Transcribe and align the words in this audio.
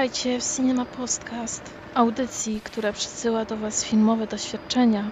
Witajcie 0.00 0.40
w 0.40 0.56
Cinema 0.56 0.84
Podcast, 0.84 1.62
audycji, 1.94 2.60
która 2.60 2.92
przysyła 2.92 3.44
do 3.44 3.56
Was 3.56 3.84
filmowe 3.84 4.26
doświadczenia. 4.26 5.10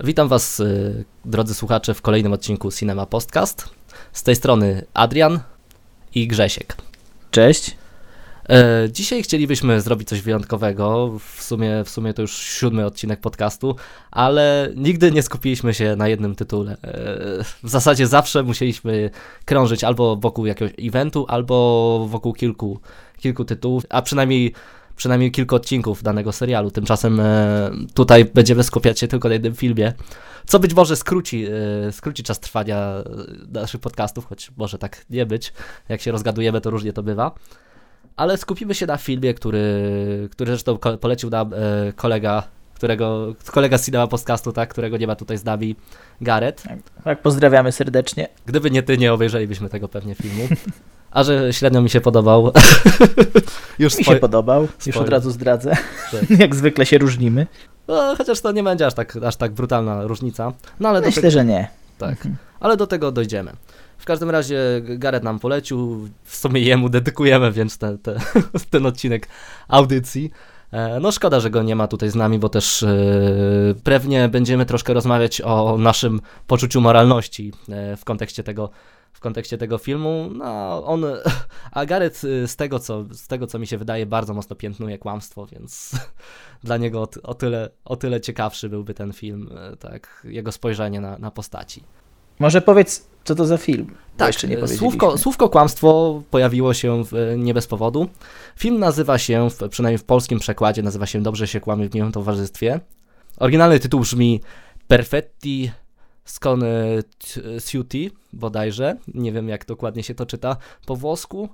Witam 0.00 0.28
Was, 0.28 0.60
y, 0.60 1.04
drodzy 1.24 1.54
słuchacze, 1.54 1.94
w 1.94 2.02
kolejnym 2.02 2.32
odcinku 2.32 2.72
Cinema 2.72 3.06
Podcast. 3.06 3.68
Z 4.12 4.22
tej 4.22 4.36
strony 4.36 4.84
Adrian 4.94 5.40
i 6.14 6.28
Grzesiek. 6.28 6.76
Cześć. 7.30 7.77
E, 8.50 8.88
dzisiaj 8.92 9.22
chcielibyśmy 9.22 9.80
zrobić 9.80 10.08
coś 10.08 10.22
wyjątkowego. 10.22 11.18
W 11.18 11.42
sumie, 11.42 11.84
w 11.84 11.90
sumie 11.90 12.14
to 12.14 12.22
już 12.22 12.32
siódmy 12.32 12.86
odcinek 12.86 13.20
podcastu, 13.20 13.76
ale 14.10 14.72
nigdy 14.76 15.12
nie 15.12 15.22
skupiliśmy 15.22 15.74
się 15.74 15.96
na 15.96 16.08
jednym 16.08 16.34
tytule. 16.34 16.72
E, 16.72 16.76
w 17.62 17.68
zasadzie 17.68 18.06
zawsze 18.06 18.42
musieliśmy 18.42 19.10
krążyć 19.44 19.84
albo 19.84 20.16
wokół 20.16 20.46
jakiegoś 20.46 20.74
eventu, 20.78 21.26
albo 21.28 22.06
wokół 22.08 22.32
kilku, 22.32 22.80
kilku 23.18 23.44
tytułów, 23.44 23.84
a 23.88 24.02
przynajmniej 24.02 24.52
przynajmniej 24.96 25.30
kilka 25.30 25.56
odcinków 25.56 26.02
danego 26.02 26.32
serialu. 26.32 26.70
Tymczasem 26.70 27.20
e, 27.20 27.70
tutaj 27.94 28.24
będziemy 28.24 28.62
skupiać 28.64 29.00
się 29.00 29.08
tylko 29.08 29.28
na 29.28 29.34
jednym 29.34 29.54
filmie, 29.54 29.92
co 30.46 30.58
być 30.58 30.74
może 30.74 30.96
skróci, 30.96 31.46
skróci 31.92 32.22
czas 32.22 32.40
trwania 32.40 32.94
naszych 33.52 33.80
podcastów, 33.80 34.26
choć 34.26 34.50
może 34.56 34.78
tak 34.78 35.04
nie 35.10 35.26
być. 35.26 35.52
Jak 35.88 36.00
się 36.00 36.12
rozgadujemy, 36.12 36.60
to 36.60 36.70
różnie 36.70 36.92
to 36.92 37.02
bywa. 37.02 37.34
Ale 38.18 38.36
skupimy 38.36 38.74
się 38.74 38.86
na 38.86 38.96
filmie, 38.96 39.34
który, 39.34 39.62
który 40.32 40.50
zresztą 40.52 40.78
polecił 41.00 41.30
nam 41.30 41.52
e, 41.54 41.56
kolega, 41.92 42.42
którego, 42.74 43.34
kolega 43.46 43.78
z 43.78 43.84
Cinema 43.84 44.06
Podcastu, 44.06 44.52
tak, 44.52 44.68
którego 44.68 44.96
nie 44.96 45.06
ma 45.06 45.16
tutaj 45.16 45.38
z 45.38 45.44
nami, 45.44 45.76
Gareth. 46.20 46.64
Tak, 47.04 47.22
pozdrawiamy 47.22 47.72
serdecznie. 47.72 48.28
Gdyby 48.46 48.70
nie 48.70 48.82
ty, 48.82 48.98
nie 48.98 49.12
obejrzelibyśmy 49.12 49.68
tego 49.68 49.88
pewnie 49.88 50.14
filmu. 50.14 50.48
A 51.10 51.24
że 51.24 51.52
średnio 51.52 51.82
mi 51.82 51.90
się 51.90 52.00
podobał. 52.00 52.52
Już 53.78 53.98
mi 53.98 54.04
się 54.04 54.16
podobał, 54.16 54.68
już 54.86 54.96
od 54.96 55.08
razu 55.08 55.30
zdradzę. 55.30 55.76
Tak. 56.12 56.30
Jak 56.40 56.54
zwykle 56.54 56.86
się 56.86 56.98
różnimy. 56.98 57.46
No, 57.88 58.14
chociaż 58.18 58.40
to 58.40 58.52
nie 58.52 58.62
będzie 58.62 58.86
aż 58.86 58.94
tak, 58.94 59.16
aż 59.16 59.36
tak 59.36 59.52
brutalna 59.52 60.06
różnica. 60.06 60.52
No 60.80 60.88
ale 60.88 61.00
do 61.00 61.06
Myślę, 61.06 61.22
tego, 61.22 61.30
że 61.32 61.44
nie. 61.44 61.68
tak, 61.98 62.10
Mhm. 62.10 62.36
ale 62.60 62.76
do 62.76 62.86
tego 62.86 63.12
dojdziemy. 63.12 63.52
W 63.98 64.04
każdym 64.04 64.30
razie 64.30 64.58
Gareth 64.82 65.24
nam 65.24 65.38
polecił, 65.38 66.08
w 66.24 66.36
sumie 66.36 66.60
jemu 66.60 66.88
dedykujemy 66.88 67.52
więc 67.52 67.78
te, 67.78 67.98
te, 67.98 68.20
ten 68.70 68.86
odcinek 68.86 69.28
audycji. 69.68 70.30
E, 70.72 71.00
No 71.00 71.12
szkoda, 71.12 71.40
że 71.40 71.50
go 71.50 71.62
nie 71.62 71.76
ma 71.76 71.88
tutaj 71.88 72.10
z 72.10 72.14
nami, 72.14 72.38
bo 72.38 72.48
też 72.48 72.82
e, 72.82 72.96
pewnie 73.84 74.28
będziemy 74.28 74.66
troszkę 74.66 74.94
rozmawiać 74.94 75.40
o 75.40 75.78
naszym 75.78 76.20
poczuciu 76.46 76.80
moralności 76.80 77.52
e, 77.68 77.96
w 77.96 78.04
kontekście 78.04 78.42
tego, 78.42 78.70
w 79.12 79.20
kontekście 79.20 79.58
tego 79.58 79.78
filmu. 79.78 80.30
No, 80.34 80.84
on, 80.86 81.04
a 81.72 81.86
Gareth 81.86 82.20
z 82.46 82.56
tego, 82.56 82.78
co, 82.78 83.04
z 83.12 83.26
tego, 83.26 83.46
co 83.46 83.58
mi 83.58 83.66
się 83.66 83.78
wydaje, 83.78 84.06
bardzo 84.06 84.34
mocno 84.34 84.56
piętnuje 84.56 84.98
kłamstwo, 84.98 85.46
więc 85.46 85.90
dla 86.64 86.76
niego 86.76 87.02
o, 87.02 87.08
o, 87.22 87.34
tyle, 87.34 87.70
o 87.84 87.96
tyle 87.96 88.20
ciekawszy 88.20 88.68
byłby 88.68 88.94
ten 88.94 89.12
film, 89.12 89.50
tak, 89.78 90.22
jego 90.24 90.52
spojrzenie 90.52 91.00
na, 91.00 91.18
na 91.18 91.30
postaci. 91.30 91.82
Może 92.38 92.60
powiedz, 92.60 93.06
co 93.24 93.34
to 93.34 93.46
za 93.46 93.56
film? 93.56 93.94
Tak, 94.16 94.28
jeszcze 94.28 94.48
nie 94.48 94.68
słówko, 94.68 95.18
słówko 95.18 95.48
kłamstwo 95.48 96.22
pojawiło 96.30 96.74
się 96.74 97.04
w, 97.04 97.34
nie 97.36 97.54
bez 97.54 97.66
powodu. 97.66 98.08
Film 98.56 98.78
nazywa 98.78 99.18
się, 99.18 99.50
w, 99.50 99.68
przynajmniej 99.68 99.98
w 99.98 100.04
polskim 100.04 100.38
przekładzie, 100.38 100.82
nazywa 100.82 101.06
się 101.06 101.22
Dobrze 101.22 101.46
się 101.46 101.60
kłamie 101.60 101.88
w 101.88 101.94
miłym 101.94 102.12
towarzystwie. 102.12 102.80
Oryginalny 103.36 103.80
tytuł 103.80 104.00
brzmi 104.00 104.40
Perfetti 104.88 105.70
Sconosciuti, 106.24 108.10
bodajże. 108.32 108.96
Nie 109.14 109.32
wiem, 109.32 109.48
jak 109.48 109.66
dokładnie 109.66 110.02
się 110.02 110.14
to 110.14 110.26
czyta 110.26 110.56
po 110.86 110.96
włosku. 110.96 111.48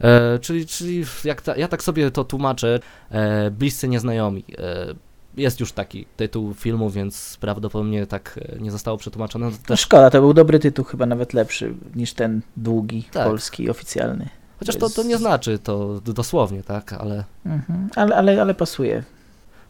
E, 0.00 0.38
czyli, 0.38 0.66
czyli 0.66 1.04
jak 1.24 1.42
ta, 1.42 1.56
ja 1.56 1.68
tak 1.68 1.82
sobie 1.82 2.10
to 2.10 2.24
tłumaczę, 2.24 2.80
e, 3.10 3.50
bliscy 3.50 3.88
nieznajomi. 3.88 4.44
E, 4.58 4.94
jest 5.36 5.60
już 5.60 5.72
taki 5.72 6.06
tytuł 6.16 6.54
filmu, 6.54 6.90
więc 6.90 7.36
prawdopodobnie 7.40 8.06
tak 8.06 8.40
e, 8.42 8.58
nie 8.58 8.70
zostało 8.70 8.96
przetłumaczone. 8.98 9.46
To 9.50 9.52
No 9.52 9.58
też 9.66 9.80
szkoda, 9.80 10.10
to 10.10 10.20
był 10.20 10.34
dobry 10.34 10.58
tytuł, 10.58 10.84
chyba 10.84 11.06
nawet 11.06 11.34
lepszy 11.34 11.74
niż 11.94 12.12
ten 12.14 12.40
długi, 12.56 13.02
Tak. 13.12 13.26
polski, 13.28 13.70
oficjalny. 13.70 14.28
Chociaż 14.58 14.74
To 14.74 14.80
to, 14.80 14.86
jest- 14.86 14.96
to 14.96 15.02
nie 15.02 15.16
znaczy 15.18 15.58
to 15.58 16.00
dosłownie, 16.00 16.62
tak, 16.62 16.92
ale 16.92 17.24
Mhm. 17.46 17.88
Ale, 17.96 18.16
ale, 18.16 18.42
ale 18.42 18.54
pasuje. 18.54 19.04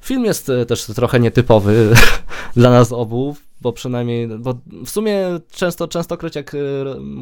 film 0.01 0.25
jest 0.25 0.49
e, 0.49 0.67
też 0.67 0.85
trochę 0.87 1.21
nietypowy 1.21 1.93
dla 2.57 2.71
nas 2.71 2.93
obu, 2.93 3.37
bo 3.61 3.73
przynajmniej, 3.73 4.29
bo 4.29 4.55
w 4.85 4.91
sumie 4.91 5.27
często, 5.51 5.89
częstokroć 5.89 6.37
jak 6.37 6.55
e, 6.55 6.59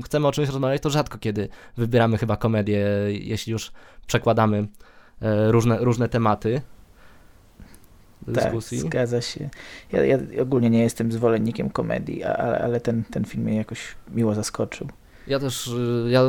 chcemy 0.04 0.26
o 0.26 0.32
czymś 0.32 0.48
rozmawiać, 0.48 0.82
to 0.82 0.90
rzadko 0.90 1.18
kiedy 1.18 1.48
wybieramy 1.76 2.18
chyba 2.18 2.36
komedię, 2.36 2.86
jeśli 3.08 3.52
już 3.52 3.72
przekładamy 4.06 4.68
różne, 5.50 5.78
różne 5.78 6.08
tematy 6.08 6.60
dyskusji. 8.28 8.78
Tak, 8.78 8.86
zgadza 8.86 9.20
się. 9.20 9.48
Ja, 9.92 10.04
ja 10.04 10.18
ogólnie 10.42 10.70
nie 10.70 10.82
jestem 10.82 11.12
zwolennikiem 11.12 11.70
komedii, 11.70 12.24
ale, 12.24 12.58
ale 12.58 12.80
ten, 12.80 13.04
ten 13.10 13.24
film 13.24 13.44
mnie 13.44 13.56
jakoś 13.56 13.80
miło 14.14 14.34
zaskoczył. 14.34 14.88
Ja 15.26 15.38
też, 15.38 15.66
y, 15.66 16.06
ja 16.10 16.22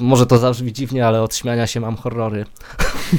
może 0.00 0.26
to 0.26 0.38
zabrzmi 0.38 0.72
dziwnie, 0.72 1.06
ale 1.06 1.22
od 1.22 1.34
śmiania 1.34 1.66
się 1.66 1.80
mam 1.80 1.96
horrory. 1.96 2.44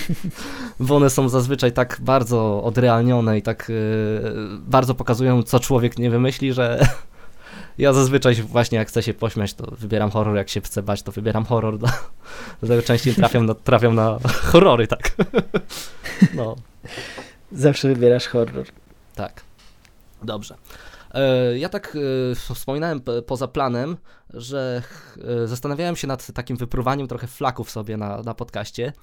Bo 0.80 0.96
one 0.96 1.10
są 1.10 1.30
zazwyczaj 1.30 1.72
tak 1.72 1.98
bardzo 2.02 2.64
odrealnione 2.64 3.38
i 3.38 3.42
tak 3.42 3.70
y, 3.70 4.22
bardzo 4.60 4.96
pokazują, 4.96 5.44
co 5.44 5.60
człowiek 5.60 5.98
nie 6.00 6.10
wymyśli, 6.10 6.54
że 6.54 6.88
ja 7.78 7.94
zazwyczaj 7.94 8.36
właśnie 8.36 8.78
jak 8.78 8.88
chcę 8.88 9.04
się 9.04 9.14
pośmiać, 9.14 9.54
to 9.54 9.72
wybieram 9.80 10.12
horror, 10.12 10.36
jak 10.36 10.50
się 10.50 10.62
chcę 10.62 10.84
bać, 10.84 11.04
to 11.04 11.12
wybieram 11.12 11.46
horror. 11.46 11.78
Dlatego 12.62 12.82
częściej 12.82 13.16
trafiam 13.16 13.46
na, 13.46 13.54
trafiam 13.54 13.96
na 13.96 14.20
horrory, 14.24 14.88
tak. 14.88 15.16
No. 16.34 16.56
Zawsze 17.52 17.88
wybierasz 17.88 18.28
horror. 18.28 18.66
Tak. 19.16 19.42
Dobrze. 20.24 20.56
E, 21.14 21.58
Ja 21.58 21.70
tak 21.70 21.98
e, 22.32 22.36
wspominałem 22.56 23.02
poza 23.28 23.48
planem, 23.48 23.98
że 24.34 24.82
e, 25.44 25.48
zastanawiałem 25.48 25.96
się 25.96 26.08
nad 26.08 26.32
takim 26.34 26.58
wypruwaniem 26.58 27.08
trochę 27.08 27.28
flaków 27.28 27.72
sobie 27.72 27.98
na, 27.98 28.22
na 28.22 28.34
podcaście 28.34 28.94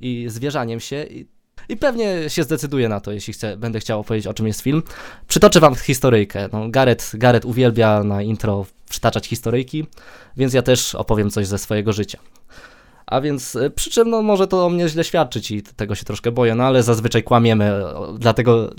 i 0.00 0.26
zwierzaniem 0.28 0.80
się. 0.80 1.04
I, 1.04 1.26
I 1.68 1.76
pewnie 1.76 2.30
się 2.30 2.42
zdecyduję 2.42 2.88
na 2.88 3.00
to, 3.00 3.12
jeśli 3.12 3.32
chcę, 3.32 3.56
będę 3.56 3.80
chciał 3.80 4.00
opowiedzieć, 4.00 4.26
o 4.26 4.34
czym 4.34 4.46
jest 4.46 4.60
film. 4.60 4.82
Przytoczę 5.28 5.60
wam 5.60 5.74
historyjkę. 5.74 6.48
No, 6.52 6.68
Gareth 7.14 7.44
uwielbia 7.44 8.04
na 8.04 8.22
intro 8.22 8.66
przytaczać 8.90 9.26
historyjki, 9.26 9.86
więc 10.36 10.54
ja 10.54 10.62
też 10.62 10.94
opowiem 10.94 11.30
coś 11.30 11.46
ze 11.46 11.58
swojego 11.58 11.92
życia. 11.92 12.18
A 13.08 13.20
więc, 13.20 13.56
e, 13.56 13.70
przy 13.70 13.90
czym 13.90 14.10
no, 14.10 14.22
może 14.22 14.46
to 14.46 14.66
o 14.66 14.68
mnie 14.68 14.88
źle 14.88 15.04
świadczyć 15.04 15.50
i 15.50 15.62
tego 15.62 15.94
się 15.94 16.04
troszkę 16.04 16.32
boję, 16.32 16.54
no 16.54 16.64
ale 16.64 16.82
zazwyczaj 16.82 17.22
kłamiemy, 17.22 17.86
o, 17.86 18.12
dlatego 18.12 18.70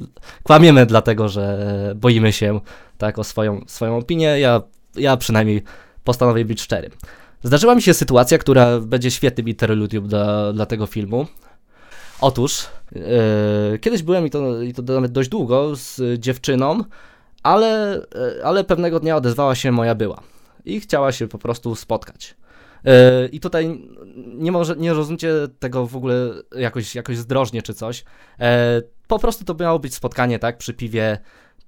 kłamiemy 0.43 0.85
dlatego, 0.85 1.29
że 1.29 1.93
boimy 1.95 2.33
się 2.33 2.59
tak 2.97 3.19
o 3.19 3.23
swoją, 3.23 3.61
swoją 3.67 3.97
opinię. 3.97 4.39
Ja, 4.39 4.61
ja 4.95 5.17
przynajmniej 5.17 5.63
postanowię 6.03 6.45
być 6.45 6.61
szczery. 6.61 6.89
Zdarzyła 7.43 7.75
mi 7.75 7.81
się 7.81 7.93
sytuacja, 7.93 8.37
która 8.37 8.79
będzie 8.79 9.11
świetnym 9.11 9.49
interludium 9.49 10.07
dla, 10.07 10.53
dla 10.53 10.65
tego 10.65 10.85
filmu. 10.85 11.27
Otóż, 12.21 12.65
e, 12.95 13.77
kiedyś 13.77 14.03
byłem 14.03 14.27
i 14.27 14.29
to, 14.29 14.61
i 14.61 14.73
to 14.73 14.81
nawet 14.81 15.11
dość 15.11 15.29
długo 15.29 15.75
z 15.75 16.19
dziewczyną, 16.19 16.83
ale, 17.43 17.95
e, 17.95 18.45
ale 18.45 18.63
pewnego 18.63 18.99
dnia 18.99 19.15
odezwała 19.15 19.55
się 19.55 19.71
moja 19.71 19.95
była 19.95 20.21
i 20.65 20.79
chciała 20.79 21.11
się 21.11 21.27
po 21.27 21.37
prostu 21.37 21.75
spotkać. 21.75 22.35
E, 22.85 23.27
I 23.27 23.39
tutaj 23.39 23.89
nie, 24.33 24.51
może, 24.51 24.75
nie 24.75 24.93
rozumiecie 24.93 25.33
tego 25.59 25.87
w 25.87 25.95
ogóle 25.95 26.15
jakoś, 26.55 26.95
jakoś 26.95 27.17
zdrożnie 27.17 27.61
czy 27.61 27.73
coś. 27.73 28.03
E, 28.39 28.81
po 29.07 29.19
prostu 29.19 29.45
to 29.45 29.63
miało 29.63 29.79
być 29.79 29.95
spotkanie, 29.95 30.39
tak, 30.39 30.57
przy 30.57 30.73
piwie, 30.73 31.17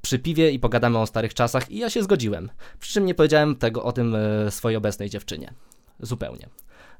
przy 0.01 0.19
piwie 0.19 0.51
i 0.51 0.59
pogadamy 0.59 0.97
o 0.97 1.07
starych 1.07 1.33
czasach 1.33 1.71
i 1.71 1.77
ja 1.77 1.89
się 1.89 2.03
zgodziłem. 2.03 2.49
Przy 2.79 2.93
czym 2.93 3.05
nie 3.05 3.15
powiedziałem 3.15 3.55
tego 3.55 3.83
o 3.83 3.91
tym 3.91 4.15
e, 4.15 4.51
swojej 4.51 4.77
obecnej 4.77 5.09
dziewczynie. 5.09 5.53
Zupełnie. 5.99 6.49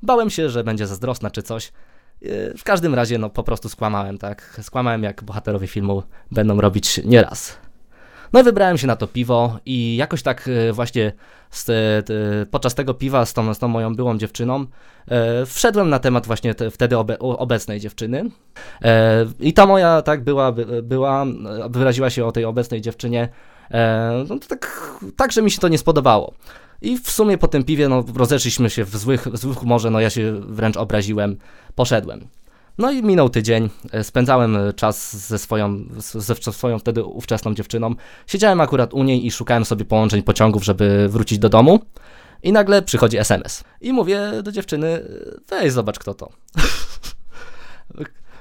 Bałem 0.04 0.30
się, 0.30 0.50
że 0.50 0.64
będzie 0.64 0.88
zazdrosna 0.88 1.32
czy 1.32 1.44
coś. 1.44 1.72
W 2.58 2.64
każdym 2.64 2.96
razie, 2.96 3.18
no 3.18 3.30
po 3.30 3.44
prostu 3.44 3.70
skłamałem, 3.70 4.18
tak. 4.18 4.60
Skłamałem, 4.62 5.04
jak 5.04 5.24
bohaterowie 5.24 5.68
filmu 5.68 6.04
będą 6.32 6.62
robić 6.62 7.02
nieraz. 7.06 7.58
No 8.34 8.44
wybrałem 8.44 8.78
się 8.78 8.88
na 8.88 8.96
to 8.96 9.08
piwo 9.08 9.60
i 9.66 9.96
jakoś 9.96 10.24
tak 10.24 10.48
e, 10.48 10.74
właśnie 10.74 11.12
z, 11.52 11.66
te, 11.66 12.04
podczas 12.52 12.76
tego 12.76 12.94
piwa 12.94 13.26
z 13.26 13.34
tą, 13.34 13.54
z 13.54 13.60
tą 13.60 13.68
moją 13.68 13.96
byłą 13.96 14.18
dziewczyną 14.18 14.66
e, 15.08 15.46
wszedłem 15.46 15.90
na 15.90 16.00
temat 16.00 16.28
właśnie 16.28 16.56
te, 16.56 16.72
wtedy 16.72 16.98
obe, 16.98 17.20
obecnej 17.20 17.80
dziewczyny. 17.80 18.24
E, 18.82 19.26
I 19.40 19.54
ta 19.54 19.66
moja 19.66 20.02
tak 20.02 20.24
była, 20.24 20.52
by- 20.52 20.84
była, 20.84 21.24
e, 21.24 21.70
wyraziła 21.70 22.10
się 22.10 22.26
o 22.26 22.32
tej 22.32 22.46
obecnej 22.46 22.82
dziewczynie. 22.82 23.30
E, 23.72 24.26
no 24.30 24.36
tak, 24.48 24.92
tak, 25.16 25.32
że 25.32 25.42
mi 25.42 25.52
się 25.52 25.60
to 25.60 25.68
nie 25.68 25.78
spodobało. 25.78 26.34
I 26.82 26.98
w 26.98 27.12
sumie 27.12 27.38
po 27.38 27.48
tym 27.48 27.64
piwie 27.64 27.90
no, 27.90 28.04
rozeszliśmy 28.16 28.70
się 28.70 28.84
w 28.86 28.98
złych, 28.98 29.28
w 29.28 29.38
złych 29.38 29.58
humorze, 29.58 29.90
no 29.90 30.00
ja 30.00 30.10
się 30.10 30.34
wręcz 30.40 30.78
obraziłem, 30.78 31.38
poszedłem. 31.76 32.28
No 32.82 32.92
i 32.92 33.04
minął 33.04 33.30
tydzień, 33.30 33.70
e, 33.92 34.04
spędzałem 34.04 34.58
e, 34.58 34.74
czas 34.74 35.28
ze 35.28 35.40
swoją, 35.40 35.86
ze 36.16 36.36
swoją 36.36 36.80
wtedy 36.80 37.04
ówczesną 37.04 37.54
dziewczyną. 37.54 37.96
Siedziałem 38.28 38.62
akurat 38.62 38.94
u 38.94 39.04
niej 39.04 39.26
i 39.26 39.32
szukałem 39.32 39.66
sobie 39.66 39.86
połączeń 39.86 40.24
pociągów, 40.24 40.64
żeby 40.64 41.08
wrócić 41.10 41.40
do 41.40 41.50
domu. 41.50 41.80
I 42.44 42.52
nagle 42.52 42.82
przychodzi 42.82 43.18
SMS. 43.18 43.64
I 43.82 43.94
mówię 43.94 44.32
do 44.44 44.52
dziewczyny, 44.52 45.06
weź 45.50 45.74
zobacz 45.74 46.00
kto 46.00 46.14
to. 46.14 46.30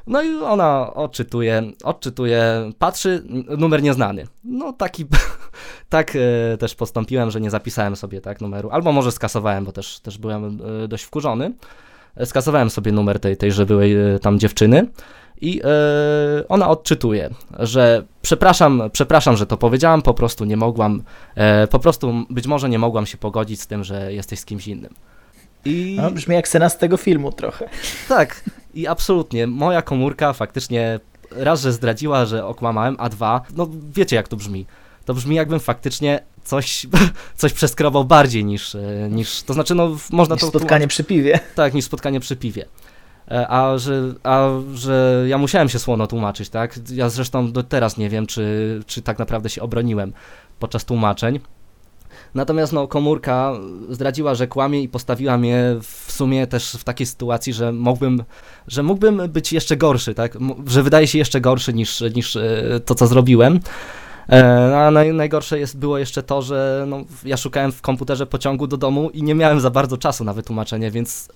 No 0.06 0.22
i 0.22 0.34
ona 0.34 0.94
odczytuje, 0.94 1.62
odczytuje, 1.84 2.70
patrzy, 2.78 3.22
numer 3.58 3.82
nieznany. 3.82 4.26
No 4.44 4.72
taki, 4.72 5.06
tak 5.88 6.16
e, 6.16 6.56
też 6.56 6.74
postąpiłem, 6.74 7.30
że 7.30 7.40
nie 7.40 7.50
zapisałem 7.50 7.96
sobie 7.96 8.20
tak 8.20 8.40
numeru, 8.40 8.70
albo 8.70 8.92
może 8.92 9.12
skasowałem, 9.12 9.64
bo 9.64 9.72
też, 9.72 10.00
też 10.00 10.18
byłem 10.18 10.58
e, 10.84 10.88
dość 10.88 11.04
wkurzony. 11.04 11.52
Skasowałem 12.24 12.70
sobie 12.70 12.92
numer 12.92 13.20
tej, 13.20 13.36
tejże 13.36 13.66
byłej 13.66 14.14
e, 14.14 14.18
tam 14.18 14.38
dziewczyny 14.38 14.86
i 15.40 15.60
e, 15.64 15.68
ona 16.48 16.68
odczytuje, 16.68 17.30
że 17.58 18.04
przepraszam, 18.22 18.82
przepraszam, 18.92 19.36
że 19.36 19.46
to 19.46 19.56
powiedziałam, 19.56 20.02
po 20.02 20.14
prostu 20.14 20.44
nie 20.44 20.56
mogłam, 20.56 21.02
e, 21.34 21.66
po 21.66 21.78
prostu 21.78 22.24
być 22.30 22.46
może 22.46 22.68
nie 22.68 22.78
mogłam 22.78 23.06
się 23.06 23.18
pogodzić 23.18 23.60
z 23.60 23.66
tym, 23.66 23.84
że 23.84 24.12
jesteś 24.12 24.38
z 24.40 24.44
kimś 24.44 24.68
innym. 24.68 24.94
I... 25.64 25.96
No, 26.02 26.10
brzmi 26.10 26.34
jak 26.34 26.48
scena 26.48 26.68
z 26.68 26.78
tego 26.78 26.96
filmu 26.96 27.32
trochę. 27.32 27.68
Tak, 28.08 28.44
i 28.74 28.86
absolutnie, 28.86 29.46
moja 29.46 29.82
komórka 29.82 30.32
faktycznie 30.32 31.00
raz, 31.30 31.60
że 31.60 31.72
zdradziła, 31.72 32.26
że 32.26 32.46
okłamałem, 32.46 32.96
a 32.98 33.08
dwa, 33.08 33.40
no 33.56 33.68
wiecie 33.94 34.16
jak 34.16 34.28
to 34.28 34.36
brzmi. 34.36 34.66
To 35.04 35.14
brzmi 35.14 35.36
jakbym 35.36 35.60
faktycznie 35.60 36.20
coś, 36.44 36.86
coś 37.36 37.52
przeskrobał 37.52 38.04
bardziej 38.04 38.44
niż, 38.44 38.74
e, 38.74 39.08
niż, 39.10 39.42
to 39.42 39.54
znaczy 39.54 39.74
no 39.74 39.96
można 40.10 40.34
niż 40.34 40.42
to... 40.42 40.48
spotkanie 40.48 40.88
przy 40.88 41.04
piwie. 41.04 41.40
Tak, 41.54 41.74
niż 41.74 41.84
spotkanie 41.84 42.20
przy 42.20 42.36
piwie. 42.36 42.66
E, 43.30 43.48
a 43.48 43.78
że, 43.78 44.14
a 44.22 44.48
że 44.74 45.24
ja 45.28 45.38
musiałem 45.38 45.68
się 45.68 45.78
słono 45.78 46.06
tłumaczyć, 46.06 46.48
tak? 46.48 46.74
Ja 46.92 47.08
zresztą 47.08 47.52
do 47.52 47.62
teraz 47.62 47.96
nie 47.96 48.08
wiem, 48.08 48.26
czy, 48.26 48.80
czy 48.86 49.02
tak 49.02 49.18
naprawdę 49.18 49.50
się 49.50 49.62
obroniłem 49.62 50.12
podczas 50.58 50.84
tłumaczeń. 50.84 51.40
Natomiast 52.34 52.72
no, 52.72 52.88
komórka 52.88 53.52
zdradziła, 53.88 54.34
że 54.34 54.46
kłamie 54.46 54.82
i 54.82 54.88
postawiła 54.88 55.38
mnie 55.38 55.76
w 55.82 56.12
sumie 56.12 56.46
też 56.46 56.72
w 56.72 56.84
takiej 56.84 57.06
sytuacji, 57.06 57.52
że 57.52 57.72
mógłbym, 57.72 58.24
że 58.66 58.82
mógłbym 58.82 59.22
być 59.28 59.52
jeszcze 59.52 59.76
gorszy, 59.76 60.14
tak? 60.14 60.38
Że 60.66 60.82
wydaje 60.82 61.06
się 61.06 61.18
jeszcze 61.18 61.40
gorszy 61.40 61.72
niż, 61.72 62.00
niż 62.14 62.36
e, 62.36 62.80
to, 62.84 62.94
co 62.94 63.06
zrobiłem. 63.06 63.60
E, 64.30 64.76
a 64.78 64.90
naj, 64.90 65.12
najgorsze 65.14 65.58
jest, 65.58 65.78
było 65.78 65.98
jeszcze 65.98 66.22
to, 66.22 66.42
że 66.42 66.84
no, 66.88 67.04
ja 67.24 67.36
szukałem 67.36 67.72
w 67.72 67.82
komputerze 67.82 68.26
pociągu 68.26 68.66
do 68.66 68.76
domu 68.76 69.10
i 69.10 69.22
nie 69.22 69.34
miałem 69.34 69.60
za 69.60 69.70
bardzo 69.70 69.96
czasu 69.96 70.24
na 70.24 70.32
wytłumaczenie, 70.32 70.90
więc 70.90 71.28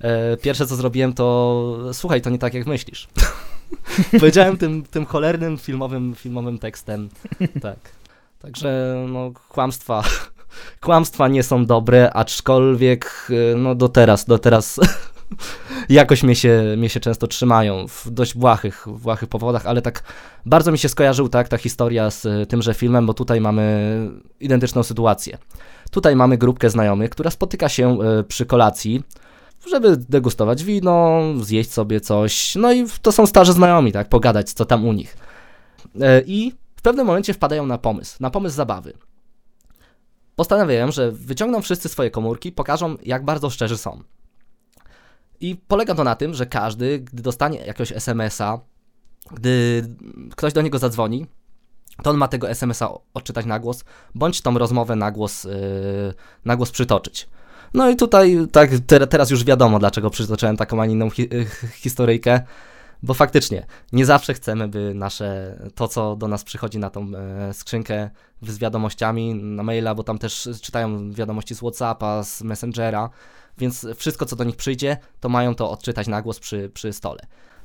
e, 0.00 0.36
pierwsze 0.36 0.66
co 0.66 0.76
zrobiłem 0.76 1.12
to 1.12 1.78
słuchaj, 1.92 2.22
to 2.22 2.30
nie 2.30 2.38
tak 2.38 2.54
jak 2.54 2.66
myślisz. 2.66 3.08
Powiedziałem 4.20 4.56
tym, 4.56 4.82
tym 4.82 5.06
cholernym 5.06 5.58
filmowym, 5.58 6.14
filmowym 6.14 6.58
tekstem. 6.58 7.08
Tak. 7.62 7.78
Także 8.42 9.04
no, 9.08 9.30
kłamstwa, 9.48 10.02
kłamstwa 10.80 11.28
nie 11.28 11.42
są 11.42 11.66
dobre, 11.66 12.12
aczkolwiek 12.12 13.28
no, 13.56 13.74
do 13.74 13.88
teraz, 13.88 14.24
do 14.24 14.38
teraz 14.38 14.80
jakoś 15.88 16.22
mnie 16.22 16.34
się, 16.34 16.74
mnie 16.76 16.88
się 16.88 17.00
często 17.00 17.26
trzymają 17.26 17.88
w 17.88 18.10
dość 18.10 18.34
błahych, 18.34 18.86
błahych 18.86 19.28
powodach, 19.28 19.66
ale 19.66 19.82
tak 19.82 20.02
bardzo 20.46 20.72
mi 20.72 20.78
się 20.78 20.88
skojarzył 20.88 21.28
tak, 21.28 21.48
ta 21.48 21.58
historia 21.58 22.10
z 22.10 22.48
tymże 22.50 22.74
filmem, 22.74 23.06
bo 23.06 23.14
tutaj 23.14 23.40
mamy 23.40 23.98
identyczną 24.40 24.82
sytuację. 24.82 25.38
Tutaj 25.90 26.16
mamy 26.16 26.38
grupkę 26.38 26.70
znajomych, 26.70 27.10
która 27.10 27.30
spotyka 27.30 27.68
się 27.68 27.98
e, 28.00 28.22
przy 28.22 28.46
kolacji, 28.46 29.02
żeby 29.70 29.96
degustować 29.96 30.64
wino, 30.64 31.20
zjeść 31.42 31.72
sobie 31.72 32.00
coś, 32.00 32.54
no 32.54 32.72
i 32.72 32.86
to 33.02 33.12
są 33.12 33.26
starzy 33.26 33.52
znajomi, 33.52 33.92
tak, 33.92 34.08
pogadać, 34.08 34.52
co 34.52 34.64
tam 34.64 34.84
u 34.84 34.92
nich. 34.92 35.16
E, 36.00 36.22
I 36.26 36.52
w 36.76 36.82
pewnym 36.82 37.06
momencie 37.06 37.34
wpadają 37.34 37.66
na 37.66 37.78
pomysł, 37.78 38.16
na 38.20 38.30
pomysł 38.30 38.56
zabawy. 38.56 38.92
Postanawiają, 40.36 40.92
że 40.92 41.12
wyciągną 41.12 41.62
wszyscy 41.62 41.88
swoje 41.88 42.10
komórki, 42.10 42.52
pokażą, 42.52 42.96
jak 43.04 43.24
bardzo 43.24 43.50
szczerzy 43.50 43.78
są. 43.78 44.02
I 45.40 45.56
polega 45.68 45.94
to 45.94 46.04
na 46.04 46.14
tym, 46.14 46.34
że 46.34 46.46
każdy, 46.46 46.98
gdy 46.98 47.22
dostanie 47.22 47.58
jakiegoś 47.58 47.92
SMS-a, 47.92 48.58
gdy 49.32 49.82
ktoś 50.36 50.52
do 50.52 50.62
niego 50.62 50.78
zadzwoni, 50.78 51.26
to 52.02 52.10
on 52.10 52.16
ma 52.16 52.28
tego 52.28 52.50
SMS-a 52.50 52.88
odczytać 53.14 53.46
na 53.46 53.58
głos, 53.58 53.84
bądź 54.14 54.40
tą 54.40 54.58
rozmowę 54.58 54.96
na 54.96 55.10
głos, 55.10 55.44
yy, 55.44 55.50
na 56.44 56.56
głos 56.56 56.70
przytoczyć. 56.70 57.28
No 57.74 57.90
i 57.90 57.96
tutaj 57.96 58.38
tak 58.52 58.70
te, 58.86 59.06
teraz 59.06 59.30
już 59.30 59.44
wiadomo, 59.44 59.78
dlaczego 59.78 60.10
przytoczyłem 60.10 60.56
taką, 60.56 60.82
a 60.82 60.86
inną 60.86 61.10
hi 61.10 61.28
historyjkę, 61.72 62.40
bo 63.02 63.14
faktycznie 63.14 63.66
nie 63.92 64.06
zawsze 64.06 64.34
chcemy, 64.34 64.68
by 64.68 64.94
nasze, 64.94 65.58
to 65.74 65.88
co 65.88 66.16
do 66.16 66.28
nas 66.28 66.44
przychodzi 66.44 66.78
na 66.78 66.90
tą 66.90 67.06
e, 67.16 67.54
skrzynkę 67.54 68.10
z 68.42 68.58
wiadomościami, 68.58 69.34
na 69.34 69.62
maila, 69.62 69.94
bo 69.94 70.04
tam 70.04 70.18
też 70.18 70.48
czytają 70.62 71.12
wiadomości 71.12 71.54
z 71.54 71.58
Whatsappa, 71.58 72.22
z 72.22 72.42
Messengera, 72.42 73.10
więc 73.58 73.86
wszystko, 73.96 74.26
co 74.26 74.36
do 74.36 74.44
nich 74.44 74.56
przyjdzie, 74.56 74.96
to 75.20 75.28
mają 75.28 75.54
to 75.54 75.70
odczytać 75.70 76.06
na 76.06 76.22
głos 76.22 76.40
przy, 76.40 76.70
przy 76.74 76.92
stole. 76.92 77.20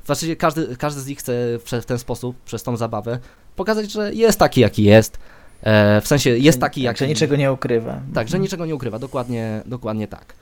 Właściwie 0.06 0.36
każdy, 0.36 0.78
każdy 0.78 1.02
z 1.02 1.08
nich 1.08 1.20
chce 1.20 1.60
w 1.82 1.86
ten 1.86 2.00
sposób, 2.00 2.36
przez 2.46 2.64
tą 2.64 2.78
zabawę, 2.78 3.20
pokazać, 3.56 3.92
że 3.92 4.14
jest 4.14 4.40
taki, 4.40 4.62
jaki 4.62 4.84
jest. 4.84 5.18
E, 5.64 6.02
w 6.02 6.08
sensie 6.08 6.30
jest 6.30 6.60
taki, 6.60 6.82
jak. 6.82 6.98
Że 6.98 7.08
niczego 7.08 7.36
nie 7.36 7.52
ukrywa. 7.52 8.02
Tak, 8.14 8.28
że 8.28 8.40
niczego 8.40 8.66
nie 8.66 8.76
ukrywa, 8.76 9.00
dokładnie, 9.00 9.62
dokładnie 9.66 10.08
tak. 10.08 10.34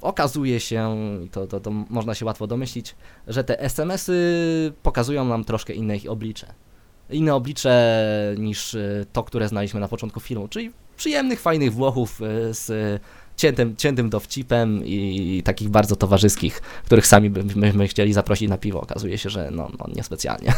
Okazuje 0.00 0.60
się, 0.60 0.96
to, 1.32 1.46
to, 1.46 1.60
to 1.60 1.70
można 1.70 2.14
się 2.14 2.24
łatwo 2.24 2.46
domyślić, 2.46 2.96
że 3.26 3.44
te 3.44 3.60
SMS-y 3.60 4.72
pokazują 4.82 5.24
nam 5.24 5.44
troszkę 5.44 5.72
inne 5.72 5.96
ich 5.96 6.10
oblicze. 6.10 6.46
Inne 7.10 7.34
oblicze 7.34 7.94
niż 8.38 8.74
e, 8.74 9.06
to, 9.12 9.24
które 9.24 9.48
znaliśmy 9.48 9.80
na 9.80 9.88
początku 9.88 10.20
filmu, 10.20 10.48
czyli 10.48 10.72
przyjemnych, 10.96 11.40
fajnych 11.40 11.72
Włochów 11.72 12.20
e, 12.22 12.54
z 12.54 13.00
ciętym, 13.38 13.76
ciętym 13.76 14.10
dowcipem 14.10 14.82
i 14.84 15.42
takich 15.44 15.68
bardzo 15.68 15.96
towarzyskich, 15.96 16.60
których 16.60 17.06
sami 17.06 17.30
byśmy 17.30 17.88
chcieli 17.88 18.12
zaprosić 18.12 18.48
na 18.48 18.58
piwo. 18.58 18.80
Okazuje 18.80 19.18
się, 19.18 19.30
że 19.30 19.50
no, 19.50 19.70
no 19.78 19.86
niespecjalnie. 19.94 20.52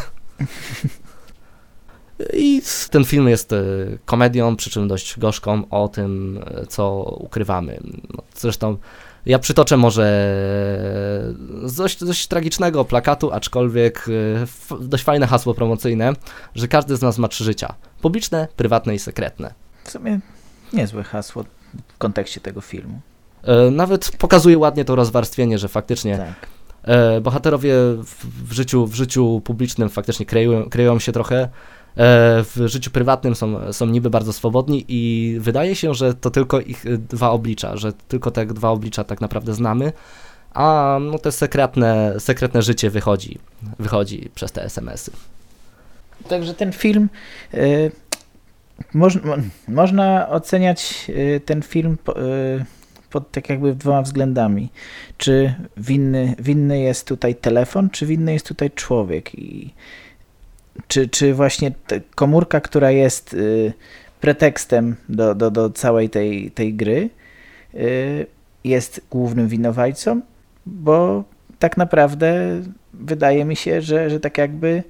I 2.33 2.61
ten 2.91 3.05
film 3.05 3.29
jest 3.29 3.53
e, 3.53 3.63
komedią, 4.05 4.55
przy 4.55 4.69
czym 4.69 4.87
dość 4.87 5.19
gorzką, 5.19 5.63
o 5.69 5.87
tym, 5.87 6.43
e, 6.45 6.65
co 6.65 7.03
ukrywamy. 7.19 7.79
No, 8.13 8.23
zresztą 8.35 8.77
ja 9.25 9.39
przytoczę 9.39 9.77
może 9.77 10.03
z 11.63 11.75
dość, 11.75 12.03
dość 12.03 12.27
tragicznego 12.27 12.85
plakatu, 12.85 13.31
aczkolwiek 13.31 14.05
e, 14.71 14.81
dość 14.81 15.03
fajne 15.03 15.27
hasło 15.27 15.53
promocyjne, 15.53 16.13
że 16.55 16.67
każdy 16.67 16.95
z 16.95 17.01
nas 17.01 17.17
ma 17.17 17.27
trzy 17.27 17.43
życia. 17.43 17.73
Publiczne, 18.01 18.47
prywatne 18.55 18.95
i 18.95 18.99
sekretne. 18.99 19.53
W 19.83 19.91
sumie 19.91 20.19
niezłe 20.73 21.03
hasło 21.03 21.43
kontekście 22.01 22.41
tego 22.41 22.61
filmu. 22.61 22.99
E, 23.43 23.71
nawet 23.71 24.11
pokazuje 24.17 24.57
ładnie 24.57 24.85
to 24.85 24.95
rozwarstwienie, 24.95 25.57
że 25.57 25.67
faktycznie 25.67 26.17
tak. 26.17 26.47
E, 26.83 27.21
bohaterowie 27.21 27.73
w 28.45 28.51
życiu, 28.51 28.87
w 28.87 28.95
życiu 28.95 29.41
publicznym 29.43 29.89
faktycznie 29.89 30.25
kryją, 30.25 30.69
kryją 30.69 30.99
się 30.99 31.11
trochę, 31.11 31.41
e, 31.41 31.49
w 32.43 32.63
życiu 32.65 32.91
prywatnym 32.91 33.35
są, 33.35 33.73
są 33.73 33.85
niby 33.85 34.09
bardzo 34.09 34.33
swobodni 34.33 34.85
i 34.87 35.35
wydaje 35.39 35.75
się, 35.75 35.93
że 35.93 36.13
to 36.13 36.31
tylko 36.31 36.59
ich 36.59 36.85
dwa 36.97 37.29
oblicza, 37.29 37.77
że 37.77 37.93
tylko 37.93 38.31
te 38.31 38.45
dwa 38.45 38.69
oblicza 38.69 39.03
tak 39.03 39.21
naprawdę 39.21 39.53
znamy, 39.53 39.93
a 40.53 40.97
no 41.01 41.19
te 41.19 41.31
sekretne, 41.31 42.15
sekretne 42.19 42.61
życie 42.61 42.89
wychodzi, 42.89 43.37
wychodzi 43.79 44.29
przez 44.35 44.51
te 44.51 44.63
SMS-y. 44.63 45.11
Także 46.29 46.53
ten 46.53 46.71
film 46.71 47.09
y, 47.53 47.91
Moż, 48.93 49.19
można 49.67 50.29
oceniać 50.29 51.05
y, 51.09 51.41
ten 51.45 51.61
film 51.61 51.97
y, 52.09 52.65
pod 53.09 53.31
tak 53.31 53.49
jakby 53.49 53.75
dwoma 53.75 54.01
względami. 54.01 54.69
Czy 55.17 55.53
winny, 55.77 56.35
winny 56.39 56.79
jest 56.79 57.07
tutaj 57.07 57.35
telefon, 57.35 57.89
czy 57.89 58.05
winny 58.05 58.33
jest 58.33 58.47
tutaj 58.47 58.71
człowiek. 58.71 59.35
I 59.39 59.73
czy, 60.87 61.09
czy 61.09 61.33
właśnie 61.33 61.71
komórka, 62.15 62.61
która 62.61 62.91
jest 62.91 63.33
y, 63.33 63.73
pretekstem 64.21 64.95
do, 65.09 65.35
do, 65.35 65.51
do 65.51 65.69
całej 65.69 66.09
tej, 66.09 66.51
tej 66.51 66.73
gry, 66.73 67.09
jest 68.63 69.01
głównym 69.11 69.47
winowajcą, 69.47 70.21
bo 70.65 71.23
tak 71.59 71.77
naprawdę 71.77 72.61
wydaje 72.93 73.45
mi 73.45 73.55
się, 73.55 73.81
że, 73.81 74.09
że 74.09 74.19
tak 74.19 74.37
jakby 74.37 74.83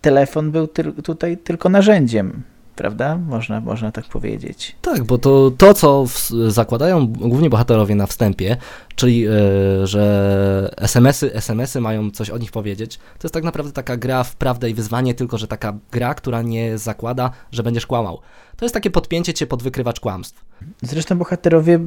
telefon 0.00 0.50
był 0.50 0.68
tutaj 1.02 1.36
tylko 1.36 1.68
narzędziem 1.68 2.42
prawda? 2.76 3.18
Można, 3.18 3.60
można 3.60 3.92
tak 3.92 4.04
powiedzieć. 4.04 4.76
Tak, 4.82 5.04
bo 5.04 5.18
to, 5.18 5.50
to 5.58 5.74
co 5.74 6.06
w, 6.06 6.30
zakładają 6.48 7.06
głównie 7.06 7.50
bohaterowie 7.50 7.94
na 7.94 8.06
wstępie, 8.06 8.56
czyli 8.94 9.18
yy, 9.20 9.86
że 9.86 10.74
SMS-y, 10.76 11.34
SMS-y 11.34 11.80
mają 11.80 12.10
coś 12.10 12.30
o 12.30 12.38
nich 12.38 12.52
powiedzieć, 12.52 12.96
to 12.96 13.26
jest 13.26 13.34
tak 13.34 13.44
naprawdę 13.44 13.72
taka 13.72 13.96
gra 13.96 14.24
w 14.24 14.36
prawdę 14.36 14.70
i 14.70 14.74
wyzwanie, 14.74 15.14
tylko 15.14 15.38
że 15.38 15.48
taka 15.48 15.78
gra, 15.92 16.14
która 16.14 16.42
nie 16.42 16.78
zakłada, 16.78 17.30
że 17.52 17.62
będziesz 17.62 17.86
kłamał. 17.86 18.20
To 18.56 18.64
jest 18.64 18.74
takie 18.74 18.90
podpięcie 18.90 19.34
cię 19.34 19.46
pod 19.46 19.62
wykrywacz 19.62 20.00
kłamstw. 20.00 20.44
Zresztą 20.82 21.18
bohaterowie 21.18 21.80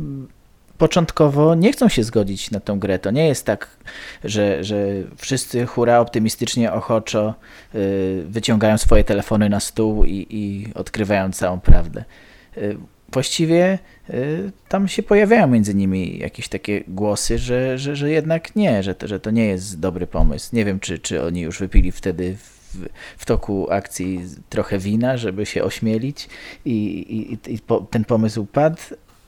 początkowo 0.78 1.56
nie 1.56 1.72
chcą 1.72 1.90
się 1.90 2.04
zgodzić 2.04 2.52
na 2.52 2.60
tą 2.60 2.80
grę. 2.80 3.00
To 3.00 3.12
nie 3.12 3.28
jest 3.28 3.46
tak, 3.46 3.68
że, 4.24 4.64
że 4.64 4.86
wszyscy 5.18 5.66
hura 5.66 6.00
optymistycznie, 6.00 6.72
ochoczo 6.72 7.34
y, 7.76 8.24
wyciągają 8.28 8.78
swoje 8.78 9.04
telefony 9.04 9.50
na 9.50 9.60
stół 9.60 10.04
i, 10.04 10.28
i 10.30 10.74
odkrywają 10.74 11.32
całą 11.32 11.60
prawdę. 11.60 12.04
Y, 12.58 12.78
właściwie 13.10 13.80
y, 14.10 14.52
tam 14.68 14.88
się 14.88 15.04
pojawiają 15.04 15.48
między 15.48 15.76
nimi 15.76 16.18
jakieś 16.18 16.48
takie 16.48 16.84
głosy, 16.88 17.38
że, 17.38 17.78
że, 17.78 17.96
że 17.96 18.12
jednak 18.12 18.56
nie, 18.56 18.84
że 18.84 18.96
to, 18.96 19.08
że 19.08 19.20
to 19.20 19.32
nie 19.32 19.46
jest 19.46 19.80
dobry 19.80 20.08
pomysł. 20.08 20.56
Nie 20.56 20.66
wiem, 20.66 20.80
czy, 20.80 21.00
czy 21.00 21.24
oni 21.24 21.42
już 21.42 21.60
wypili 21.60 21.92
wtedy 21.92 22.36
w, 22.38 22.88
w 23.18 23.26
toku 23.26 23.72
akcji 23.72 24.22
trochę 24.50 24.80
wina, 24.80 25.18
żeby 25.18 25.46
się 25.46 25.64
ośmielić 25.64 26.30
i, 26.66 26.72
i, 27.48 27.54
i 27.54 27.60
po, 27.60 27.80
ten 27.80 28.06
pomysł 28.06 28.46
padł, 28.46 28.82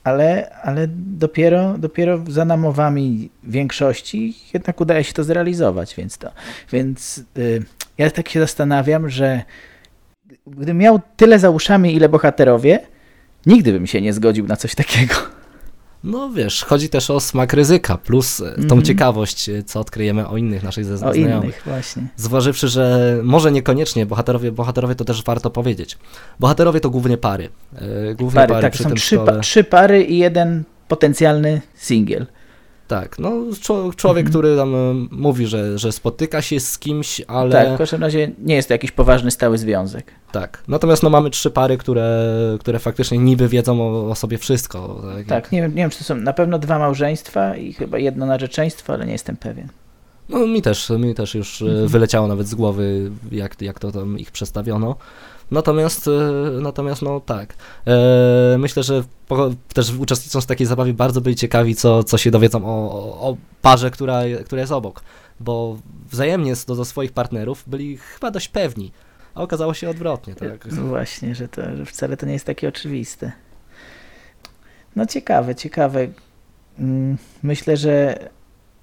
ale, 0.04 0.50
ale 0.62 0.88
dopiero, 0.96 1.78
dopiero 1.78 2.24
za 2.28 2.44
namowami 2.44 3.30
większości 3.44 4.34
jednak 4.54 4.80
udaje 4.80 5.04
się 5.04 5.12
to 5.12 5.24
zrealizować, 5.24 5.94
więc 5.94 6.18
to. 6.18 6.30
Więc 6.72 7.24
y, 7.38 7.62
ja 7.98 8.10
tak 8.10 8.28
się 8.28 8.40
zastanawiam, 8.40 9.10
że 9.10 9.42
gdybym 10.46 10.78
miał 10.78 11.00
tyle 11.16 11.38
za 11.38 11.50
uszami, 11.50 11.94
ile 11.94 12.08
bohaterowie, 12.08 12.80
nigdy 13.46 13.72
bym 13.72 13.86
się 13.86 14.00
nie 14.00 14.12
zgodził 14.12 14.46
na 14.46 14.56
coś 14.56 14.74
takiego. 14.74 15.14
No 16.04 16.30
wiesz, 16.30 16.64
chodzi 16.64 16.88
też 16.88 17.10
o 17.10 17.20
smak 17.20 17.52
ryzyka, 17.52 17.96
plus 17.96 18.40
-hmm. 18.40 18.54
tą 18.54 18.62
mhm. 18.62 18.82
ciekawość, 18.82 19.50
co 19.66 19.80
odkryjemy 19.80 20.28
o 20.28 20.36
innych 20.36 20.62
naszych 20.62 20.92
o 20.92 20.96
znajomych. 20.96 21.34
O 21.34 21.42
innych, 21.42 21.62
właśnie. 21.66 22.02
Zważywszy, 22.16 22.68
że 22.68 23.16
może 23.22 23.52
niekoniecznie 23.52 24.06
bohaterowie, 24.06 24.52
bohaterowie 24.52 24.94
to 24.94 25.04
też 25.04 25.24
warto 25.24 25.50
powiedzieć. 25.50 25.98
Bohaterowie 26.40 26.80
to 26.80 26.90
głównie 26.90 27.18
pary. 27.18 27.48
E, 27.74 28.14
głównie 28.14 28.40
pary, 28.40 28.52
pary 28.52 28.62
tak, 28.62 28.76
są 28.76 28.94
trzy, 28.94 29.18
pa 29.18 29.38
trzy 29.38 29.64
pary 29.64 30.04
i 30.04 30.18
jeden 30.18 30.64
potencjalny 30.88 31.60
singiel. 31.74 32.26
Tak, 32.88 33.18
no 33.18 33.32
człowiek, 33.96 34.26
mhm. 34.26 34.26
który 34.26 34.56
tam 34.56 34.74
e, 34.74 34.94
mówi, 35.10 35.46
że, 35.46 35.78
że 35.78 35.92
spotyka 35.92 36.42
się 36.42 36.60
z 36.60 36.78
kimś, 36.78 37.22
ale... 37.26 37.52
Tak, 37.52 37.74
w 37.74 37.78
każdym 37.78 38.00
razie 38.00 38.30
nie 38.38 38.54
jest 38.54 38.68
to 38.68 38.74
jakiś 38.74 38.92
poważny, 38.92 39.30
stały 39.30 39.58
związek. 39.58 40.12
Tak, 40.32 40.62
natomiast 40.68 41.02
no 41.02 41.10
mamy 41.10 41.30
trzy 41.30 41.50
pary, 41.50 41.78
które, 41.78 42.26
które 42.60 42.78
faktycznie 42.78 43.18
niby 43.18 43.48
wiedzą 43.48 43.82
o, 43.82 44.10
o 44.10 44.14
sobie 44.14 44.38
wszystko. 44.38 45.02
Tak, 45.16 45.26
tak 45.26 45.52
nie, 45.52 45.62
wiem, 45.62 45.70
nie 45.70 45.82
wiem, 45.82 45.90
czy 45.90 45.98
to 45.98 46.04
są 46.04 46.14
na 46.14 46.32
pewno 46.32 46.58
dwa 46.58 46.78
małżeństwa 46.78 47.56
i 47.56 47.72
chyba 47.72 47.98
jedno 47.98 48.26
narzeczeństwo, 48.26 48.92
ale 48.92 49.06
nie 49.06 49.12
jestem 49.12 49.36
pewien. 49.36 49.68
No 50.28 50.46
mi 50.46 50.62
też, 50.62 50.90
mi 50.90 51.14
też 51.14 51.34
już 51.34 51.62
e, 51.62 51.66
mhm. 51.66 51.88
wyleciało 51.88 52.28
nawet 52.28 52.46
z 52.46 52.54
głowy, 52.54 53.10
jak, 53.32 53.62
jak 53.62 53.78
to 53.78 53.92
tam 53.92 54.18
ich 54.18 54.30
przedstawiono. 54.30 54.96
Natomiast, 55.50 56.08
e, 56.08 56.10
natomiast 56.60 57.02
no 57.02 57.20
tak, 57.20 57.54
e, 57.86 58.56
myślę, 58.58 58.82
że 58.82 59.04
też 59.74 59.94
uczestnicząc 59.94 60.44
w 60.44 60.48
takiej 60.48 60.66
zabawie 60.66 60.94
bardzo 60.94 61.20
byli 61.20 61.36
ciekawi, 61.36 61.74
co, 61.74 62.04
co 62.04 62.18
się 62.18 62.30
dowiedzą 62.30 62.64
o, 62.64 62.90
o 63.28 63.36
parze, 63.62 63.90
która, 63.90 64.22
która 64.44 64.60
jest 64.60 64.72
obok, 64.72 65.02
bo 65.40 65.78
wzajemnie 66.10 66.52
do, 66.66 66.76
do 66.76 66.84
swoich 66.84 67.12
partnerów 67.12 67.64
byli 67.66 67.96
chyba 67.96 68.30
dość 68.30 68.48
pewni, 68.48 68.92
a 69.34 69.42
okazało 69.42 69.74
się 69.74 69.90
odwrotnie. 69.90 70.34
Tak? 70.34 70.72
No 70.72 70.82
właśnie, 70.82 71.34
że, 71.34 71.48
to, 71.48 71.76
że 71.76 71.84
wcale 71.84 72.16
to 72.16 72.26
nie 72.26 72.32
jest 72.32 72.46
takie 72.46 72.68
oczywiste. 72.68 73.32
No 74.96 75.06
ciekawe, 75.06 75.54
ciekawe. 75.54 76.08
Mm, 76.78 77.18
myślę, 77.42 77.76
że, 77.76 78.28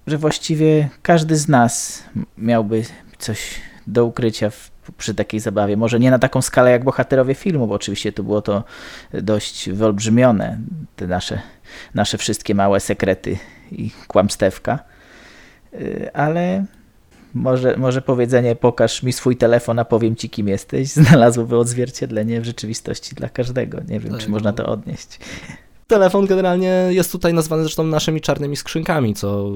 że 0.07 0.17
właściwie 0.17 0.89
każdy 1.01 1.35
z 1.35 1.47
nas 1.47 2.03
miałby 2.37 2.83
coś 3.17 3.61
do 3.87 4.05
ukrycia 4.05 4.49
w 4.49 4.71
przy 4.97 5.15
takiej 5.15 5.39
zabawie. 5.39 5.77
Może 5.77 5.99
nie 5.99 6.11
na 6.11 6.19
taką 6.19 6.41
skalę 6.41 6.71
jak 6.71 6.83
bohaterowie 6.83 7.35
filmu, 7.35 7.67
bo 7.67 7.75
oczywiście 7.75 8.11
tu 8.11 8.23
było 8.23 8.41
to 8.41 8.63
dość 9.13 9.69
wyolbrzymione, 9.69 10.59
te 10.95 11.07
nasze, 11.07 11.41
nasze 11.93 12.17
wszystkie 12.17 12.55
małe 12.55 12.79
sekrety 12.79 13.37
i 13.71 13.91
kłamstewka. 14.07 14.79
Y, 15.73 16.09
ale 16.13 16.65
może, 17.33 17.77
może 17.77 18.01
powiedzenie 18.01 18.55
pokaż 18.55 19.03
mi 19.03 19.13
swój 19.13 19.37
telefon, 19.37 19.79
a 19.79 19.85
powiem 19.85 20.15
ci 20.15 20.29
kim 20.29 20.47
jesteś, 20.47 20.87
znalazłoby 21.07 21.57
odzwierciedlenie 21.57 22.41
w 22.41 22.45
rzeczywistości 22.45 23.15
dla 23.15 23.29
każdego. 23.29 23.77
Nie 23.87 23.99
wiem, 23.99 24.11
tak, 24.11 24.21
czy 24.21 24.29
można 24.29 24.51
no. 24.51 24.57
to 24.57 24.65
odnieść. 24.65 25.19
Telefon 25.87 26.25
generalnie 26.25 26.87
jest 26.89 27.11
tutaj 27.11 27.33
nazwany 27.33 27.63
zresztą 27.63 27.83
naszymi 27.83 28.21
czarnymi 28.21 28.55
skrzynkami, 28.55 29.13
co 29.13 29.49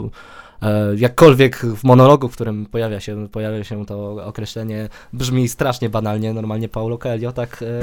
jakkolwiek 0.95 1.57
w 1.57 1.83
monologu, 1.83 2.29
w 2.29 2.33
którym 2.33 2.65
pojawia 2.65 2.99
się, 2.99 3.27
pojawia 3.27 3.63
się 3.63 3.85
to 3.85 4.25
określenie, 4.25 4.89
brzmi 5.13 5.47
strasznie 5.47 5.89
banalnie, 5.89 6.33
normalnie 6.33 6.69
Paulo 6.69 6.97
Coelho, 6.97 7.31
tak, 7.31 7.63
e, 7.63 7.81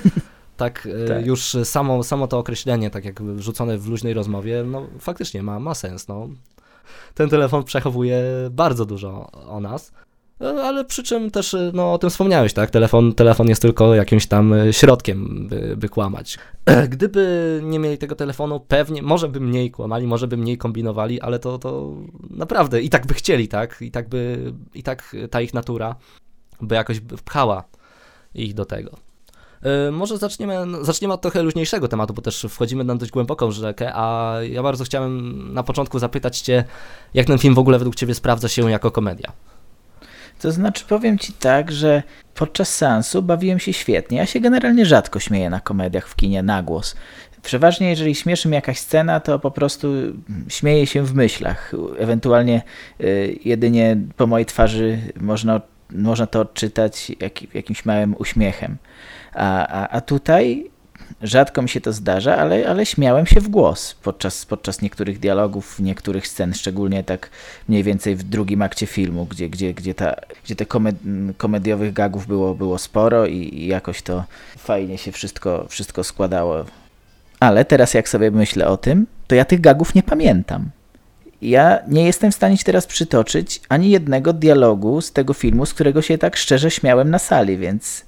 tak, 0.56 0.88
e, 1.04 1.08
tak, 1.08 1.26
już 1.26 1.56
samo, 1.64 2.04
samo 2.04 2.26
to 2.26 2.38
określenie, 2.38 2.90
tak 2.90 3.04
jak 3.04 3.20
rzucone 3.36 3.78
w 3.78 3.88
luźnej 3.88 4.14
rozmowie, 4.14 4.64
no 4.66 4.86
faktycznie 5.00 5.42
ma, 5.42 5.60
ma 5.60 5.74
sens. 5.74 6.08
No. 6.08 6.28
Ten 7.14 7.28
telefon 7.28 7.64
przechowuje 7.64 8.22
bardzo 8.50 8.84
dużo 8.84 9.30
o 9.32 9.60
nas. 9.60 9.92
E, 10.40 10.62
ale 10.62 10.84
przy 10.84 11.02
czym 11.02 11.30
też 11.30 11.54
e, 11.54 11.70
no, 11.74 11.92
o 11.92 11.98
tym 11.98 12.10
wspomniałeś, 12.10 12.52
tak? 12.52 12.70
Telefon, 12.70 13.14
telefon 13.14 13.48
jest 13.48 13.62
tylko 13.62 13.94
jakimś 13.94 14.26
tam 14.26 14.52
e, 14.52 14.72
środkiem, 14.72 15.48
by, 15.48 15.76
by 15.76 15.88
kłamać. 15.88 16.38
Gdyby 16.88 17.60
nie 17.64 17.78
mieli 17.78 17.98
tego 17.98 18.14
telefonu, 18.14 18.60
pewnie, 18.60 19.02
może 19.02 19.28
by 19.28 19.40
mniej 19.40 19.70
kłamali, 19.70 20.06
może 20.06 20.28
by 20.28 20.36
mniej 20.36 20.58
kombinowali, 20.58 21.20
ale 21.20 21.38
to, 21.38 21.58
to 21.58 21.92
naprawdę 22.30 22.82
i 22.82 22.90
tak 22.90 23.06
by 23.06 23.14
chcieli, 23.14 23.48
tak? 23.48 23.82
I 23.82 23.90
tak 23.90 24.08
by, 24.08 24.52
i 24.74 24.82
tak 24.82 25.16
ta 25.30 25.40
ich 25.40 25.54
natura 25.54 25.96
by 26.60 26.74
jakoś 26.74 27.00
pchała 27.24 27.64
ich 28.34 28.54
do 28.54 28.64
tego. 28.64 28.90
Może 29.92 30.18
zaczniemy, 30.18 30.84
zaczniemy 30.84 31.14
od 31.14 31.20
trochę 31.20 31.42
luźniejszego 31.42 31.88
tematu, 31.88 32.14
bo 32.14 32.22
też 32.22 32.46
wchodzimy 32.48 32.84
na 32.84 32.96
dość 32.96 33.12
głęboką 33.12 33.50
rzekę, 33.50 33.92
a 33.94 34.36
ja 34.42 34.62
bardzo 34.62 34.84
chciałem 34.84 35.52
na 35.54 35.62
początku 35.62 35.98
zapytać 35.98 36.40
Cię, 36.40 36.64
jak 37.14 37.26
ten 37.26 37.38
film 37.38 37.54
w 37.54 37.58
ogóle 37.58 37.78
według 37.78 37.94
Ciebie 37.94 38.14
sprawdza 38.14 38.48
się 38.48 38.70
jako 38.70 38.90
komedia? 38.90 39.32
To 40.44 40.52
znaczy, 40.52 40.84
powiem 40.88 41.18
ci 41.18 41.32
tak, 41.32 41.72
że 41.72 42.02
podczas 42.34 42.74
seansu 42.74 43.22
bawiłem 43.22 43.58
się 43.58 43.72
świetnie. 43.72 44.18
Ja 44.18 44.26
się 44.26 44.40
generalnie 44.40 44.86
rzadko 44.86 45.20
śmieję 45.20 45.50
na 45.50 45.60
komediach 45.60 46.08
w 46.08 46.16
kinie 46.16 46.42
na 46.42 46.62
głos. 46.62 46.96
Przeważnie, 47.42 47.90
jeżeli 47.90 48.14
śmieszy 48.14 48.48
mnie 48.48 48.54
jakaś 48.54 48.78
scena, 48.78 49.20
to 49.20 49.38
po 49.38 49.50
prostu 49.50 49.88
śmieję 50.48 50.86
się 50.86 51.02
w 51.02 51.14
myślach. 51.14 51.72
Ewentualnie 51.98 52.62
y, 53.00 53.38
jedynie 53.44 53.96
po 54.16 54.26
mojej 54.26 54.46
twarzy 54.46 54.98
można, 55.20 55.60
można 55.90 56.26
to 56.26 56.40
odczytać 56.40 57.12
jak, 57.20 57.54
jakimś 57.54 57.84
małym 57.84 58.14
uśmiechem. 58.18 58.76
A, 59.34 59.66
a, 59.66 59.88
a 59.88 60.00
tutaj 60.00 60.70
Rzadko 61.22 61.62
mi 61.62 61.68
się 61.68 61.80
to 61.80 61.92
zdarza, 61.92 62.36
ale, 62.36 62.68
ale 62.68 62.86
śmiałem 62.86 63.26
się 63.26 63.40
w 63.40 63.48
głos 63.48 63.96
podczas, 64.02 64.46
podczas 64.46 64.82
niektórych 64.82 65.18
dialogów, 65.18 65.80
niektórych 65.80 66.28
scen, 66.28 66.54
szczególnie 66.54 67.04
tak 67.04 67.30
mniej 67.68 67.82
więcej 67.82 68.16
w 68.16 68.22
drugim 68.22 68.62
akcie 68.62 68.86
filmu, 68.86 69.26
gdzie, 69.26 69.48
gdzie, 69.48 69.74
gdzie, 69.74 69.94
ta, 69.94 70.14
gdzie 70.44 70.56
te 70.56 70.66
komed 70.66 70.96
komediowych 71.36 71.92
gagów 71.92 72.26
było, 72.26 72.54
było 72.54 72.78
sporo 72.78 73.26
i, 73.26 73.36
i 73.36 73.66
jakoś 73.66 74.02
to 74.02 74.24
fajnie 74.58 74.98
się 74.98 75.12
wszystko, 75.12 75.66
wszystko 75.68 76.04
składało. 76.04 76.64
Ale 77.40 77.64
teraz 77.64 77.94
jak 77.94 78.08
sobie 78.08 78.30
myślę 78.30 78.66
o 78.66 78.76
tym, 78.76 79.06
to 79.26 79.34
ja 79.34 79.44
tych 79.44 79.60
gagów 79.60 79.94
nie 79.94 80.02
pamiętam. 80.02 80.70
Ja 81.42 81.78
nie 81.88 82.04
jestem 82.04 82.32
w 82.32 82.34
stanie 82.34 82.58
ci 82.58 82.64
teraz 82.64 82.86
przytoczyć 82.86 83.60
ani 83.68 83.90
jednego 83.90 84.32
dialogu 84.32 85.00
z 85.00 85.12
tego 85.12 85.34
filmu, 85.34 85.66
z 85.66 85.74
którego 85.74 86.02
się 86.02 86.18
tak 86.18 86.36
szczerze 86.36 86.70
śmiałem 86.70 87.10
na 87.10 87.18
sali, 87.18 87.56
więc 87.56 88.04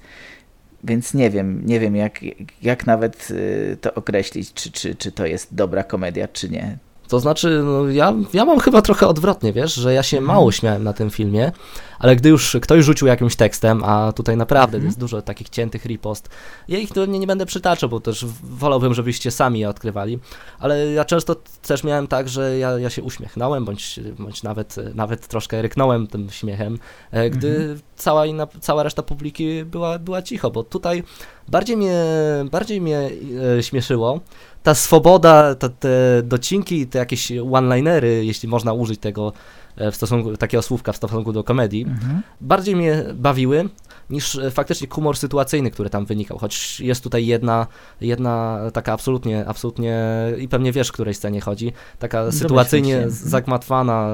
więc 0.83 1.13
nie 1.13 1.29
wiem, 1.29 1.65
nie 1.65 1.79
wiem 1.79 1.95
jak, 1.95 2.19
jak 2.61 2.85
nawet 2.85 3.31
y, 3.31 3.77
to 3.81 3.93
określić, 3.93 4.53
czy, 4.53 4.71
czy, 4.71 4.95
czy 4.95 5.11
to 5.11 5.25
jest 5.25 5.55
dobra 5.55 5.83
komedia, 5.83 6.27
czy 6.27 6.49
nie. 6.49 6.77
To 7.07 7.19
znaczy, 7.19 7.61
no 7.63 7.89
ja, 7.89 8.13
ja 8.33 8.45
mam 8.45 8.59
chyba 8.59 8.81
trochę 8.81 9.07
odwrotnie, 9.07 9.53
wiesz, 9.53 9.73
że 9.73 9.93
ja 9.93 10.03
się 10.03 10.21
mało 10.21 10.51
śmiałem 10.51 10.83
na 10.83 10.93
tym 10.93 11.09
filmie, 11.09 11.51
ale 11.99 12.15
gdy 12.15 12.29
już 12.29 12.57
ktoś 12.61 12.85
rzucił 12.85 13.07
jakimś 13.07 13.35
tekstem, 13.35 13.83
a 13.83 14.11
tutaj 14.11 14.37
naprawdę 14.37 14.77
mhm. 14.77 14.85
jest 14.85 14.99
dużo 14.99 15.21
takich 15.21 15.49
ciętych 15.49 15.85
ripost, 15.85 16.29
ja 16.67 16.77
ich 16.79 16.95
nie, 16.95 17.19
nie 17.19 17.27
będę 17.27 17.45
przytaczał, 17.45 17.89
bo 17.89 17.99
też 17.99 18.25
wolałbym, 18.43 18.93
żebyście 18.93 19.31
sami 19.31 19.59
je 19.59 19.69
odkrywali, 19.69 20.19
ale 20.59 20.91
ja 20.91 21.05
często 21.05 21.35
też 21.67 21.83
miałem 21.83 22.07
tak, 22.07 22.29
że 22.29 22.57
ja, 22.57 22.79
ja 22.79 22.89
się 22.89 23.03
uśmiechnąłem, 23.03 23.65
bądź, 23.65 23.99
bądź 24.19 24.43
nawet, 24.43 24.75
nawet 24.95 25.27
troszkę 25.27 25.61
ryknąłem 25.61 26.07
tym 26.07 26.29
śmiechem, 26.29 26.79
e, 27.11 27.29
gdy 27.29 27.55
mhm. 27.57 27.79
cała, 27.95 28.25
inna, 28.25 28.47
cała 28.61 28.83
reszta 28.83 29.03
publiki 29.03 29.65
była, 29.65 29.99
była 29.99 30.21
cicho, 30.21 30.51
bo 30.51 30.63
tutaj 30.63 31.03
bardziej 31.47 31.77
mnie, 31.77 32.03
bardziej 32.51 32.81
mnie 32.81 33.09
e, 33.57 33.63
śmieszyło 33.63 34.19
ta 34.67 34.75
swoboda, 34.75 35.55
te, 35.55 35.69
te 35.69 36.23
docinki, 36.23 36.87
te 36.87 36.99
jakieś 36.99 37.31
one-linery, 37.51 38.25
jeśli 38.25 38.49
można 38.49 38.73
użyć 38.73 38.99
tego 38.99 39.33
e, 39.75 39.91
w 39.91 39.95
stosunku, 39.95 40.37
takiego 40.37 40.61
słówka 40.61 40.91
w 40.91 40.97
stosunku 40.97 41.33
do 41.33 41.43
komedii, 41.43 41.81
mhm. 41.81 42.21
bardziej 42.41 42.75
mnie 42.75 43.03
bawiły 43.13 43.69
niż 44.09 44.35
e, 44.35 44.51
faktycznie 44.51 44.87
humor 44.89 45.17
sytuacyjny, 45.17 45.71
który 45.71 45.89
tam 45.89 46.05
wynikał, 46.05 46.37
choć 46.37 46.79
jest 46.79 47.03
tutaj 47.03 47.25
jedna, 47.25 47.67
jedna 48.01 48.59
taka 48.73 48.93
absolutnie, 48.93 49.45
absolutnie 49.47 50.03
i 50.37 50.47
pewnie 50.47 50.71
wiesz, 50.71 50.89
w 50.89 50.91
której 50.91 51.13
scenie 51.13 51.41
chodzi, 51.41 51.73
taka 51.99 52.31
sytuacyjnie 52.31 53.05
zagmatwana, 53.07 54.09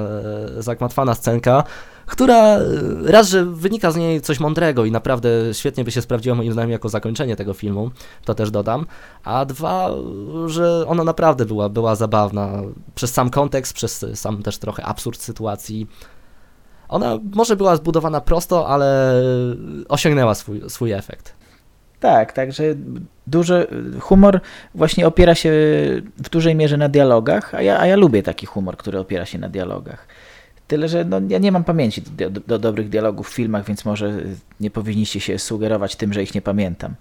e, 0.57 0.61
zagmatwana 0.61 1.15
scenka, 1.15 1.63
która 2.05 2.35
e, 2.35 2.61
raz, 3.03 3.29
że 3.29 3.45
wynika 3.45 3.91
z 3.91 3.95
niej 3.95 4.21
coś 4.21 4.39
mądrego 4.39 4.85
i 4.85 4.91
naprawdę 4.91 5.29
świetnie 5.53 5.83
by 5.83 5.91
się 5.91 6.01
sprawdziła 6.01 6.35
moim 6.35 6.53
zdaniem 6.53 6.71
jako 6.71 6.89
zakończenie 6.89 7.35
tego 7.35 7.53
filmu, 7.53 7.91
to 8.25 8.35
też 8.35 8.51
dodam, 8.51 8.85
a 9.23 9.45
dwa, 9.45 9.89
że 10.45 10.87
ona 10.87 11.03
naprawdę 11.03 11.45
była, 11.45 11.69
była 11.69 11.95
zabawna. 11.95 12.61
Przez 12.95 13.13
sam 13.13 13.29
kontekst, 13.29 13.73
przez 13.73 14.05
sam 14.13 14.43
też 14.43 14.57
trochę 14.57 14.85
absurd 14.85 15.21
sytuacji. 15.21 15.87
Ona 16.89 17.19
może 17.33 17.55
była 17.55 17.75
zbudowana 17.75 18.21
prosto, 18.21 18.67
ale 18.67 19.13
osiągnęła 19.89 20.35
swój, 20.35 20.61
swój 20.67 20.91
efekt. 20.91 21.33
Tak, 21.99 22.33
także 22.33 22.63
duży 23.27 23.67
humor 23.99 24.39
właśnie 24.75 25.07
opiera 25.07 25.35
się 25.35 25.51
w 26.17 26.29
dużej 26.29 26.55
mierze 26.55 26.77
na 26.77 26.89
dialogach, 26.89 27.55
a 27.55 27.61
ja, 27.61 27.79
a 27.79 27.87
ja 27.87 27.95
lubię 27.95 28.23
taki 28.23 28.45
humor, 28.45 28.77
który 28.77 28.99
opiera 28.99 29.25
się 29.25 29.39
na 29.39 29.49
dialogach. 29.49 30.07
Tyle, 30.67 30.87
że 30.89 31.05
no, 31.05 31.21
ja 31.29 31.39
nie 31.39 31.51
mam 31.51 31.63
pamięci 31.63 32.01
do, 32.01 32.29
do, 32.29 32.41
do, 32.41 32.59
dobrych 32.59 32.89
dialogów 32.89 33.29
w 33.29 33.33
filmach, 33.33 33.65
więc 33.65 33.85
może 33.85 34.13
nie 34.59 34.71
powinniście 34.71 35.19
się 35.19 35.39
sugerować 35.39 35.95
tym, 35.95 36.13
że 36.13 36.23
ich 36.23 36.35
nie 36.35 36.41
pamiętam. 36.41 36.95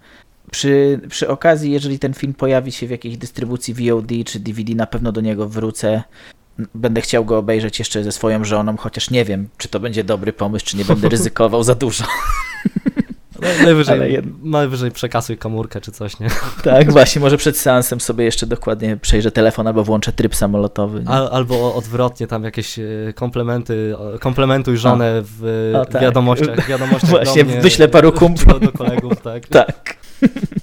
Przy, 0.51 1.01
przy 1.09 1.29
okazji, 1.29 1.73
jeżeli 1.73 1.99
ten 1.99 2.15
film 2.15 2.35
pojawi 2.35 2.73
się 2.73 2.87
w 2.87 2.91
jakiejś 2.91 3.17
dystrybucji 3.17 3.75
VOD 3.75 4.11
czy 4.27 4.41
DVD, 4.41 4.75
na 4.75 4.87
pewno 4.87 5.13
do 5.13 5.21
niego 5.21 5.49
wrócę. 5.49 6.03
Będę 6.75 7.01
chciał 7.01 7.25
go 7.25 7.39
obejrzeć 7.39 7.79
jeszcze 7.79 8.05
ze 8.05 8.13
swoją 8.13 8.45
żoną, 8.45 8.77
chociaż 8.77 9.11
nie 9.11 9.25
wiem, 9.25 9.49
czy 9.57 9.69
to 9.69 9.81
będzie 9.81 10.05
dobry 10.05 10.33
pomysł, 10.33 10.67
czy 10.67 10.77
nie 10.77 10.85
będę 10.85 11.09
ryzykował 11.17 11.63
za 11.63 11.75
dużo. 11.75 12.05
No, 13.43 13.65
najwyżej, 13.65 14.13
jed... 14.13 14.25
najwyżej 14.43 14.91
przekasuj 14.91 15.39
komórkę 15.39 15.81
czy 15.81 15.93
coś, 15.93 16.21
nie? 16.21 16.29
Tak, 16.65 16.93
właśnie, 16.93 17.21
może 17.21 17.37
przed 17.37 17.59
seansem 17.59 18.01
sobie 18.01 18.25
jeszcze 18.25 18.47
dokładnie 18.47 18.97
przejrzę 18.97 19.31
telefon 19.31 19.67
albo 19.67 19.85
włączę 19.85 20.13
tryb 20.13 20.35
samolotowy. 20.35 21.05
Al, 21.07 21.29
albo 21.33 21.75
odwrotnie, 21.75 22.27
tam 22.27 22.45
jakieś 22.45 22.79
e, 22.79 22.85
komplementy, 23.15 23.95
komplementuj 24.21 24.77
żonę 24.77 25.23
w 25.23 25.73
o, 25.77 25.85
tak. 25.85 26.03
wiadomościach, 26.03 26.69
wiadomościach 26.69 27.11
Właśnie, 27.11 27.45
mnie, 27.45 27.61
wyślę 27.61 27.89
paru 27.89 28.13
kumpli. 28.13 28.61
Do 28.61 28.73
kolegów, 28.73 29.21
tak. 29.23 29.47
tak. 29.47 29.97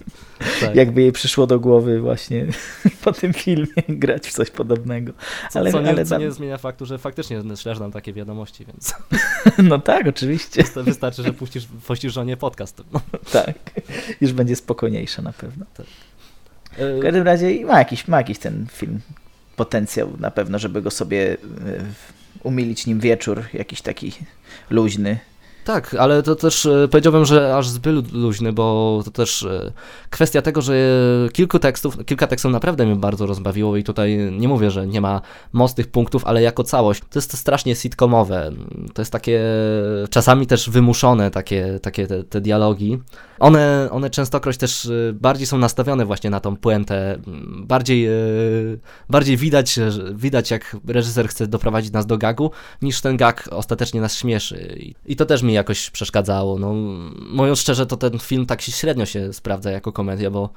Tak. 0.62 0.76
Jakby 0.76 1.02
jej 1.02 1.12
przyszło 1.12 1.48
do 1.48 1.60
głowy 1.60 2.00
właśnie 2.02 2.46
po 3.04 3.12
tym 3.12 3.34
filmie 3.34 3.84
grać 3.90 4.28
w 4.28 4.32
coś 4.32 4.52
podobnego. 4.52 5.14
Co, 5.52 5.60
ale, 5.60 5.72
co, 5.72 5.82
nie, 5.82 5.90
ale 5.90 6.06
co 6.06 6.18
nie 6.18 6.32
zmienia 6.32 6.58
faktu, 6.58 6.86
że 6.86 6.98
faktycznie 6.98 7.42
ślesz 7.56 7.80
nam 7.80 7.92
takie 7.92 8.14
wiadomości, 8.14 8.66
więc... 8.66 8.94
No 9.70 9.80
tak, 9.80 10.08
oczywiście. 10.08 10.64
Wystarczy, 10.76 11.24
że 11.24 11.34
puścisz, 11.34 11.68
puścisz 11.88 12.14
żonie 12.14 12.38
podcast. 12.38 12.84
No. 12.94 13.02
Tak, 13.32 13.56
już 14.22 14.34
będzie 14.34 14.56
spokojniejsza 14.56 15.22
na 15.22 15.34
pewno. 15.34 15.66
Tak. 15.78 15.86
W 16.78 17.02
każdym 17.02 17.24
razie 17.24 17.66
ma 17.66 17.80
jakiś, 17.80 18.08
ma 18.08 18.18
jakiś 18.18 18.40
ten 18.40 18.68
film 18.72 19.00
potencjał 19.56 20.10
na 20.20 20.32
pewno, 20.32 20.60
żeby 20.60 20.82
go 20.82 20.92
sobie 20.92 21.34
e, 21.34 21.38
umilić 22.44 22.86
nim 22.86 23.00
wieczór, 23.00 23.44
jakiś 23.54 23.82
taki 23.82 24.12
luźny, 24.70 25.20
tak, 25.70 25.94
ale 25.94 26.24
to 26.24 26.36
też 26.36 26.66
e, 26.66 26.88
powiedziałbym, 26.92 27.26
że 27.26 27.58
aż 27.58 27.68
zbyt 27.68 28.14
luźny, 28.14 28.54
bo 28.54 29.02
to 29.06 29.12
też 29.12 29.44
e, 29.44 29.72
kwestia 30.10 30.42
tego, 30.42 30.62
że 30.62 30.74
kilku 31.34 31.60
tekstów, 31.60 32.06
kilka 32.06 32.28
tekstów 32.28 32.52
naprawdę 32.52 32.86
mnie 32.86 32.96
bardzo 32.96 33.26
rozbawiło 33.26 33.78
i 33.78 33.84
tutaj 33.84 34.18
nie 34.32 34.48
mówię, 34.48 34.72
że 34.72 34.88
nie 34.88 35.02
ma 35.02 35.22
mocnych 35.54 35.88
punktów, 35.88 36.26
ale 36.26 36.42
jako 36.42 36.64
całość 36.64 37.02
to 37.02 37.20
jest 37.20 37.38
strasznie 37.38 37.76
sitcomowe. 37.76 38.52
To 38.94 39.02
jest 39.02 39.12
takie 39.12 39.42
czasami 40.10 40.48
też 40.48 40.70
wymuszone 40.70 41.32
takie, 41.32 41.80
takie 41.82 42.08
te, 42.08 42.24
te 42.24 42.42
dialogi. 42.42 43.00
One, 43.40 43.90
one 43.92 44.10
częstokroć 44.10 44.58
też 44.58 44.86
e, 44.86 45.14
bardziej 45.14 45.48
są 45.48 45.58
nastawione 45.58 46.06
właśnie 46.06 46.30
na 46.30 46.40
tą 46.40 46.58
puentę, 46.58 47.20
bardziej, 47.58 48.10
bardziej 49.10 49.38
widać, 49.38 49.80
widać 50.14 50.52
jak 50.52 50.78
reżyser 50.88 51.28
chce 51.28 51.48
doprowadzić 51.48 51.94
nas 51.94 52.06
do 52.06 52.18
gagu, 52.18 52.52
niż 52.82 53.02
ten 53.02 53.18
gag 53.18 53.50
ostatecznie 53.52 54.02
nas 54.02 54.16
śmieszy. 54.16 54.80
I 55.06 55.16
to 55.16 55.26
też 55.26 55.42
mi 55.44 55.59
jakoś 55.60 55.90
przeszkadzało. 55.90 56.60
No, 56.60 56.74
mówiąc 57.32 57.60
szczerze, 57.60 57.86
to 57.86 57.98
ten 57.98 58.20
film 58.20 58.46
tak 58.46 58.62
się 58.62 58.72
średnio 58.72 59.06
się 59.06 59.34
sprawdza 59.34 59.72
jako 59.72 59.92
komedia, 59.92 60.32
bo 60.32 60.50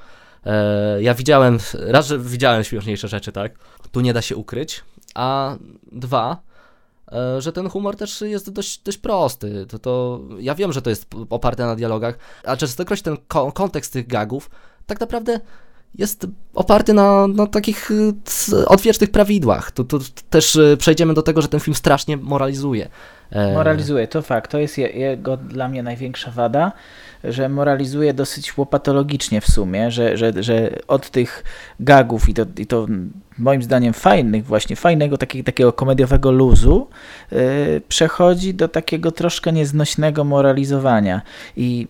e, 0.47 1.03
ja 1.03 1.15
widziałem, 1.15 1.59
raz, 1.75 2.07
że 2.07 2.19
widziałem 2.19 2.65
śmieszniejsze 2.65 3.09
rzeczy, 3.09 3.33
tak? 3.33 3.59
Tu 3.93 4.01
nie 4.01 4.13
da 4.13 4.23
się 4.23 4.37
ukryć, 4.37 4.85
a 5.15 5.57
dwa, 5.93 6.43
e, 7.13 7.41
że 7.41 7.53
ten 7.53 7.69
humor 7.69 7.97
też 7.97 8.21
jest 8.21 8.51
dość, 8.51 8.79
dość 8.79 8.99
prosty. 8.99 9.67
To, 9.69 9.79
to, 9.79 10.21
ja 10.39 10.55
wiem, 10.55 10.73
że 10.73 10.83
to 10.83 10.91
jest 10.91 11.07
oparte 11.31 11.67
na 11.67 11.77
dialogach, 11.77 12.19
a 12.45 12.57
częstokroć 12.57 13.03
ten 13.03 13.17
ko 13.29 13.53
kontekst 13.53 13.93
tych 13.93 14.07
gagów 14.07 14.51
tak 14.87 15.01
naprawdę 15.01 15.41
jest 15.99 16.27
oparty 16.55 16.93
na, 16.95 17.27
na 17.27 17.47
takich 17.47 17.91
y, 17.91 18.67
odwiecznych 18.67 19.11
prawidłach. 19.11 19.71
Tu, 19.71 19.85
tu 19.85 19.99
też 20.31 20.57
y, 20.57 20.77
przejdziemy 20.79 21.15
do 21.15 21.23
tego, 21.23 21.43
że 21.43 21.49
ten 21.49 21.61
film 21.61 21.75
strasznie 21.75 22.17
moralizuje. 22.17 22.89
E, 23.31 23.55
moralizuje, 23.55 24.09
to 24.09 24.23
fakt. 24.23 24.51
To 24.51 24.59
jest 24.59 24.79
jego 24.79 25.37
dla 25.37 25.69
mnie 25.69 25.83
największa 25.83 26.31
wada, 26.31 26.73
że 27.25 27.49
moralizuje 27.49 28.15
dosyć 28.15 28.59
łopatologicznie 28.59 29.41
w 29.41 29.51
sumie, 29.51 29.91
że, 29.91 30.17
że, 30.17 30.43
że 30.43 30.71
od 30.89 31.11
tych 31.11 31.45
gagów 31.81 32.29
i 32.29 32.35
to, 32.35 32.47
i 32.59 32.67
to 32.67 32.87
moim 33.39 33.63
zdaniem 33.63 33.93
fajnych, 33.93 34.45
właśnie 34.45 34.77
fajnego 34.77 35.19
takiego, 35.19 35.45
takiego 35.45 35.73
komediowego 35.73 36.33
luzu, 36.33 36.89
yy, 37.33 37.39
przechodzi 37.89 38.55
do 38.55 38.69
takiego 38.69 39.13
troszkę 39.13 39.53
nieznośnego 39.53 40.25
moralizowania. 40.25 41.23
I 41.57 41.89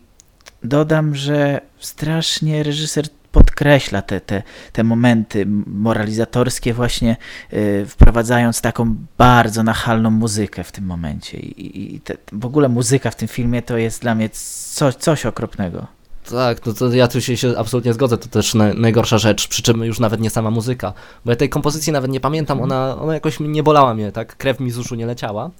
dodam, 0.62 1.14
że 1.14 1.60
strasznie 1.78 2.62
reżyser 2.62 3.04
podkreśla 3.32 4.02
te, 4.02 4.20
te, 4.20 4.42
te 4.72 4.84
momenty 4.84 5.46
moralizatorskie, 5.66 6.74
właśnie 6.74 7.16
y, 7.52 7.86
wprowadzając 7.88 8.60
taką 8.60 8.96
bardzo 9.18 9.62
nachalną 9.62 10.10
muzykę 10.10 10.64
w 10.64 10.72
tym 10.72 10.84
momencie. 10.86 11.38
I, 11.38 11.94
i 11.94 12.00
te, 12.00 12.16
w 12.32 12.46
ogóle 12.46 12.68
muzyka 12.68 13.10
w 13.10 13.16
tym 13.16 13.28
filmie 13.28 13.62
to 13.62 13.76
jest 13.76 14.02
dla 14.02 14.14
mnie 14.14 14.28
coś, 14.74 14.94
coś 14.94 15.26
okropnego. 15.26 15.86
Tak, 16.30 16.66
no 16.66 16.72
to 16.72 16.92
ja 16.92 17.08
tu 17.08 17.20
się, 17.20 17.36
się 17.36 17.58
absolutnie 17.58 17.92
zgodzę, 17.92 18.18
to 18.18 18.28
też 18.28 18.54
na, 18.54 18.74
najgorsza 18.74 19.18
rzecz, 19.18 19.48
przy 19.48 19.62
czym 19.62 19.84
już 19.84 20.00
nawet 20.00 20.20
nie 20.20 20.30
sama 20.30 20.50
muzyka, 20.50 20.92
bo 21.24 21.32
ja 21.32 21.36
tej 21.36 21.48
kompozycji 21.48 21.92
nawet 21.92 22.10
nie 22.10 22.20
pamiętam, 22.20 22.58
mhm. 22.58 22.72
ona, 22.72 23.02
ona 23.02 23.14
jakoś 23.14 23.40
nie 23.40 23.62
bolała 23.62 23.94
mnie, 23.94 24.12
tak, 24.12 24.36
krew 24.36 24.60
mi 24.60 24.70
z 24.70 24.78
uszu 24.78 24.94
nie 24.94 25.06
leciała, 25.06 25.50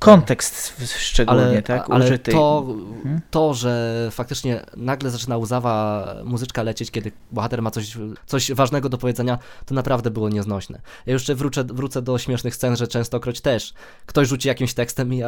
kontekst 0.00 0.82
szczególnie, 0.98 1.42
ale, 1.42 1.62
tak? 1.62 1.90
Ale 1.90 2.04
Użyty. 2.04 2.32
To, 2.32 2.66
mhm. 2.68 3.20
to, 3.30 3.54
że 3.54 4.08
faktycznie 4.10 4.66
nagle 4.76 5.10
zaczyna 5.10 5.38
łzawa 5.38 6.06
muzyczka 6.24 6.62
lecieć, 6.62 6.90
kiedy 6.90 7.12
bohater 7.32 7.62
ma 7.62 7.70
coś, 7.70 7.96
coś 8.26 8.52
ważnego 8.52 8.88
do 8.88 8.98
powiedzenia, 8.98 9.38
to 9.66 9.74
naprawdę 9.74 10.10
było 10.10 10.28
nieznośne. 10.28 10.80
Ja 11.06 11.12
jeszcze 11.12 11.34
wrócę, 11.34 11.64
wrócę 11.64 12.02
do 12.02 12.18
śmiesznych 12.18 12.54
scen, 12.54 12.76
że 12.76 12.88
częstokroć 12.88 13.40
też 13.40 13.74
ktoś 14.06 14.28
rzuci 14.28 14.48
jakimś 14.48 14.74
tekstem 14.74 15.14
i 15.14 15.22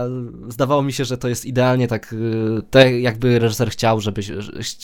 zdawało 0.48 0.82
mi 0.82 0.92
się, 0.92 1.04
że 1.04 1.18
to 1.18 1.28
jest 1.28 1.44
idealnie 1.44 1.88
tak, 1.88 2.12
y, 2.12 2.16
tak 2.70 2.92
jakby 2.92 3.38
reżyser 3.38 3.70
chciał, 3.70 4.00
żeby, 4.00 4.22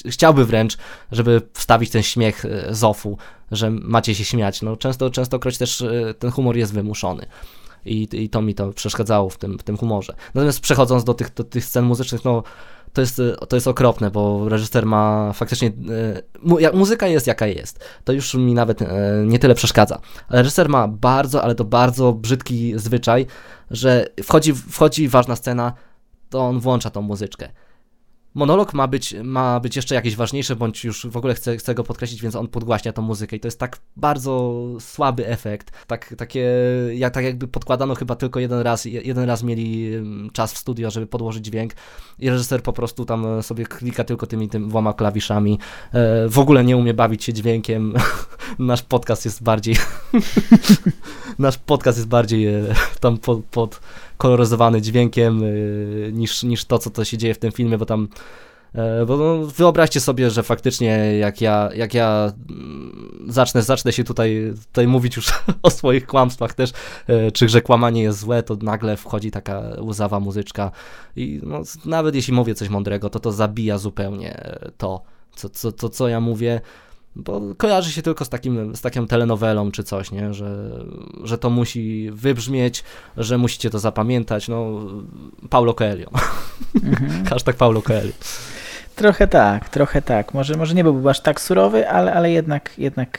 chciałby 0.09 0.45
wręcz, 0.45 0.77
żeby 1.13 1.43
wstawić 1.53 1.91
ten 1.91 2.03
śmiech 2.03 2.45
y, 2.45 2.67
z 2.71 2.85
ofu, 2.85 3.19
że 3.51 3.71
macie 3.71 4.15
się 4.15 4.25
śmiać. 4.25 4.63
No 4.63 4.77
często, 4.77 5.11
częstokroć 5.11 5.59
też 5.59 5.81
y, 5.81 6.15
ten 6.19 6.31
humor 6.31 6.57
jest 6.57 6.73
wymuszony 6.73 7.27
i, 7.85 8.09
i 8.13 8.29
to 8.29 8.43
mi 8.43 8.55
to 8.55 8.73
przeszkadzało 8.73 9.31
w 9.31 9.39
tym, 9.39 9.59
w 9.59 9.63
tym 9.63 9.77
humorze. 9.77 10.15
Natomiast 10.35 10.61
przechodząc 10.61 11.05
do 11.05 11.15
tych, 11.15 11.35
do 11.35 11.45
tych 11.45 11.65
scen 11.65 11.85
muzycznych, 11.85 12.25
no 12.25 12.43
to 12.93 13.01
jest, 13.01 13.23
to 13.49 13.57
jest 13.57 13.69
okropne, 13.69 14.11
bo 14.11 14.49
reżyser 14.49 14.87
ma 14.87 15.33
faktycznie. 15.33 15.73
E, 16.63 16.73
muzyka 16.73 17.07
jest 17.07 17.27
jaka 17.27 17.47
jest. 17.47 17.85
To 18.05 18.13
już 18.13 18.35
mi 18.35 18.55
nawet 18.55 18.83
e, 18.83 18.89
nie 19.27 19.39
tyle 19.39 19.55
przeszkadza. 19.55 20.01
Ale 20.29 20.43
reżyser 20.43 20.69
ma 20.69 20.89
bardzo, 20.89 21.43
ale 21.43 21.55
to 21.55 21.65
bardzo 21.65 22.13
brzydki 22.13 22.73
zwyczaj, 22.77 23.27
że 23.71 24.07
wchodzi, 24.25 24.55
wchodzi 24.55 25.09
ważna 25.09 25.37
scena, 25.37 25.73
to 26.31 26.41
on 26.41 26.61
włącza 26.61 26.91
tą 26.91 27.03
muzyczkę 27.03 27.49
monolog 28.39 28.75
ma 28.75 28.87
być, 28.89 29.15
ma 29.25 29.61
być 29.61 29.77
jeszcze 29.77 29.95
jakieś 29.95 30.17
ważniejsze, 30.17 30.57
bądź 30.57 30.85
już 30.85 31.07
w 31.07 31.17
ogóle 31.17 31.35
chcę, 31.35 31.57
chcę 31.57 31.75
go 31.75 31.85
podkreślić, 31.85 32.23
więc 32.23 32.37
on 32.37 32.49
podgłaśnia 32.49 32.93
tą 32.93 33.03
muzykę 33.03 33.37
i 33.37 33.41
to 33.41 33.49
jest 33.49 33.59
tak 33.59 33.79
bardzo 33.97 34.65
słaby 34.81 35.27
efekt, 35.27 35.87
tak, 35.87 36.15
takie, 36.19 36.51
jak, 36.95 37.15
tak 37.15 37.25
jakby 37.25 37.49
podkładano 37.49 37.95
chyba 37.95 38.17
tylko 38.17 38.41
jeden 38.41 38.61
raz, 38.61 38.85
jeden 38.85 39.25
raz 39.25 39.43
mieli 39.43 39.95
mm, 39.95 40.31
czas 40.31 40.53
w 40.53 40.59
studio, 40.59 40.91
żeby 40.91 41.07
podłożyć 41.07 41.45
dźwięk 41.45 41.73
i 42.19 42.31
reżyser 42.31 42.63
po 42.63 42.73
prostu 42.73 43.05
tam 43.05 43.43
sobie 43.43 43.67
klika 43.67 44.05
tylko 44.05 44.27
tymi 44.27 44.49
tym 44.49 44.69
dwoma 44.69 44.93
klawiszami, 44.93 45.59
e, 45.93 46.29
w 46.29 46.39
ogóle 46.39 46.65
nie 46.65 46.77
umie 46.77 46.95
bawić 46.95 47.25
się 47.25 47.33
dźwiękiem, 47.33 47.95
nasz 48.59 48.83
podcast 48.83 49.25
jest 49.25 49.43
bardziej 49.43 49.77
nasz 51.39 51.59
podcast 51.59 51.99
jest 51.99 52.09
bardziej 52.09 52.47
e, 52.47 52.75
tam 53.01 53.19
pod, 53.19 53.45
pod 53.45 53.81
koloryzowany 54.19 54.81
dźwiękiem 54.81 55.43
y, 55.43 56.11
niż, 56.13 56.43
niż 56.43 56.65
to, 56.65 56.79
co 56.79 56.91
to 56.91 57.05
się 57.05 57.19
dzieje 57.19 57.35
w 57.35 57.39
tym 57.39 57.53
filmie, 57.53 57.79
bo 57.79 57.87
tam 57.87 58.09
e, 58.75 59.07
bo 59.07 59.17
no, 59.17 59.47
wyobraźcie 59.47 60.01
sobie, 60.01 60.31
że 60.31 60.43
faktycznie 60.43 61.19
jak 61.19 61.41
ja, 61.41 61.69
jak 61.75 61.95
ja 61.95 62.33
mm, 62.51 63.25
zacznę, 63.29 63.63
zacznę 63.63 63.93
się 63.93 64.05
tutaj, 64.05 64.53
tutaj 64.67 64.87
mówić 64.87 65.17
już 65.17 65.33
o 65.63 65.71
swoich 65.71 66.07
kłamstwach 66.07 66.55
też, 66.55 66.73
e, 67.07 67.33
czy 67.33 67.49
że 67.49 67.63
kłamanie 67.63 68.03
jest 68.03 68.19
złe, 68.19 68.43
to 68.43 68.57
nagle 68.63 68.97
wchodzi 68.97 69.31
taka 69.31 69.63
łzawa 69.81 70.21
muzyczka 70.21 70.71
i 71.17 71.41
no, 71.43 71.63
nawet 71.85 72.15
jeśli 72.15 72.35
mówię 72.35 72.55
coś 72.55 72.69
mądrego, 72.69 73.11
to 73.11 73.21
to 73.21 73.33
zabija 73.33 73.79
zupełnie 73.79 74.59
to, 74.77 75.03
co, 75.37 75.49
co, 75.49 75.73
co, 75.73 75.89
co 75.89 76.09
ja 76.09 76.21
mówię 76.21 76.61
bo 77.19 77.41
kojarzy 77.57 77.93
się 77.93 78.03
tylko 78.03 78.25
z, 78.25 78.29
takim, 78.29 78.77
z 78.77 78.81
taką 78.81 79.07
telenowelą 79.07 79.71
czy 79.71 79.85
coś, 79.85 80.11
nie? 80.11 80.35
Że, 80.35 80.71
że 81.25 81.39
to 81.39 81.51
musi 81.51 82.11
wybrzmieć, 82.13 82.85
że 83.17 83.39
musicie 83.39 83.71
to 83.71 83.79
zapamiętać, 83.79 84.49
no 84.49 84.81
Paulo 85.51 85.75
Coelho. 85.75 86.11
Mhm. 86.85 87.25
Hashtag 87.31 87.57
Paulo 87.57 87.83
Coelho. 87.83 88.13
Trochę 88.97 89.29
tak, 89.29 89.69
trochę 89.69 90.03
tak. 90.03 90.35
Może, 90.35 90.57
może 90.57 90.75
nie 90.75 90.85
byłby 90.85 91.11
aż 91.11 91.21
tak 91.21 91.41
surowy, 91.41 91.89
ale, 91.89 92.15
ale 92.15 92.31
jednak, 92.31 92.71
jednak 92.79 93.19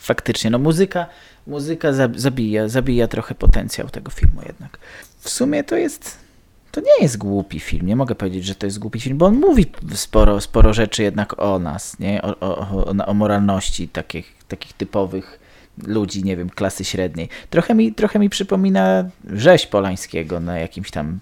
faktycznie, 0.00 0.50
no 0.50 0.58
muzyka, 0.58 1.06
muzyka 1.46 1.88
zabija, 2.16 2.68
zabija 2.68 3.08
trochę 3.08 3.34
potencjał 3.34 3.88
tego 3.88 4.10
filmu 4.10 4.42
jednak. 4.46 4.78
W 5.18 5.30
sumie 5.30 5.64
to 5.64 5.76
jest, 5.76 6.18
to 6.72 6.80
nie 6.80 7.02
jest 7.02 7.18
głupi 7.18 7.60
film, 7.60 7.86
nie 7.86 7.96
mogę 7.96 8.14
powiedzieć, 8.14 8.44
że 8.44 8.54
to 8.54 8.66
jest 8.66 8.78
głupi 8.78 9.00
film, 9.00 9.18
bo 9.18 9.26
on 9.26 9.34
mówi 9.34 9.66
sporo, 9.94 10.40
sporo 10.40 10.72
rzeczy 10.72 11.02
jednak 11.02 11.42
o 11.42 11.58
nas, 11.58 11.98
nie? 11.98 12.22
O, 12.22 12.40
o, 12.40 12.58
o, 12.58 13.06
o 13.06 13.14
moralności 13.14 13.88
takich, 13.88 14.34
takich 14.48 14.72
typowych 14.72 15.40
ludzi, 15.86 16.24
nie 16.24 16.36
wiem, 16.36 16.50
klasy 16.50 16.84
średniej. 16.84 17.28
Trochę 17.50 17.74
mi, 17.74 17.92
trochę 17.92 18.18
mi 18.18 18.30
przypomina 18.30 19.04
rzeź 19.32 19.66
Polańskiego 19.66 20.40
na 20.40 20.58
jakimś 20.58 20.90
tam 20.90 21.18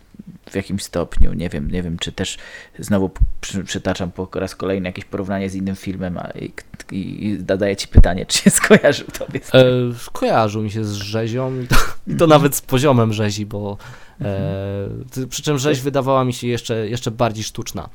w 0.51 0.55
jakimś 0.55 0.83
stopniu. 0.83 1.33
Nie 1.33 1.49
wiem, 1.49 1.71
nie 1.71 1.83
wiem 1.83 1.99
czy 1.99 2.13
też 2.13 2.39
znowu 2.79 3.11
przy, 3.41 3.65
przytaczam 3.65 4.11
po 4.11 4.29
raz 4.35 4.57
kolejny 4.57 4.89
jakieś 4.89 5.05
porównanie 5.05 5.51
z 5.51 5.55
innym 5.55 5.77
filmem 5.77 6.19
a, 6.19 6.31
i, 6.31 6.53
i, 6.93 7.27
i 7.27 7.39
zadaję 7.49 7.77
ci 7.77 7.89
pytanie, 7.89 8.27
czy 8.29 8.39
się 8.39 8.51
skojarzył 8.51 9.07
tobie 9.07 9.41
z 9.43 9.51
tym? 9.51 9.91
E, 9.91 9.95
skojarzył 9.95 10.63
mi 10.63 10.71
się 10.71 10.85
z 10.85 10.93
rzezią 10.93 11.61
i 11.61 11.67
to, 11.67 11.77
i 12.07 12.17
to 12.17 12.27
nawet 12.27 12.57
z 12.57 12.63
poziomem 12.63 13.13
rzezi, 13.13 13.47
bo 13.47 13.77
e, 14.21 15.27
przy 15.29 15.43
czym 15.43 15.59
rzeź 15.59 15.81
wydawała 15.81 16.25
mi 16.25 16.33
się 16.33 16.47
jeszcze, 16.47 16.89
jeszcze 16.89 17.11
bardziej 17.11 17.45
sztuczna. 17.45 17.89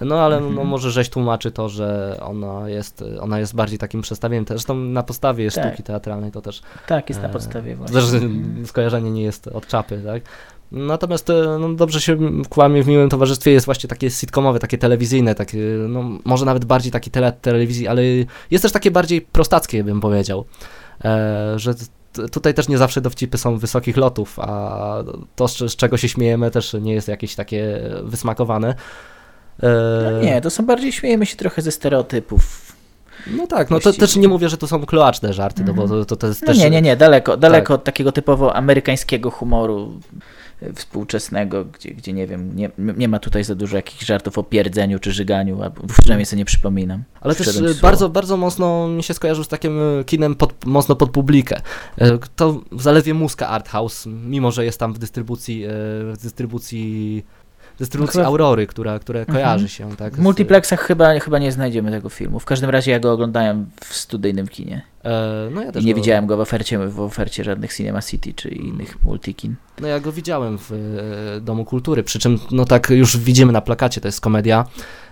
No 0.00 0.20
ale 0.20 0.40
no, 0.40 0.46
mhm. 0.46 0.68
może 0.68 0.90
rzeź 0.90 1.08
tłumaczy 1.08 1.50
to, 1.50 1.68
że 1.68 2.18
ona 2.22 2.68
jest, 2.68 3.04
ona 3.20 3.38
jest 3.38 3.54
bardziej 3.54 3.78
takim 3.78 4.02
przestawieniem. 4.02 4.44
Zresztą 4.48 4.74
na 4.74 5.02
podstawie 5.02 5.50
tak. 5.50 5.64
sztuki 5.64 5.82
teatralnej 5.82 6.32
to 6.32 6.40
też. 6.40 6.62
Tak, 6.86 7.08
jest 7.08 7.22
na 7.22 7.28
e, 7.28 7.32
podstawie 7.32 7.76
właśnie. 7.76 8.00
Też 8.00 8.04
skojarzenie 8.64 9.10
nie 9.10 9.22
jest 9.22 9.48
od 9.48 9.66
czapy, 9.66 10.02
tak? 10.06 10.22
Natomiast 10.72 11.30
e, 11.30 11.58
no, 11.60 11.74
dobrze 11.74 12.00
się 12.00 12.18
kłamie 12.48 12.82
w 12.82 12.86
miłym 12.86 13.08
towarzystwie 13.08 13.50
jest 13.50 13.66
właśnie 13.66 13.88
takie 13.88 14.10
sitcomowe, 14.10 14.58
takie 14.58 14.78
telewizyjne, 14.78 15.34
takie, 15.34 15.58
no, 15.88 16.04
może 16.24 16.44
nawet 16.44 16.64
bardziej 16.64 16.92
takie 16.92 17.10
tele, 17.10 17.32
telewizji, 17.32 17.88
ale 17.88 18.02
jest 18.50 18.62
też 18.62 18.72
takie 18.72 18.90
bardziej 18.90 19.20
prostackie, 19.20 19.84
bym 19.84 20.00
powiedział, 20.00 20.44
e, 21.04 21.52
że 21.56 21.74
tutaj 22.32 22.54
też 22.54 22.68
nie 22.68 22.78
zawsze 22.78 23.00
dowcipy 23.00 23.38
są 23.38 23.58
wysokich 23.58 23.96
lotów, 23.96 24.38
a 24.38 25.04
to, 25.36 25.48
z, 25.48 25.58
z 25.58 25.76
czego 25.76 25.96
się 25.96 26.08
śmiejemy, 26.08 26.50
też 26.50 26.76
nie 26.80 26.92
jest 26.92 27.08
jakieś 27.08 27.34
takie 27.34 27.80
wysmakowane. 28.02 28.74
E... 29.62 30.10
No 30.12 30.22
nie, 30.22 30.40
to 30.40 30.50
są 30.50 30.66
bardziej, 30.66 30.92
śmiejemy 30.92 31.26
się 31.26 31.36
trochę 31.36 31.62
ze 31.62 31.70
stereotypów. 31.70 32.72
No 33.26 33.46
tak, 33.46 33.70
no 33.70 33.80
to 33.80 33.92
też 33.92 34.16
nie 34.16 34.28
mówię, 34.28 34.48
że 34.48 34.56
to 34.56 34.66
są 34.66 34.86
kloaczne 34.86 35.32
żarty, 35.32 35.64
no 35.64 35.74
bo 35.74 35.88
to, 35.88 36.04
to, 36.04 36.16
to 36.16 36.26
jest 36.26 36.40
no 36.42 36.46
też... 36.46 36.58
Nie, 36.58 36.70
nie, 36.70 36.82
nie, 36.82 36.96
daleko, 36.96 37.36
daleko 37.36 37.74
tak. 37.74 37.80
od 37.80 37.84
takiego 37.84 38.12
typowo 38.12 38.56
amerykańskiego 38.56 39.30
humoru 39.30 40.00
współczesnego, 40.74 41.64
gdzie, 41.64 41.90
gdzie 41.90 42.12
nie 42.12 42.26
wiem, 42.26 42.56
nie, 42.56 42.70
nie 42.78 43.08
ma 43.08 43.18
tutaj 43.18 43.44
za 43.44 43.54
dużo 43.54 43.76
jakichś 43.76 44.04
żartów 44.04 44.38
o 44.38 44.42
pierdzeniu 44.42 44.98
czy 44.98 45.12
żyganiu, 45.12 45.62
a 45.62 45.70
przynajmniej 46.00 46.26
sobie 46.26 46.38
nie 46.38 46.44
przypominam. 46.44 47.02
Ale 47.20 47.34
też 47.34 47.80
bardzo, 47.82 48.08
bardzo 48.08 48.36
mocno 48.36 48.88
mi 48.88 49.02
się 49.02 49.14
skojarzył 49.14 49.44
z 49.44 49.48
takim 49.48 49.78
e, 49.80 50.04
kinem 50.04 50.34
pod, 50.34 50.66
mocno 50.66 50.96
pod 50.96 51.10
publikę. 51.10 51.60
E, 51.98 52.18
to 52.36 52.60
zaledwie 52.78 53.14
muska 53.14 53.48
Art 53.48 53.68
House, 53.68 54.06
mimo 54.06 54.52
że 54.52 54.64
jest 54.64 54.78
tam 54.78 54.92
w 54.92 54.98
dystrybucji, 54.98 55.64
w 55.66 56.16
dystrybucji 56.22 57.24
dystrybucji 57.80 58.20
no 58.20 58.26
Aurory, 58.26 58.66
która, 58.66 58.98
które 58.98 59.20
mhm. 59.20 59.36
kojarzy 59.36 59.68
się. 59.68 59.96
Tak, 59.96 60.16
w 60.16 60.18
multiplexach 60.18 60.80
chyba, 60.80 61.18
chyba 61.18 61.38
nie 61.38 61.52
znajdziemy 61.52 61.90
tego 61.90 62.08
filmu. 62.08 62.38
W 62.38 62.44
każdym 62.44 62.70
razie 62.70 62.90
ja 62.90 63.00
go 63.00 63.12
oglądałem 63.12 63.70
w 63.84 63.94
studyjnym 63.94 64.48
kinie. 64.48 64.82
E, 65.04 65.48
no 65.54 65.62
ja 65.62 65.72
też 65.72 65.82
I 65.82 65.86
nie 65.86 65.94
go... 65.94 66.00
widziałem 66.00 66.26
go 66.26 66.36
w 66.36 66.40
ofercie, 66.40 66.78
w 66.78 67.00
ofercie 67.00 67.44
żadnych 67.44 67.74
Cinema 67.74 68.02
City 68.02 68.34
czy 68.34 68.48
innych 68.48 69.04
multikin. 69.04 69.54
No 69.80 69.88
ja 69.88 70.00
go 70.00 70.12
widziałem 70.12 70.58
w 70.58 70.72
e, 70.72 71.40
Domu 71.40 71.64
Kultury, 71.64 72.02
przy 72.02 72.18
czym 72.18 72.38
no 72.50 72.64
tak 72.64 72.90
już 72.90 73.16
widzimy 73.16 73.52
na 73.52 73.60
plakacie, 73.60 74.00
to 74.00 74.08
jest 74.08 74.20
komedia, 74.20 74.64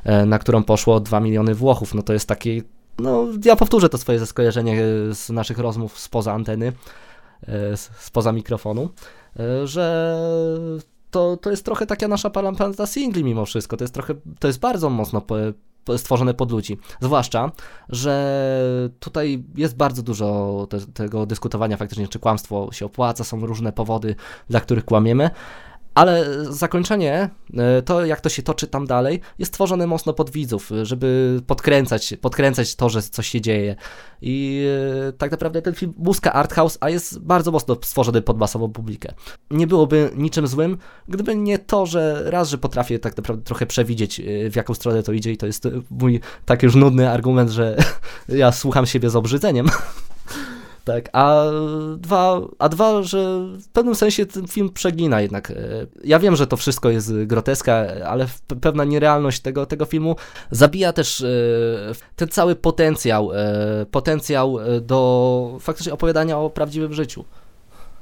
e, 0.04 0.26
na 0.26 0.38
którą 0.38 0.62
poszło 0.62 1.00
2 1.00 1.20
miliony 1.20 1.54
Włochów. 1.54 1.94
No 1.94 2.02
to 2.02 2.12
jest 2.12 2.28
taki, 2.28 2.62
no 2.98 3.26
ja 3.44 3.56
powtórzę 3.56 3.88
to 3.88 3.98
swoje 3.98 4.26
skojarzenie 4.26 4.76
z 5.12 5.30
naszych 5.30 5.58
rozmów 5.58 5.98
spoza 5.98 6.32
anteny, 6.32 6.72
e, 7.48 7.76
spoza 7.76 8.32
mikrofonu, 8.32 8.90
e, 9.40 9.66
że 9.66 10.14
to, 11.10 11.36
to 11.36 11.50
jest 11.50 11.64
trochę 11.64 11.86
taka 11.86 12.08
nasza 12.08 12.30
parampanta 12.30 12.86
singli 12.86 13.24
mimo 13.24 13.44
wszystko. 13.44 13.76
To 13.76 13.84
jest 13.84 13.94
trochę, 13.94 14.14
to 14.38 14.46
jest 14.46 14.60
bardzo 14.60 14.90
mocno 14.90 15.20
po, 15.20 15.34
po, 15.84 15.98
stworzone 15.98 16.34
pod 16.34 16.52
ludzi. 16.52 16.78
Zwłaszcza, 17.00 17.52
że 17.88 18.90
tutaj 19.00 19.44
jest 19.54 19.76
bardzo 19.76 20.02
dużo 20.02 20.66
te, 20.70 20.78
tego 20.80 21.26
dyskutowania 21.26 21.76
faktycznie, 21.76 22.08
czy 22.08 22.18
kłamstwo 22.18 22.72
się 22.72 22.86
opłaca, 22.86 23.24
są 23.24 23.46
różne 23.46 23.72
powody, 23.72 24.14
dla 24.48 24.60
których 24.60 24.84
kłamiemy, 24.84 25.30
ale 25.98 26.44
zakończenie, 26.44 27.30
e, 27.56 27.82
to 27.82 28.04
jak 28.04 28.20
to 28.20 28.28
się 28.28 28.42
toczy 28.42 28.66
tam 28.66 28.86
dalej, 28.86 29.20
jest 29.38 29.52
tworzone 29.52 29.86
mocno 29.86 30.12
pod 30.12 30.30
widzów, 30.30 30.70
żeby 30.82 31.40
podkręcać, 31.46 32.14
podkręcać 32.20 32.76
to, 32.76 32.88
że 32.88 33.02
coś 33.02 33.28
się 33.28 33.40
dzieje. 33.40 33.76
I 34.22 34.66
e, 35.08 35.12
tak 35.12 35.30
naprawdę 35.30 35.62
ten 35.62 35.74
film 35.74 35.94
muska 35.96 36.32
art 36.32 36.52
house, 36.52 36.78
a 36.80 36.90
jest 36.90 37.18
bardzo 37.18 37.50
mocno 37.50 37.76
stworzony 37.82 38.22
pod 38.22 38.38
masową 38.38 38.72
publikę. 38.72 39.14
Nie 39.50 39.66
byłoby 39.66 40.10
niczym 40.16 40.46
złym, 40.46 40.78
gdyby 41.08 41.36
nie 41.36 41.58
to, 41.58 41.86
że 41.86 42.22
raz, 42.30 42.48
że 42.48 42.58
potrafię 42.58 42.98
tak 42.98 43.16
naprawdę 43.16 43.42
trochę 43.42 43.66
przewidzieć, 43.66 44.20
e, 44.20 44.50
w 44.50 44.56
jaką 44.56 44.74
stronę 44.74 45.02
to 45.02 45.12
idzie 45.12 45.32
i 45.32 45.36
to 45.36 45.46
jest 45.46 45.68
mój 45.90 46.20
tak 46.44 46.62
już 46.62 46.74
nudny 46.74 47.10
argument, 47.10 47.50
że 47.50 47.76
ja 48.28 48.52
słucham 48.52 48.86
siebie 48.86 49.10
z 49.10 49.16
obrzydzeniem. 49.16 49.66
Tak, 50.88 51.08
a 51.12 51.44
dwa, 51.96 52.40
a 52.58 52.68
dwa, 52.68 53.02
że 53.02 53.18
w 53.60 53.68
pewnym 53.68 53.94
sensie 53.94 54.26
ten 54.26 54.46
film 54.46 54.70
przegina 54.70 55.20
jednak. 55.20 55.50
E, 55.50 55.54
ja 56.04 56.18
wiem, 56.18 56.36
że 56.36 56.46
to 56.46 56.56
wszystko 56.56 56.90
jest 56.90 57.24
groteska, 57.24 57.86
ale 58.06 58.26
pewna 58.60 58.84
nierealność 58.84 59.40
tego, 59.40 59.66
tego 59.66 59.84
filmu 59.84 60.16
zabija 60.50 60.92
też 60.92 61.20
e, 61.20 61.26
ten 62.16 62.28
cały 62.28 62.56
potencjał, 62.56 63.32
e, 63.32 63.86
potencjał 63.90 64.56
do 64.80 65.58
faktycznie 65.60 65.92
opowiadania 65.92 66.38
o 66.38 66.50
prawdziwym 66.50 66.92
życiu. 66.92 67.24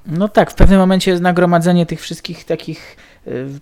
No 0.06 0.28
tak, 0.28 0.50
w 0.50 0.54
pewnym 0.54 0.78
momencie 0.78 1.10
jest 1.10 1.22
nagromadzenie 1.22 1.86
tych 1.86 2.00
wszystkich 2.00 2.44
takich 2.44 2.96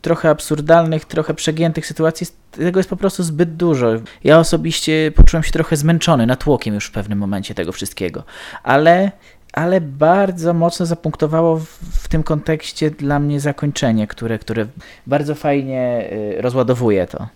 trochę 0.03 0.31
absurdalnych, 0.31 1.05
trochę 1.05 1.35
przegiętych 1.35 1.87
sytuacji, 1.87 2.27
tego 2.51 2.81
jest 2.81 2.91
po 2.91 2.97
prostu 2.97 3.23
zbyt 3.23 3.57
dużo. 3.57 3.87
Ja 4.25 4.39
osobiście 4.39 5.13
poczułem 5.17 5.43
się 5.43 5.53
trochę 5.53 5.77
zmęczony, 5.77 6.27
natłokiem 6.27 6.75
już 6.75 6.87
w 6.87 6.91
pewnym 6.91 7.19
momencie 7.19 7.55
tego 7.55 7.73
wszystkiego, 7.73 8.23
ale, 8.63 9.13
ale 9.53 9.81
bardzo 9.81 10.55
mocno 10.55 10.87
zapunktowało 10.87 11.57
w, 11.59 11.67
w 12.03 12.09
tym 12.09 12.23
kontekście 12.23 12.91
dla 12.91 13.19
mnie 13.19 13.41
zakończenie, 13.41 14.07
które, 14.07 14.39
które 14.39 14.67
bardzo 15.07 15.35
fajnie 15.35 16.11
y, 16.13 16.43
rozładowuje 16.43 17.07
to. 17.07 17.29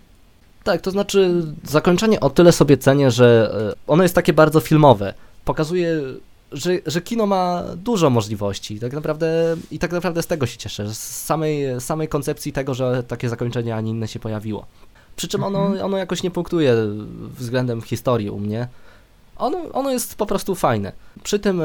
Tak, 0.65 0.81
to 0.81 0.91
znaczy 0.91 1.43
zakończenie 1.65 2.21
o 2.21 2.31
tyle 2.31 2.53
sobie 2.53 2.79
cenię, 2.79 3.11
że 3.11 3.55
y, 3.73 3.75
ono 3.87 4.03
jest 4.03 4.15
takie 4.15 4.33
bardzo 4.33 4.61
filmowe. 4.61 5.15
Pokazuje 5.45 6.01
że, 6.53 6.71
że 6.87 7.01
kino 7.01 7.27
ma 7.27 7.63
dużo 7.77 8.11
możliwości 8.11 8.81
tak 8.81 8.93
naprawdę, 8.93 9.57
i 9.71 9.79
tak 9.79 9.93
naprawdę 9.93 10.23
z 10.23 10.27
tego 10.27 10.47
się 10.47 10.59
cieszę, 10.59 10.95
z 10.95 11.25
samej, 11.25 11.81
samej 11.81 12.09
koncepcji 12.09 12.53
tego, 12.53 12.75
że 12.75 13.03
takie 13.03 13.29
zakończenie, 13.29 13.77
a 13.77 13.81
nie 13.81 13.91
inne 13.91 14.09
się 14.09 14.19
pojawiło. 14.19 14.67
Przy 15.17 15.29
czym 15.29 15.45
ono, 15.45 15.67
mhm. 15.67 15.85
ono 15.85 15.97
jakoś 15.97 16.23
nie 16.23 16.31
punktuje 16.31 16.75
względem 17.39 17.83
historii 17.83 18.31
u 18.31 18.39
mnie. 18.39 18.69
Ono, 19.37 19.59
ono 19.73 19.91
jest 19.91 20.15
po 20.15 20.27
prostu 20.27 20.55
fajne. 20.55 20.93
Przy 21.23 21.39
tym, 21.39 21.61
e, 21.61 21.65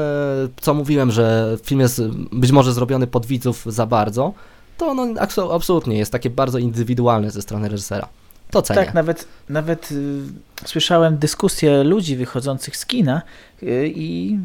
co 0.60 0.74
mówiłem, 0.74 1.10
że 1.10 1.56
film 1.62 1.80
jest 1.80 2.02
być 2.32 2.52
może 2.52 2.72
zrobiony 2.72 3.06
pod 3.06 3.26
widzów 3.26 3.64
za 3.66 3.86
bardzo, 3.86 4.32
to 4.78 4.86
ono 4.86 5.20
absolutnie 5.52 5.98
jest 5.98 6.12
takie 6.12 6.30
bardzo 6.30 6.58
indywidualne 6.58 7.30
ze 7.30 7.42
strony 7.42 7.68
reżysera. 7.68 8.08
To 8.50 8.62
cenię. 8.62 8.84
Tak, 8.84 8.94
nawet, 8.94 9.28
nawet 9.48 9.92
y, 9.92 10.22
słyszałem 10.64 11.18
dyskusje 11.18 11.84
ludzi 11.84 12.16
wychodzących 12.16 12.76
z 12.76 12.86
kina 12.86 13.22
y, 13.62 13.92
i 13.96 14.38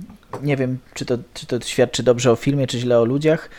nie 0.44 0.58
wiem, 0.58 0.78
czy 0.94 1.06
to, 1.06 1.18
czy 1.34 1.46
to 1.46 1.62
świadczy 1.62 2.04
dobrze 2.04 2.32
o 2.32 2.36
filmie, 2.36 2.68
czy 2.68 2.80
źle 2.80 3.00
o 3.00 3.06
ludziach, 3.06 3.50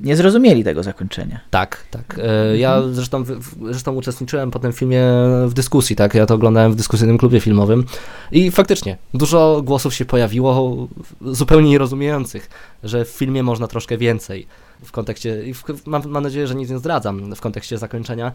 nie 0.00 0.16
zrozumieli 0.16 0.64
tego 0.64 0.82
zakończenia. 0.82 1.40
Tak, 1.50 1.84
tak. 1.90 2.20
E, 2.22 2.56
ja 2.56 2.74
mhm. 2.74 2.94
zresztą, 2.94 3.24
zresztą 3.70 3.94
uczestniczyłem 3.94 4.50
po 4.50 4.58
tym 4.58 4.72
filmie 4.72 5.02
w 5.46 5.54
dyskusji, 5.54 5.96
tak? 5.96 6.14
Ja 6.14 6.26
to 6.26 6.34
oglądałem 6.34 6.72
w 6.72 6.76
dyskusyjnym 6.76 7.18
klubie 7.18 7.40
filmowym 7.40 7.84
i 8.32 8.50
faktycznie 8.50 8.96
dużo 9.14 9.62
głosów 9.64 9.94
się 9.94 10.04
pojawiło 10.04 10.88
zupełnie 11.20 11.70
nierozumiejących, 11.70 12.50
że 12.82 13.04
w 13.04 13.08
filmie 13.08 13.42
można 13.42 13.66
troszkę 13.66 13.98
więcej 13.98 14.46
w 14.84 14.92
kontekście, 14.92 15.46
i 15.46 15.54
w, 15.54 15.64
mam, 15.86 16.02
mam 16.08 16.22
nadzieję, 16.22 16.46
że 16.46 16.54
nic 16.54 16.70
nie 16.70 16.78
zdradzam 16.78 17.34
w 17.34 17.40
kontekście 17.40 17.78
zakończenia, 17.78 18.32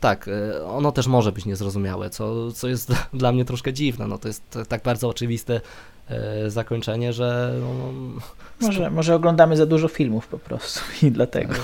tak, 0.00 0.28
e, 0.28 0.64
ono 0.66 0.92
też 0.92 1.06
może 1.06 1.32
być 1.32 1.44
niezrozumiałe, 1.44 2.10
co, 2.10 2.52
co 2.52 2.68
jest 2.68 2.92
dla 3.12 3.32
mnie 3.32 3.44
troszkę 3.44 3.72
dziwne. 3.72 4.06
No, 4.06 4.18
to 4.18 4.28
jest 4.28 4.58
tak 4.68 4.82
bardzo 4.82 5.08
oczywiste 5.08 5.60
e, 6.08 6.50
zakończenie, 6.50 7.12
że. 7.12 7.54
No, 7.60 7.92
no 7.92 8.20
może, 8.66 8.90
może 8.90 9.14
oglądamy 9.14 9.56
za 9.56 9.66
dużo 9.66 9.88
filmów 9.88 10.26
po 10.26 10.38
prostu 10.38 10.80
i 11.06 11.10
dlatego. 11.10 11.54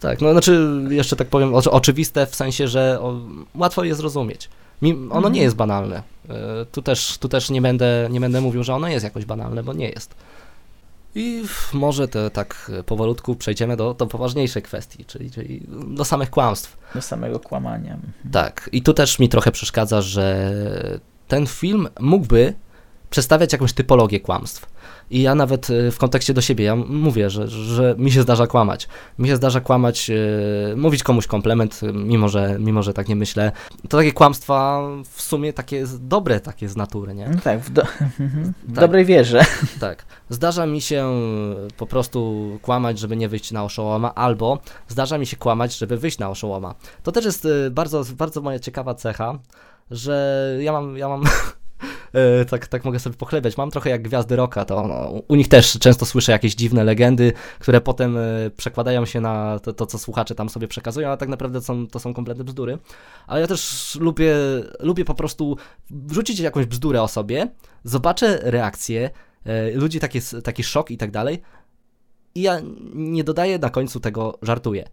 Tak, 0.00 0.20
no 0.20 0.32
znaczy 0.32 0.68
jeszcze 0.90 1.16
tak 1.16 1.28
powiem, 1.28 1.54
oczywiste 1.54 2.26
w 2.26 2.34
sensie, 2.34 2.68
że 2.68 3.00
o, 3.00 3.20
łatwo 3.54 3.84
je 3.84 3.94
zrozumieć. 3.94 4.48
Mi, 4.82 5.08
ono 5.10 5.28
nie 5.28 5.42
jest 5.42 5.56
banalne. 5.56 6.02
E, 6.28 6.66
Tu 6.72 6.82
też, 6.82 7.18
tu 7.18 7.28
też 7.28 7.50
nie, 7.50 7.62
będę, 7.62 8.08
nie 8.10 8.20
będę 8.20 8.40
mówił, 8.40 8.64
że 8.64 8.74
ono 8.74 8.88
jest 8.88 9.04
jakoś 9.04 9.24
banalne, 9.24 9.62
bo 9.62 9.72
nie 9.72 9.88
jest. 9.88 10.14
I 11.18 11.44
może 11.72 12.08
to 12.08 12.30
tak 12.30 12.70
powolutku 12.86 13.36
przejdziemy 13.36 13.76
do, 13.76 13.94
do 13.94 14.06
poważniejszej 14.06 14.62
kwestii, 14.62 15.04
czyli, 15.04 15.30
czyli 15.30 15.62
do 15.88 16.04
samych 16.04 16.30
kłamstw. 16.30 16.76
Do 16.94 17.02
samego 17.02 17.40
kłamania. 17.40 17.98
Tak, 18.32 18.70
i 18.72 18.82
tu 18.82 18.94
też 18.94 19.18
mi 19.18 19.28
trochę 19.28 19.52
przeszkadza, 19.52 20.02
że 20.02 20.52
ten 21.28 21.46
film 21.46 21.88
mógłby 22.00 22.54
przedstawiać 23.10 23.52
jakąś 23.52 23.72
typologię 23.72 24.20
kłamstw. 24.20 24.66
I 25.10 25.22
ja 25.22 25.34
nawet 25.34 25.70
e, 25.70 25.90
w 25.90 25.98
kontekście 25.98 26.34
do 26.34 26.40
siebie, 26.40 26.64
ja 26.64 26.76
mówię, 26.76 27.30
że, 27.30 27.48
że 27.48 27.94
mi 27.98 28.12
się 28.12 28.22
zdarza 28.22 28.46
kłamać. 28.46 28.88
Mi 29.18 29.28
się 29.28 29.36
zdarza 29.36 29.60
kłamać, 29.60 30.10
e, 30.10 30.76
mówić 30.76 31.02
komuś 31.02 31.26
komplement, 31.26 31.80
mimo 31.94 32.28
że, 32.28 32.56
mimo 32.60 32.82
że 32.82 32.94
tak 32.94 33.08
nie 33.08 33.16
myślę. 33.16 33.52
To 33.88 33.96
takie 33.96 34.12
kłamstwa 34.12 34.82
w 35.12 35.22
sumie 35.22 35.52
takie 35.52 35.84
dobre 36.00 36.40
takie 36.40 36.68
z 36.68 36.76
natury, 36.76 37.14
nie? 37.14 37.28
No 37.28 37.40
tak, 37.44 37.60
w, 37.60 37.70
do, 37.70 37.82
w 38.68 38.74
Tak. 38.74 38.80
dobrej 38.84 39.04
wierze. 39.04 39.44
Tak. 39.80 40.04
Zdarza 40.30 40.66
mi 40.66 40.80
się 40.80 41.10
po 41.76 41.86
prostu 41.86 42.58
kłamać, 42.62 42.98
żeby 42.98 43.16
nie 43.16 43.28
wyjść 43.28 43.52
na 43.52 43.64
oszołoma, 43.64 44.14
albo 44.14 44.58
zdarza 44.88 45.18
mi 45.18 45.26
się 45.26 45.36
kłamać, 45.36 45.78
żeby 45.78 45.96
wyjść 45.96 46.18
na 46.18 46.28
oszołoma. 46.30 46.74
To 47.02 47.12
też 47.12 47.24
jest 47.24 47.48
bardzo, 47.70 48.04
bardzo 48.16 48.40
moja 48.40 48.58
ciekawa 48.58 48.94
cecha, 48.94 49.38
że 49.90 50.56
ja 50.60 50.72
mam, 50.72 50.96
ja 50.96 51.08
mam 51.08 51.22
tak, 52.50 52.66
tak 52.66 52.84
mogę 52.84 52.98
sobie 52.98 53.16
pochlebiać, 53.16 53.56
mam 53.56 53.70
trochę 53.70 53.90
jak 53.90 54.02
gwiazdy 54.02 54.36
rocka, 54.36 54.64
to 54.64 54.86
no, 54.86 55.22
u 55.28 55.34
nich 55.34 55.48
też 55.48 55.78
często 55.78 56.06
słyszę 56.06 56.32
jakieś 56.32 56.54
dziwne 56.54 56.84
legendy, 56.84 57.32
które 57.58 57.80
potem 57.80 58.16
e, 58.16 58.50
przekładają 58.56 59.06
się 59.06 59.20
na 59.20 59.58
to, 59.58 59.72
to, 59.72 59.86
co 59.86 59.98
słuchacze 59.98 60.34
tam 60.34 60.48
sobie 60.48 60.68
przekazują, 60.68 61.08
a 61.08 61.16
tak 61.16 61.28
naprawdę 61.28 61.60
są, 61.60 61.86
to 61.86 62.00
są 62.00 62.14
kompletne 62.14 62.44
bzdury. 62.44 62.78
Ale 63.26 63.40
ja 63.40 63.46
też 63.46 63.94
lubię, 64.00 64.34
lubię 64.80 65.04
po 65.04 65.14
prostu 65.14 65.56
wrzucić 65.90 66.38
jakąś 66.38 66.66
bzdurę 66.66 67.02
o 67.02 67.08
sobie, 67.08 67.48
zobaczę 67.84 68.38
reakcję, 68.42 69.10
e, 69.44 69.70
ludzi 69.70 70.00
taki, 70.00 70.18
taki 70.44 70.64
szok 70.64 70.90
i 70.90 70.96
tak 70.96 71.10
dalej. 71.10 71.42
I 72.34 72.42
ja 72.42 72.60
nie 72.94 73.24
dodaję 73.24 73.58
na 73.58 73.70
końcu 73.70 74.00
tego, 74.00 74.38
żartuję. 74.42 74.88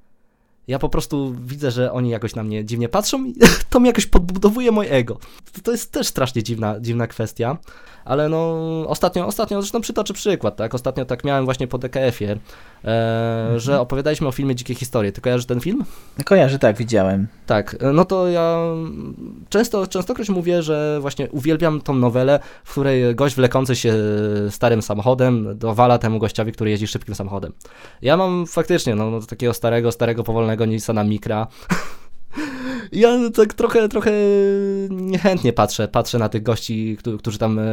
Ja 0.67 0.79
po 0.79 0.89
prostu 0.89 1.35
widzę, 1.45 1.71
że 1.71 1.91
oni 1.91 2.09
jakoś 2.09 2.35
na 2.35 2.43
mnie 2.43 2.65
dziwnie 2.65 2.89
patrzą 2.89 3.25
i 3.25 3.35
to 3.69 3.79
mi 3.79 3.87
jakoś 3.87 4.05
podbudowuje 4.05 4.71
moje 4.71 4.91
ego. 4.91 5.17
To- 5.63 5.71
jest 5.71 5.91
też 5.91 6.07
strasznie 6.07 6.43
dziwna, 6.43 6.79
dziwna 6.79 7.07
kwestia, 7.07 7.57
ale 8.05 8.29
no 8.29 8.55
ostatnio, 8.87 9.27
ostatnio 9.27 9.61
zresztą 9.61 9.81
przytoczę 9.81 10.13
przykład, 10.13 10.55
tak? 10.55 10.75
Ostatnio 10.75 11.05
tak 11.05 11.23
miałem 11.23 11.45
właśnie 11.45 11.67
po 11.67 11.77
DKF-ie, 11.77 12.37
e, 12.85 13.53
że 13.59 13.79
opowiadaliśmy 13.79 14.27
o 14.27 14.31
filmie 14.31 14.55
Dzikie 14.55 14.75
Historie. 14.75 15.11
Ty 15.11 15.21
kojarzysz 15.21 15.45
ten 15.45 15.59
film? 15.59 15.85
Kojarzę, 16.25 16.59
tak, 16.59 16.77
widziałem. 16.77 17.27
Tak, 17.45 17.75
no 17.93 18.05
to 18.05 18.27
ja 18.27 18.59
często, 19.49 19.87
częstokroć 19.87 20.29
mówię, 20.29 20.63
że 20.63 20.97
właśnie 21.01 21.29
uwielbiam 21.31 21.81
tą 21.81 21.95
nowelę, 21.95 22.39
w 22.63 22.71
której 22.71 23.15
gość 23.15 23.35
wlekący 23.35 23.75
się 23.75 23.93
starym 24.49 24.81
samochodem 24.81 25.57
dowala 25.57 25.97
temu 25.97 26.19
gościowi, 26.19 26.51
który 26.51 26.69
jeździ 26.69 26.87
szybkim 26.87 27.15
samochodem. 27.15 27.53
Ja 28.01 28.17
mam 28.17 28.45
faktycznie 28.45 28.95
no, 28.95 29.11
no 29.11 29.21
takiego 29.21 29.53
starego, 29.53 29.91
starego, 29.91 30.23
powolnego 30.23 30.54
Nissana 30.63 31.03
Micra. 31.03 31.49
Ja 32.91 33.17
tak 33.33 33.53
trochę, 33.53 33.89
trochę 33.89 34.11
niechętnie 34.89 35.53
patrzę, 35.53 35.87
patrzę 35.87 36.19
na 36.19 36.29
tych 36.29 36.43
gości, 36.43 36.97
którzy, 37.19 37.37
tam 37.37 37.59
e, 37.59 37.63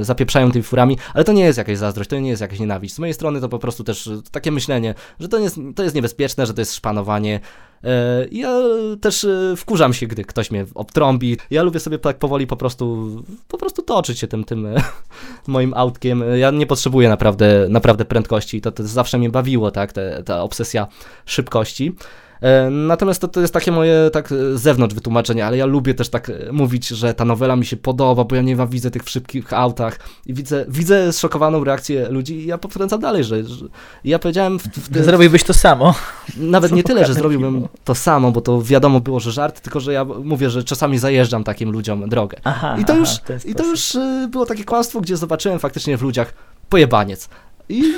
zapieprzają 0.00 0.52
tymi 0.52 0.62
furami, 0.62 0.98
ale 1.14 1.24
to 1.24 1.32
nie 1.32 1.44
jest 1.44 1.58
jakaś 1.58 1.78
zazdrość, 1.78 2.10
to 2.10 2.20
nie 2.20 2.30
jest 2.30 2.42
jakaś 2.42 2.60
nienawiść. 2.60 2.94
Z 2.94 2.98
mojej 2.98 3.14
strony 3.14 3.40
to 3.40 3.48
po 3.48 3.58
prostu 3.58 3.84
też 3.84 4.10
takie 4.30 4.52
myślenie, 4.52 4.94
że 5.20 5.28
to 5.28 5.38
jest, 5.38 5.56
to 5.74 5.82
jest 5.82 5.94
niebezpieczne, 5.94 6.46
że 6.46 6.54
to 6.54 6.60
jest 6.60 6.74
szpanowanie. 6.74 7.40
E, 7.84 8.26
Ja 8.30 8.60
też 9.00 9.24
e, 9.24 9.54
wkurzam 9.56 9.92
się, 9.92 10.06
gdy 10.06 10.24
ktoś 10.24 10.50
mnie 10.50 10.66
obtrąbi. 10.74 11.36
Ja 11.50 11.62
lubię 11.62 11.80
sobie 11.80 11.98
tak 11.98 12.18
powoli 12.18 12.46
po 12.46 12.56
prostu, 12.56 13.08
po 13.48 13.58
prostu 13.58 13.82
toczyć 13.82 14.18
się 14.18 14.26
tym, 14.26 14.44
tym 14.44 14.68
moim 15.46 15.74
autkiem. 15.74 16.24
Ja 16.36 16.50
nie 16.50 16.66
potrzebuję 16.66 17.08
naprawdę, 17.08 17.66
naprawdę 17.68 18.04
prędkości. 18.04 18.60
To, 18.60 18.72
to 18.72 18.86
zawsze 18.86 19.18
mnie 19.18 19.30
bawiło, 19.30 19.70
tak, 19.70 19.92
ta 20.24 20.42
obsesja 20.42 20.86
szybkości. 21.26 21.96
E, 22.40 22.70
Natomiast 22.70 23.20
to, 23.20 23.28
to 23.28 23.40
jest 23.40 23.52
takie 23.52 23.72
moje 23.72 24.10
tak 24.12 24.32
e, 24.32 24.58
z 24.58 24.60
zewnątrz 24.60 24.94
wytłumaczenie, 24.94 25.46
ale 25.46 25.56
ja 25.56 25.66
lubię 25.66 25.94
też 25.94 26.08
tak 26.08 26.30
e, 26.30 26.52
mówić, 26.52 26.88
że 26.88 27.14
ta 27.14 27.24
nowela 27.24 27.56
mi 27.56 27.66
się 27.66 27.76
podoba, 27.76 28.24
bo 28.24 28.36
ja 28.36 28.42
nie 28.42 28.56
widzę 28.70 28.90
tych 28.90 29.04
w 29.04 29.10
szybkich 29.10 29.52
autach 29.52 29.98
i 30.26 30.34
widzę, 30.34 30.64
widzę 30.68 31.12
zszokowaną 31.12 31.64
reakcję 31.64 32.08
ludzi 32.08 32.34
i 32.34 32.46
ja 32.46 32.58
powtarzam 32.58 33.00
dalej, 33.00 33.24
że, 33.24 33.44
że 33.44 33.66
ja 34.04 34.18
powiedziałem 34.18 34.58
w, 34.58 34.62
w, 34.62 34.90
w, 34.90 35.04
Zrobiłbyś 35.04 35.44
to 35.44 35.54
samo. 35.54 35.94
nawet 36.36 36.72
nie 36.72 36.82
tyle, 36.82 37.06
że 37.06 37.14
zrobiłbym 37.14 37.52
filmu. 37.52 37.68
to 37.84 37.94
samo, 37.94 38.32
bo 38.32 38.40
to 38.40 38.62
wiadomo 38.62 39.00
było, 39.00 39.20
że 39.20 39.32
żart, 39.32 39.60
tylko 39.60 39.80
że 39.80 39.92
ja 39.92 40.04
mówię, 40.04 40.50
że 40.50 40.64
czasami 40.64 40.98
zajeżdżam 40.98 41.44
takim 41.44 41.70
ludziom 41.70 42.08
drogę. 42.08 42.38
Aha, 42.44 42.76
I 42.80 42.84
to 42.84 42.96
już, 42.96 43.08
i 43.44 43.54
to 43.54 43.66
już 43.66 43.94
y, 43.94 44.28
było 44.30 44.46
takie 44.46 44.64
kłamstwo, 44.64 45.00
gdzie 45.00 45.16
zobaczyłem 45.16 45.58
faktycznie 45.58 45.96
w 45.96 46.02
ludziach 46.02 46.32
pojebaniec. 46.68 47.28
I 47.68 47.94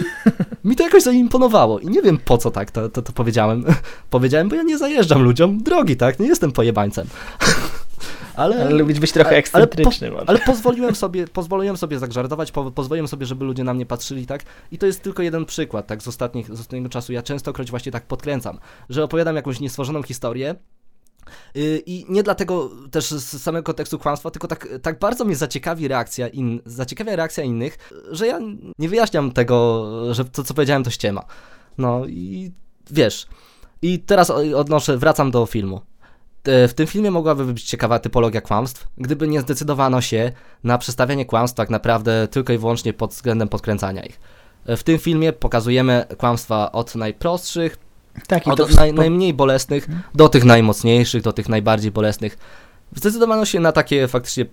mi 0.65 0.77
to 0.77 0.83
jakoś 0.83 1.03
zaimponowało. 1.03 1.79
I 1.79 1.87
nie 1.87 2.03
wiem 2.03 2.19
po 2.19 2.39
co 2.39 2.51
tak 2.51 2.71
to, 2.71 2.89
to, 2.89 3.03
to 3.03 3.13
powiedziałem. 3.13 3.65
powiedziałem, 4.11 4.49
bo 4.49 4.57
ja 4.57 4.63
nie 4.63 4.79
zajeżdżam 4.79 5.23
ludziom 5.23 5.63
drogi, 5.63 5.97
tak? 5.97 6.21
Nie 6.21 6.27
jestem 6.27 6.53
pojebańcem. 6.53 7.07
Ale, 8.37 8.61
Ale 8.61 8.71
lubić 8.71 9.01
być 9.01 9.13
trochę 9.13 9.37
ekscentryczny. 9.37 10.09
Ale, 10.09 10.17
po, 10.17 10.29
ale 10.29 10.39
pozwoliłem 10.39 10.95
sobie, 10.95 11.29
pozwoliłem 11.29 11.77
sobie 11.77 11.99
zażartować, 11.99 12.53
po, 12.53 12.71
pozwoliłem 12.71 13.09
sobie, 13.09 13.27
żeby 13.27 13.45
ludzie 13.45 13.65
na 13.65 13.75
mnie 13.75 13.87
patrzyli, 13.87 14.27
tak? 14.27 14.43
I 14.73 14.79
to 14.79 14.87
jest 14.87 15.03
tylko 15.03 15.23
jeden 15.23 15.45
przykład, 15.45 15.87
tak? 15.87 16.03
Z, 16.03 16.09
ostatnich, 16.09 16.47
z 16.47 16.51
ostatniego 16.51 16.89
czasu. 16.89 17.13
Ja 17.13 17.23
częstokroć 17.23 17.71
właśnie 17.71 17.93
tak 17.93 18.07
podkręcam, 18.07 18.59
że 18.89 19.05
opowiadam 19.05 19.37
jakąś 19.37 19.61
niestworzoną 19.61 20.03
historię, 20.03 20.55
I 21.87 22.07
nie 22.09 22.23
dlatego 22.23 22.71
też 22.91 23.11
z 23.11 23.43
samego 23.43 23.65
kontekstu 23.65 23.99
kłamstwa, 23.99 24.31
tylko 24.31 24.49
tak, 24.49 24.69
tak 24.83 24.99
bardzo 24.99 25.25
mnie 25.25 25.37
zaciekawi 25.37 25.89
reakcja, 25.89 26.29
in, 26.29 26.61
zaciekawia 26.67 27.17
reakcja 27.17 27.45
innych, 27.45 27.93
że 28.11 28.27
ja 28.27 28.39
nie 28.79 28.89
wyjaśniam 28.89 29.33
tego, 29.33 29.87
że 30.15 30.25
to 30.25 30.45
co 30.45 30.55
powiedziałem 30.55 30.85
to 30.85 30.91
ściema. 30.91 31.25
No 31.79 32.07
i 32.07 32.53
wiesz. 32.91 33.27
I 33.83 33.99
teraz 33.99 34.31
odnoszę, 34.31 34.99
wracam 34.99 35.31
do 35.31 35.47
filmu. 35.47 35.81
W 36.45 36.73
tym 36.75 36.87
filmie 36.87 37.11
mogłaby 37.11 37.45
być 37.45 37.63
ciekawa 37.63 37.99
typologia 37.99 38.41
kłamstw, 38.41 38.89
gdyby 38.99 39.29
nie 39.29 39.41
zdecydowano 39.41 40.01
się 40.01 40.33
na 40.65 40.79
przedstawianie 40.79 41.27
kłamstw 41.27 41.57
tak 41.57 41.71
naprawdę 41.71 42.29
tylko 42.29 42.53
i 42.53 42.59
wyłącznie 42.59 42.93
pod 42.93 43.11
względem 43.11 43.49
podkręcania 43.49 44.03
ich. 44.03 44.21
W 44.67 44.83
tym 44.83 44.99
filmie 44.99 45.33
pokazujemy 45.33 46.07
kłamstwa 46.19 46.73
od 46.73 46.95
najprostszych, 46.95 47.79
tak, 48.27 48.45
to 48.45 48.51
od 48.51 48.63
w- 48.63 48.77
naj, 48.77 48.93
najmniej 48.93 49.35
bolesnych 49.35 49.89
do 50.15 50.29
tych 50.29 50.45
najmocniejszych, 50.45 51.23
do 51.23 51.33
tych 51.33 51.49
najbardziej 51.49 51.91
bolesnych. 51.91 52.39
Zdecydowano 52.97 53.45
się 53.45 53.61
na 53.61 53.73
takie 53.73 54.09
faktycznie 54.09 54.47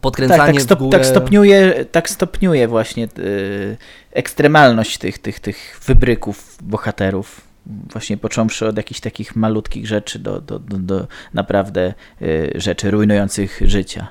podkręcanie 0.00 0.38
tak, 0.38 0.54
tak, 0.54 0.60
w 0.60 0.64
stop, 0.64 0.78
górę. 0.78 0.98
tak 0.98 1.06
stopniuje, 1.06 1.84
tak 1.92 2.10
stopniuje 2.10 2.68
właśnie 2.68 3.08
y, 3.18 3.76
ekstremalność 4.12 4.98
tych, 4.98 5.18
tych, 5.18 5.40
tych 5.40 5.80
wybryków 5.86 6.58
bohaterów. 6.62 7.40
Właśnie 7.92 8.16
począwszy 8.16 8.68
od 8.68 8.76
jakichś 8.76 9.00
takich 9.00 9.36
malutkich 9.36 9.86
rzeczy 9.86 10.18
do, 10.18 10.40
do, 10.40 10.58
do, 10.58 10.78
do 10.78 11.06
naprawdę 11.34 11.94
y, 12.22 12.52
rzeczy 12.54 12.90
rujnujących 12.90 13.60
życia. 13.64 14.08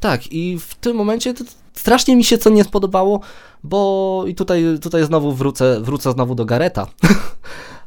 Tak, 0.00 0.32
i 0.32 0.58
w 0.58 0.74
tym 0.74 0.96
momencie 0.96 1.34
to 1.34 1.44
strasznie 1.74 2.16
mi 2.16 2.24
się 2.24 2.38
co 2.38 2.50
nie 2.50 2.64
spodobało, 2.64 3.20
bo 3.64 4.24
i 4.26 4.34
tutaj, 4.34 4.64
tutaj 4.82 5.04
znowu 5.04 5.32
wrócę, 5.32 5.80
wrócę 5.80 6.12
znowu 6.12 6.34
do 6.34 6.44
Gareta. 6.44 6.86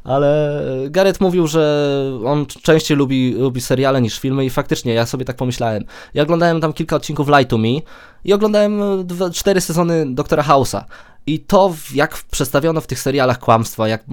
Ale 0.04 0.60
Gareth 0.90 1.20
mówił, 1.20 1.46
że 1.46 1.94
on 2.26 2.46
częściej 2.46 2.96
lubi, 2.96 3.34
lubi 3.34 3.60
seriale 3.60 4.02
niż 4.02 4.18
filmy 4.18 4.44
i 4.44 4.50
faktycznie 4.50 4.94
ja 4.94 5.06
sobie 5.06 5.24
tak 5.24 5.36
pomyślałem. 5.36 5.84
Ja 6.14 6.22
oglądałem 6.22 6.60
tam 6.60 6.72
kilka 6.72 6.96
odcinków 6.96 7.28
Lie 7.28 7.44
to 7.44 7.58
Me 7.58 7.68
i 8.24 8.32
oglądałem 8.32 9.06
dwa, 9.06 9.30
cztery 9.30 9.60
sezony 9.60 10.14
Doktora 10.14 10.42
House'a. 10.42 10.84
I 11.26 11.40
to, 11.40 11.74
jak 11.94 12.18
przedstawiono 12.30 12.80
w 12.80 12.86
tych 12.86 13.00
serialach 13.00 13.38
kłamstwa, 13.38 13.88
jak 13.88 14.04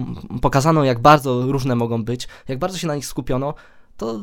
pokazano, 0.42 0.84
jak 0.84 0.98
bardzo 0.98 1.42
różne 1.42 1.76
mogą 1.76 2.04
być, 2.04 2.28
jak 2.48 2.58
bardzo 2.58 2.78
się 2.78 2.86
na 2.86 2.94
nich 2.94 3.06
skupiono, 3.06 3.54
to 3.96 4.20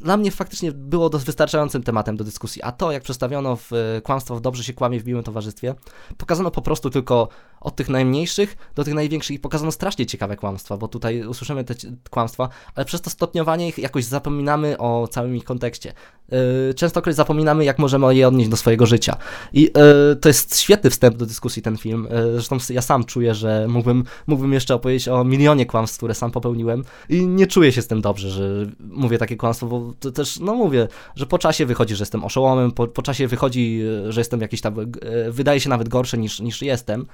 dla 0.00 0.16
mnie 0.16 0.30
faktycznie 0.30 0.72
było 0.72 1.10
dość 1.10 1.24
wystarczającym 1.24 1.82
tematem 1.82 2.16
do 2.16 2.24
dyskusji. 2.24 2.62
A 2.62 2.72
to, 2.72 2.92
jak 2.92 3.02
przedstawiono 3.02 3.56
w 3.56 3.72
e, 3.72 4.00
kłamstwo 4.00 4.36
w 4.36 4.40
Dobrze 4.40 4.64
się 4.64 4.72
kłamie 4.72 5.00
w 5.00 5.06
miłym 5.06 5.24
towarzystwie, 5.24 5.74
pokazano 6.16 6.50
po 6.50 6.62
prostu 6.62 6.90
tylko 6.90 7.28
od 7.60 7.76
tych 7.76 7.88
najmniejszych 7.88 8.56
do 8.74 8.84
tych 8.84 8.94
największych 8.94 9.36
i 9.36 9.38
pokazano 9.38 9.72
strasznie 9.72 10.06
ciekawe 10.06 10.36
kłamstwa, 10.36 10.76
bo 10.76 10.88
tutaj 10.88 11.26
usłyszymy 11.26 11.64
te 11.64 11.74
kłamstwa, 12.10 12.48
ale 12.74 12.84
przez 12.84 13.00
to 13.00 13.10
stopniowanie 13.10 13.68
ich 13.68 13.78
jakoś 13.78 14.04
zapominamy 14.04 14.78
o 14.78 15.08
całym 15.08 15.36
ich 15.36 15.44
kontekście. 15.44 15.92
Yy, 16.28 16.74
Częstokroć 16.74 17.16
zapominamy, 17.16 17.64
jak 17.64 17.78
możemy 17.78 18.14
je 18.14 18.28
odnieść 18.28 18.50
do 18.50 18.56
swojego 18.56 18.86
życia. 18.86 19.16
I 19.52 19.62
yy, 19.62 20.16
to 20.16 20.28
jest 20.28 20.58
świetny 20.60 20.90
wstęp 20.90 21.16
do 21.16 21.26
dyskusji 21.26 21.62
ten 21.62 21.76
film. 21.76 22.08
Yy, 22.10 22.32
Zresztą 22.32 22.58
ja 22.70 22.82
sam 22.82 23.04
czuję, 23.04 23.34
że 23.34 23.66
mógłbym, 23.68 24.04
mógłbym 24.26 24.52
jeszcze 24.52 24.74
opowiedzieć 24.74 25.08
o 25.08 25.24
milionie 25.24 25.66
kłamstw, 25.66 25.96
które 25.96 26.14
sam 26.14 26.30
popełniłem 26.30 26.84
i 27.08 27.26
nie 27.26 27.46
czuję 27.46 27.72
się 27.72 27.82
z 27.82 27.86
tym 27.86 28.00
dobrze, 28.00 28.30
że 28.30 28.66
mówię 28.80 29.18
takie 29.18 29.36
kłamstwo, 29.36 29.66
bo 29.66 29.85
to 30.00 30.12
też, 30.12 30.40
no 30.40 30.54
mówię, 30.54 30.88
że 31.16 31.26
po 31.26 31.38
czasie 31.38 31.66
wychodzi, 31.66 31.94
że 31.94 32.02
jestem 32.02 32.24
oszołomem, 32.24 32.72
po, 32.72 32.88
po 32.88 33.02
czasie 33.02 33.28
wychodzi, 33.28 33.78
yy, 33.78 34.12
że 34.12 34.20
jestem 34.20 34.40
jakiś 34.40 34.60
tam, 34.60 34.76
yy, 34.76 35.32
wydaje 35.32 35.60
się 35.60 35.68
nawet 35.68 35.88
gorszy 35.88 36.18
niż, 36.18 36.40
niż 36.40 36.62
jestem. 36.62 37.06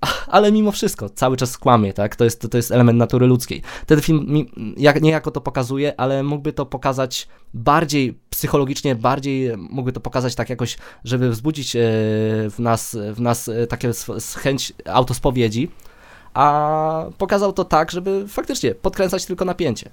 ale 0.26 0.52
mimo 0.52 0.72
wszystko 0.72 1.08
cały 1.08 1.36
czas 1.36 1.58
kłamie, 1.58 1.92
tak? 1.92 2.16
To 2.16 2.24
jest, 2.24 2.50
to 2.50 2.56
jest 2.56 2.70
element 2.70 2.98
natury 2.98 3.26
ludzkiej. 3.26 3.62
Ten 3.86 4.00
film 4.00 4.26
mi, 4.28 4.50
jak, 4.76 5.02
niejako 5.02 5.30
to 5.30 5.40
pokazuje, 5.40 6.00
ale 6.00 6.22
mógłby 6.22 6.52
to 6.52 6.66
pokazać 6.66 7.28
bardziej 7.54 8.18
psychologicznie, 8.30 8.94
bardziej 8.94 9.56
mógłby 9.56 9.92
to 9.92 10.00
pokazać 10.00 10.34
tak 10.34 10.50
jakoś, 10.50 10.78
żeby 11.04 11.30
wzbudzić 11.30 11.76
e, 11.76 11.80
w 12.50 12.54
nas, 12.58 12.96
w 13.12 13.20
nas 13.20 13.48
e, 13.48 13.66
takie 13.66 13.90
chęć 14.36 14.72
autospowiedzi, 14.84 15.70
a 16.34 17.04
pokazał 17.18 17.52
to 17.52 17.64
tak, 17.64 17.90
żeby 17.90 18.28
faktycznie 18.28 18.74
podkręcać 18.74 19.26
tylko 19.26 19.44
napięcie. 19.44 19.90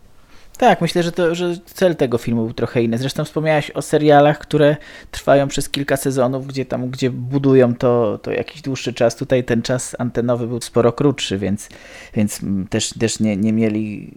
Tak, 0.58 0.82
myślę, 0.82 1.04
że, 1.04 1.12
to, 1.12 1.36
że 1.36 1.58
cel 1.66 1.96
tego 1.96 2.18
filmu 2.18 2.44
był 2.44 2.54
trochę 2.54 2.84
inny. 2.84 2.98
Zresztą 2.98 3.26
wspomniałeś 3.26 3.72
o 3.72 3.82
serialach, 3.82 4.40
które 4.40 4.78
trwają 5.12 5.48
przez 5.48 5.70
kilka 5.70 5.98
sezonów, 5.98 6.48
gdzie 6.48 6.66
tam, 6.66 6.90
gdzie 6.90 7.10
budują 7.10 7.76
to, 7.76 8.20
to 8.22 8.32
jakiś 8.32 8.62
dłuższy 8.62 8.94
czas. 8.94 9.16
Tutaj 9.16 9.44
ten 9.44 9.62
czas 9.62 9.96
antenowy 10.00 10.48
był 10.48 10.62
sporo 10.62 10.92
krótszy, 10.92 11.38
więc, 11.38 11.70
więc 12.14 12.40
też, 12.70 12.90
też 12.90 13.20
nie, 13.20 13.38
nie 13.38 13.54
mieli 13.54 14.14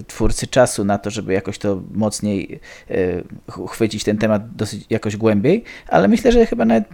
y, 0.00 0.04
twórcy 0.06 0.46
czasu 0.46 0.84
na 0.84 0.98
to, 0.98 1.10
żeby 1.10 1.32
jakoś 1.32 1.58
to 1.58 1.82
mocniej 1.90 2.60
y, 2.90 3.24
chwycić 3.68 4.04
ten 4.04 4.18
temat 4.18 4.54
dosyć 4.56 4.84
jakoś 4.90 5.16
głębiej, 5.16 5.64
ale 5.88 6.08
myślę, 6.08 6.32
że 6.32 6.46
chyba 6.46 6.64
nawet 6.64 6.84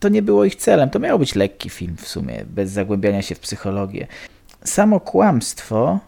to 0.00 0.08
nie 0.08 0.22
było 0.22 0.44
ich 0.44 0.56
celem. 0.56 0.90
To 0.90 0.98
miał 0.98 1.18
być 1.18 1.34
lekki 1.34 1.70
film 1.70 1.96
w 1.96 2.08
sumie, 2.08 2.44
bez 2.46 2.70
zagłębiania 2.70 3.22
się 3.22 3.34
w 3.34 3.40
psychologię. 3.40 4.06
Samo 4.64 5.00
kłamstwo 5.00 5.98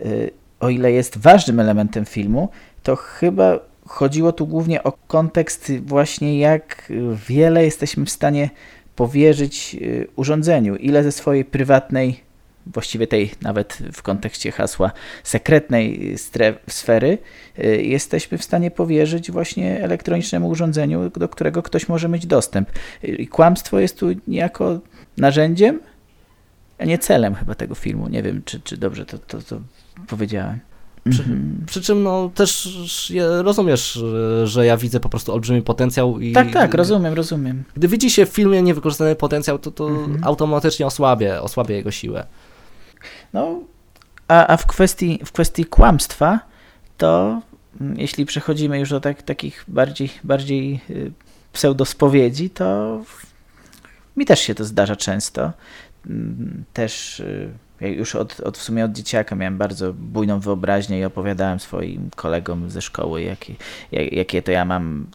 y, 0.00 0.30
o 0.64 0.70
ile 0.70 0.92
jest 0.92 1.18
ważnym 1.18 1.60
elementem 1.60 2.04
filmu, 2.04 2.48
to 2.82 2.96
chyba 2.96 3.58
chodziło 3.86 4.32
tu 4.32 4.46
głównie 4.46 4.82
o 4.82 4.92
kontekst 4.92 5.72
właśnie 5.86 6.38
jak 6.38 6.92
wiele 7.28 7.64
jesteśmy 7.64 8.04
w 8.04 8.10
stanie 8.10 8.50
powierzyć 8.96 9.76
y, 9.82 10.06
urządzeniu, 10.16 10.76
ile 10.76 11.02
ze 11.02 11.12
swojej 11.12 11.44
prywatnej, 11.44 12.20
właściwie 12.66 13.06
tej 13.06 13.30
nawet 13.42 13.78
w 13.92 14.02
kontekście 14.02 14.52
hasła 14.52 14.92
sekretnej 15.24 16.14
sfery, 16.68 17.18
y, 17.58 17.82
jesteśmy 17.82 18.38
w 18.38 18.44
stanie 18.44 18.70
powierzyć 18.70 19.30
właśnie 19.30 19.82
elektronicznemu 19.82 20.48
urządzeniu, 20.48 21.10
do 21.10 21.28
którego 21.28 21.62
ktoś 21.62 21.88
może 21.88 22.08
mieć 22.08 22.26
dostęp. 22.26 22.70
I 23.02 23.28
kłamstwo 23.28 23.78
jest 23.78 23.98
tu 23.98 24.06
niejako 24.28 24.80
narzędziem, 25.16 25.80
a 26.78 26.84
nie 26.84 26.98
celem 26.98 27.34
chyba 27.34 27.54
tego 27.54 27.74
filmu. 27.74 28.08
Nie 28.08 28.22
wiem, 28.22 28.42
czy, 28.44 28.60
czy 28.60 28.76
dobrze 28.76 29.06
to, 29.06 29.18
to, 29.18 29.42
to 29.42 29.60
powiedziałem. 30.06 30.60
Przy, 31.10 31.22
-hmm. 31.22 31.66
przy, 31.66 31.82
czym 31.82 32.02
no 32.02 32.30
też 32.34 32.78
rozumiesz, 33.42 33.98
że 34.44 34.66
ja 34.66 34.76
widzę 34.76 35.00
po 35.00 35.08
prostu 35.08 35.32
olbrzymi 35.32 35.62
potencjał 35.62 36.20
i... 36.20 36.32
Tak, 36.32 36.52
tak, 36.52 36.74
rozumiem, 36.74 37.14
rozumiem. 37.14 37.64
Gdy 37.74 37.88
widzi 37.88 38.10
się 38.10 38.26
w 38.26 38.28
filmie 38.28 38.62
niewykorzystany 38.62 39.16
potencjał, 39.16 39.58
to, 39.58 39.70
to 39.70 39.84
-hmm. 39.84 40.18
automatycznie 40.22 40.86
osłabia, 40.86 41.42
osłabia 41.42 41.74
jego 41.76 41.90
siłę. 41.90 42.26
No, 43.32 43.60
a, 44.28 44.46
a 44.46 44.56
w, 44.56 44.66
kwestii, 44.66 45.20
w 45.24 45.32
kwestii 45.32 45.64
kłamstwa, 45.64 46.40
to 46.98 47.40
mm, 47.80 47.98
jeśli 47.98 48.26
przechodzimy 48.26 48.78
już 48.78 48.90
do 48.90 49.00
tak, 49.00 49.22
takich 49.22 49.64
bardziej, 49.68 50.10
bardziej 50.24 50.80
y, 50.90 51.12
pseudospowiedzi, 51.52 52.50
to 52.50 53.00
mi 54.16 54.26
też 54.26 54.40
się 54.40 54.54
to 54.54 54.64
zdarza 54.64 54.96
często. 54.96 55.52
Mm, 56.06 56.64
też 56.72 57.20
y, 57.20 57.50
już 57.80 58.14
od, 58.14 58.40
od, 58.40 58.58
w 58.58 58.62
sumie 58.62 58.84
od 58.84 58.92
dzieciaka 58.92 59.36
miałem 59.36 59.58
bardzo 59.58 59.92
bujną 59.92 60.40
wyobraźnię 60.40 61.00
i 61.00 61.04
opowiadałem 61.04 61.60
swoim 61.60 62.10
kolegom 62.16 62.70
ze 62.70 62.82
szkoły, 62.82 63.22
jakie, 63.22 63.54
jak, 63.92 64.12
jakie 64.12 64.42
to 64.42 64.52
ja 64.52 64.64
mam, 64.64 65.06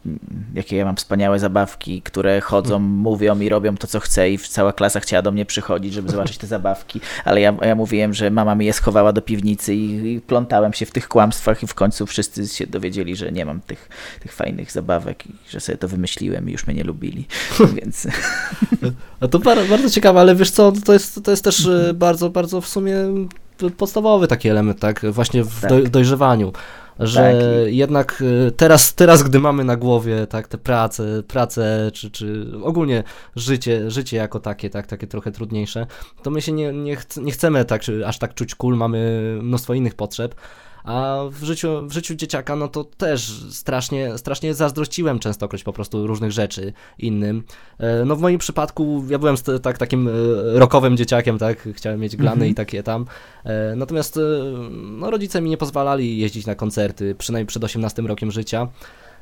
jakie 0.53 0.77
ja 0.77 0.85
mam 0.85 0.95
wspaniałe 0.95 1.39
zabawki, 1.39 2.01
które 2.01 2.41
chodzą, 2.41 2.69
hmm. 2.69 2.91
mówią 2.91 3.39
i 3.39 3.49
robią 3.49 3.77
to, 3.77 3.87
co 3.87 3.99
chcę 3.99 4.29
i 4.29 4.37
cała 4.37 4.73
klasa 4.73 4.99
chciała 4.99 5.21
do 5.21 5.31
mnie 5.31 5.45
przychodzić, 5.45 5.93
żeby 5.93 6.11
zobaczyć 6.11 6.37
te 6.37 6.47
zabawki, 6.47 7.01
ale 7.25 7.41
ja, 7.41 7.55
ja 7.61 7.75
mówiłem, 7.75 8.13
że 8.13 8.31
mama 8.31 8.55
mi 8.55 8.65
je 8.65 8.73
schowała 8.73 9.13
do 9.13 9.21
piwnicy 9.21 9.75
i, 9.75 10.13
i 10.13 10.21
plątałem 10.21 10.73
się 10.73 10.85
w 10.85 10.91
tych 10.91 11.07
kłamstwach 11.07 11.63
i 11.63 11.67
w 11.67 11.73
końcu 11.73 12.05
wszyscy 12.05 12.47
się 12.47 12.67
dowiedzieli, 12.67 13.15
że 13.15 13.31
nie 13.31 13.45
mam 13.45 13.61
tych, 13.61 13.89
tych 14.19 14.33
fajnych 14.33 14.71
zabawek 14.71 15.27
i 15.27 15.33
że 15.49 15.59
sobie 15.59 15.77
to 15.77 15.87
wymyśliłem 15.87 16.49
i 16.49 16.51
już 16.51 16.67
mnie 16.67 16.75
nie 16.75 16.83
lubili, 16.83 17.27
więc... 17.81 18.07
A 19.19 19.27
to 19.27 19.39
bardzo 19.39 19.89
ciekawe, 19.89 20.19
ale 20.19 20.35
wiesz 20.35 20.51
co, 20.51 20.71
to 20.71 20.93
jest, 20.93 21.23
to 21.23 21.31
jest 21.31 21.43
też 21.43 21.65
e, 21.65 21.93
bardzo, 21.93 22.29
bardzo 22.49 22.61
w 22.61 22.67
sumie 22.67 22.95
podstawowy 23.77 24.27
taki 24.27 24.49
element, 24.49 24.79
tak, 24.79 25.05
właśnie 25.11 25.43
w 25.43 25.61
tak. 25.61 25.89
dojrzewaniu 25.89 26.53
że 26.99 27.21
tak. 27.21 27.73
jednak 27.73 28.21
y, 28.21 28.51
teraz, 28.51 28.95
teraz, 28.95 29.23
gdy 29.23 29.39
mamy 29.39 29.63
na 29.63 29.75
głowie 29.75 30.27
tak, 30.27 30.47
te 30.47 30.57
prace, 30.57 31.23
prace 31.27 31.91
czy, 31.93 32.11
czy 32.11 32.45
ogólnie 32.63 33.03
życie, 33.35 33.91
życie 33.91 34.17
jako 34.17 34.39
takie, 34.39 34.69
tak, 34.69 34.87
takie 34.87 35.07
trochę 35.07 35.31
trudniejsze, 35.31 35.87
to 36.23 36.31
my 36.31 36.41
się 36.41 36.51
nie, 36.51 36.73
nie, 36.73 36.95
ch 36.95 37.17
nie 37.17 37.31
chcemy 37.31 37.65
tak, 37.65 37.81
aż 38.05 38.19
tak 38.19 38.33
czuć 38.33 38.55
kul, 38.55 38.77
mamy 38.77 39.39
mnóstwo 39.41 39.73
innych 39.73 39.95
potrzeb, 39.95 40.35
a 40.83 41.17
w 41.31 41.43
życiu, 41.43 41.87
w 41.87 41.91
życiu 41.91 42.15
dzieciaka, 42.15 42.55
no 42.55 42.67
to 42.67 42.83
też 42.83 43.43
strasznie, 43.49 44.17
strasznie 44.17 44.53
zazdrościłem 44.53 45.19
częstokroć 45.19 45.63
po 45.63 45.73
prostu 45.73 46.07
różnych 46.07 46.31
rzeczy 46.31 46.73
innym. 46.99 47.43
E, 47.77 48.05
no 48.05 48.15
w 48.15 48.21
moim 48.21 48.39
przypadku 48.39 49.05
ja 49.09 49.19
byłem 49.19 49.35
tak, 49.61 49.77
takim 49.77 50.07
e, 50.07 50.11
rokowym 50.59 50.97
dzieciakiem, 50.97 51.37
tak, 51.37 51.69
chciałem 51.73 51.99
mieć 51.99 52.15
glany 52.15 52.33
mhm. 52.33 52.51
i 52.51 52.55
takie 52.55 52.83
tam. 52.83 53.05
E, 53.43 53.75
natomiast 53.75 54.19
no, 54.71 55.11
rodzice 55.11 55.41
mi 55.41 55.49
nie 55.49 55.57
pozwalali 55.57 56.17
jeździć 56.17 56.45
na 56.45 56.55
koncerty, 56.55 57.15
przynajmniej 57.15 57.47
przed 57.47 57.63
18 57.63 58.01
rokiem 58.01 58.31
życia. 58.31 58.67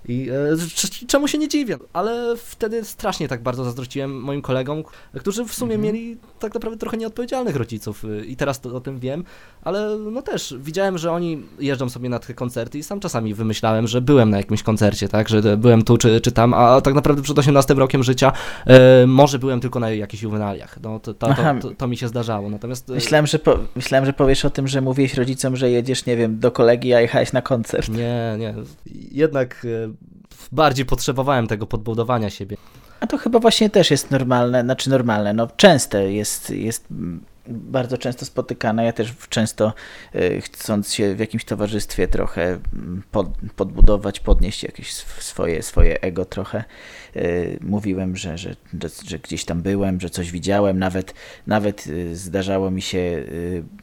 I 0.08 0.30
e, 0.30 1.08
czemu 1.08 1.28
się 1.28 1.38
nie 1.38 1.48
dziwię, 1.48 1.78
ale 1.94 2.38
wtedy 2.38 2.84
strasznie 2.84 3.28
tak 3.28 3.44
bardzo 3.44 3.64
zazdrościłem 3.64 4.22
moim 4.22 4.42
kolegom, 4.42 4.84
którzy 5.20 5.46
w 5.46 5.54
sumie 5.54 5.76
mhm. 5.76 5.96
mieli 5.96 6.18
tak 6.40 6.54
naprawdę 6.54 6.78
trochę 6.78 6.98
nieodpowiedzialnych 6.98 7.56
rodziców. 7.56 8.04
I 8.28 8.36
teraz 8.36 8.62
to, 8.62 8.76
o 8.76 8.80
tym 8.80 9.00
wiem, 9.00 9.24
ale 9.64 9.98
no 10.12 10.22
też 10.22 10.56
widziałem, 10.60 10.98
że 10.98 11.12
oni 11.12 11.44
jeżdżą 11.60 11.90
sobie 11.90 12.10
na 12.10 12.20
te 12.20 12.34
koncerty 12.34 12.78
i 12.78 12.84
sam 12.84 13.00
czasami 13.00 13.34
wymyślałem, 13.34 13.88
że 13.88 14.02
byłem 14.02 14.30
na 14.30 14.38
jakimś 14.38 14.64
koncercie, 14.64 15.10
tak, 15.10 15.30
że 15.30 15.58
byłem 15.58 15.84
tu 15.84 15.98
czy, 15.98 16.22
czy 16.22 16.32
tam, 16.32 16.54
a 16.54 16.82
tak 16.82 16.94
naprawdę 16.94 17.22
przed 17.22 17.40
18 17.40 17.74
rokiem 17.74 18.04
życia 18.04 18.32
e, 18.66 19.08
może 19.08 19.40
byłem 19.40 19.60
tylko 19.60 19.80
na 19.80 19.90
jakichś 19.90 20.24
juwenaliach, 20.24 20.78
no 20.82 21.00
to, 21.00 21.14
to, 21.14 21.28
to, 21.62 21.70
to, 21.78 21.88
mi 21.88 21.98
się 21.98 22.08
zdarzało, 22.08 22.50
natomiast... 22.50 22.90
E, 22.90 22.94
myślałem 22.94 23.28
że, 23.28 23.40
po, 23.40 23.58
myślałem, 23.76 24.06
że 24.06 24.14
powiesz 24.14 24.46
o 24.46 24.50
tym, 24.50 24.68
że 24.68 24.82
mówiłeś 24.82 25.14
rodzicom, 25.14 25.56
że 25.56 25.72
jedziesz, 25.72 26.06
nie 26.06 26.18
wiem, 26.18 26.40
do 26.40 26.52
kolegi, 26.52 26.94
a 26.94 27.02
jechałeś 27.02 27.34
na 27.34 27.42
koncert. 27.42 27.90
Nie, 27.90 28.36
nie, 28.40 28.54
jednak 29.12 29.66
e, 29.66 29.94
bardziej 30.52 30.86
potrzebowałem 30.86 31.48
tego 31.48 31.68
podbudowania 31.68 32.30
siebie. 32.30 32.58
A 33.00 33.08
to 33.08 33.18
chyba 33.18 33.40
właśnie 33.40 33.70
też 33.70 33.92
jest 33.92 34.12
normalne, 34.12 34.64
znaczy 34.64 34.90
normalne, 34.90 35.34
no 35.34 35.48
częste 35.58 36.14
jest, 36.14 36.50
jest 36.50 36.86
bardzo 37.50 37.98
często 37.98 38.26
spotykana. 38.26 38.84
Ja 38.84 38.94
też 38.94 39.14
często 39.30 39.74
e, 40.14 40.42
chcąc 40.42 40.94
się 40.94 41.16
w 41.16 41.20
jakimś 41.20 41.46
towarzystwie 41.46 42.08
trochę 42.08 42.60
pod, 43.12 43.30
podbudować, 43.56 44.20
podnieść 44.20 44.64
jakieś 44.64 44.94
swoje, 44.94 45.64
swoje 45.64 46.02
ego 46.02 46.26
trochę, 46.26 46.64
e, 47.16 47.22
mówiłem, 47.62 48.18
że, 48.18 48.38
że, 48.38 48.56
że, 48.82 48.90
że, 49.08 49.20
gdzieś 49.20 49.46
tam 49.46 49.62
byłem, 49.62 50.00
że 50.00 50.10
coś 50.10 50.32
widziałem. 50.32 50.80
Nawet, 50.80 51.14
nawet 51.48 51.88
e, 52.12 52.16
zdarzało 52.16 52.72
mi 52.72 52.82
się 52.82 53.24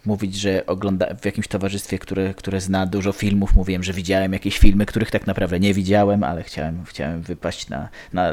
mówić, 0.06 0.34
że 0.34 0.66
ogląda 0.66 1.14
w 1.14 1.24
jakimś 1.24 1.48
towarzystwie, 1.48 1.98
które, 1.98 2.34
które 2.34 2.60
zna 2.60 2.86
dużo 2.86 3.12
filmów, 3.12 3.54
mówiłem, 3.54 3.82
że 3.82 3.92
widziałem 3.92 4.32
jakieś 4.32 4.58
filmy, 4.58 4.86
których 4.86 5.10
tak 5.10 5.26
naprawdę 5.26 5.60
nie 5.60 5.74
widziałem, 5.74 6.24
ale 6.24 6.42
chciałem, 6.42 6.84
chciałem 6.84 7.22
wypaść 7.22 7.68
na, 7.68 7.88
na, 8.12 8.32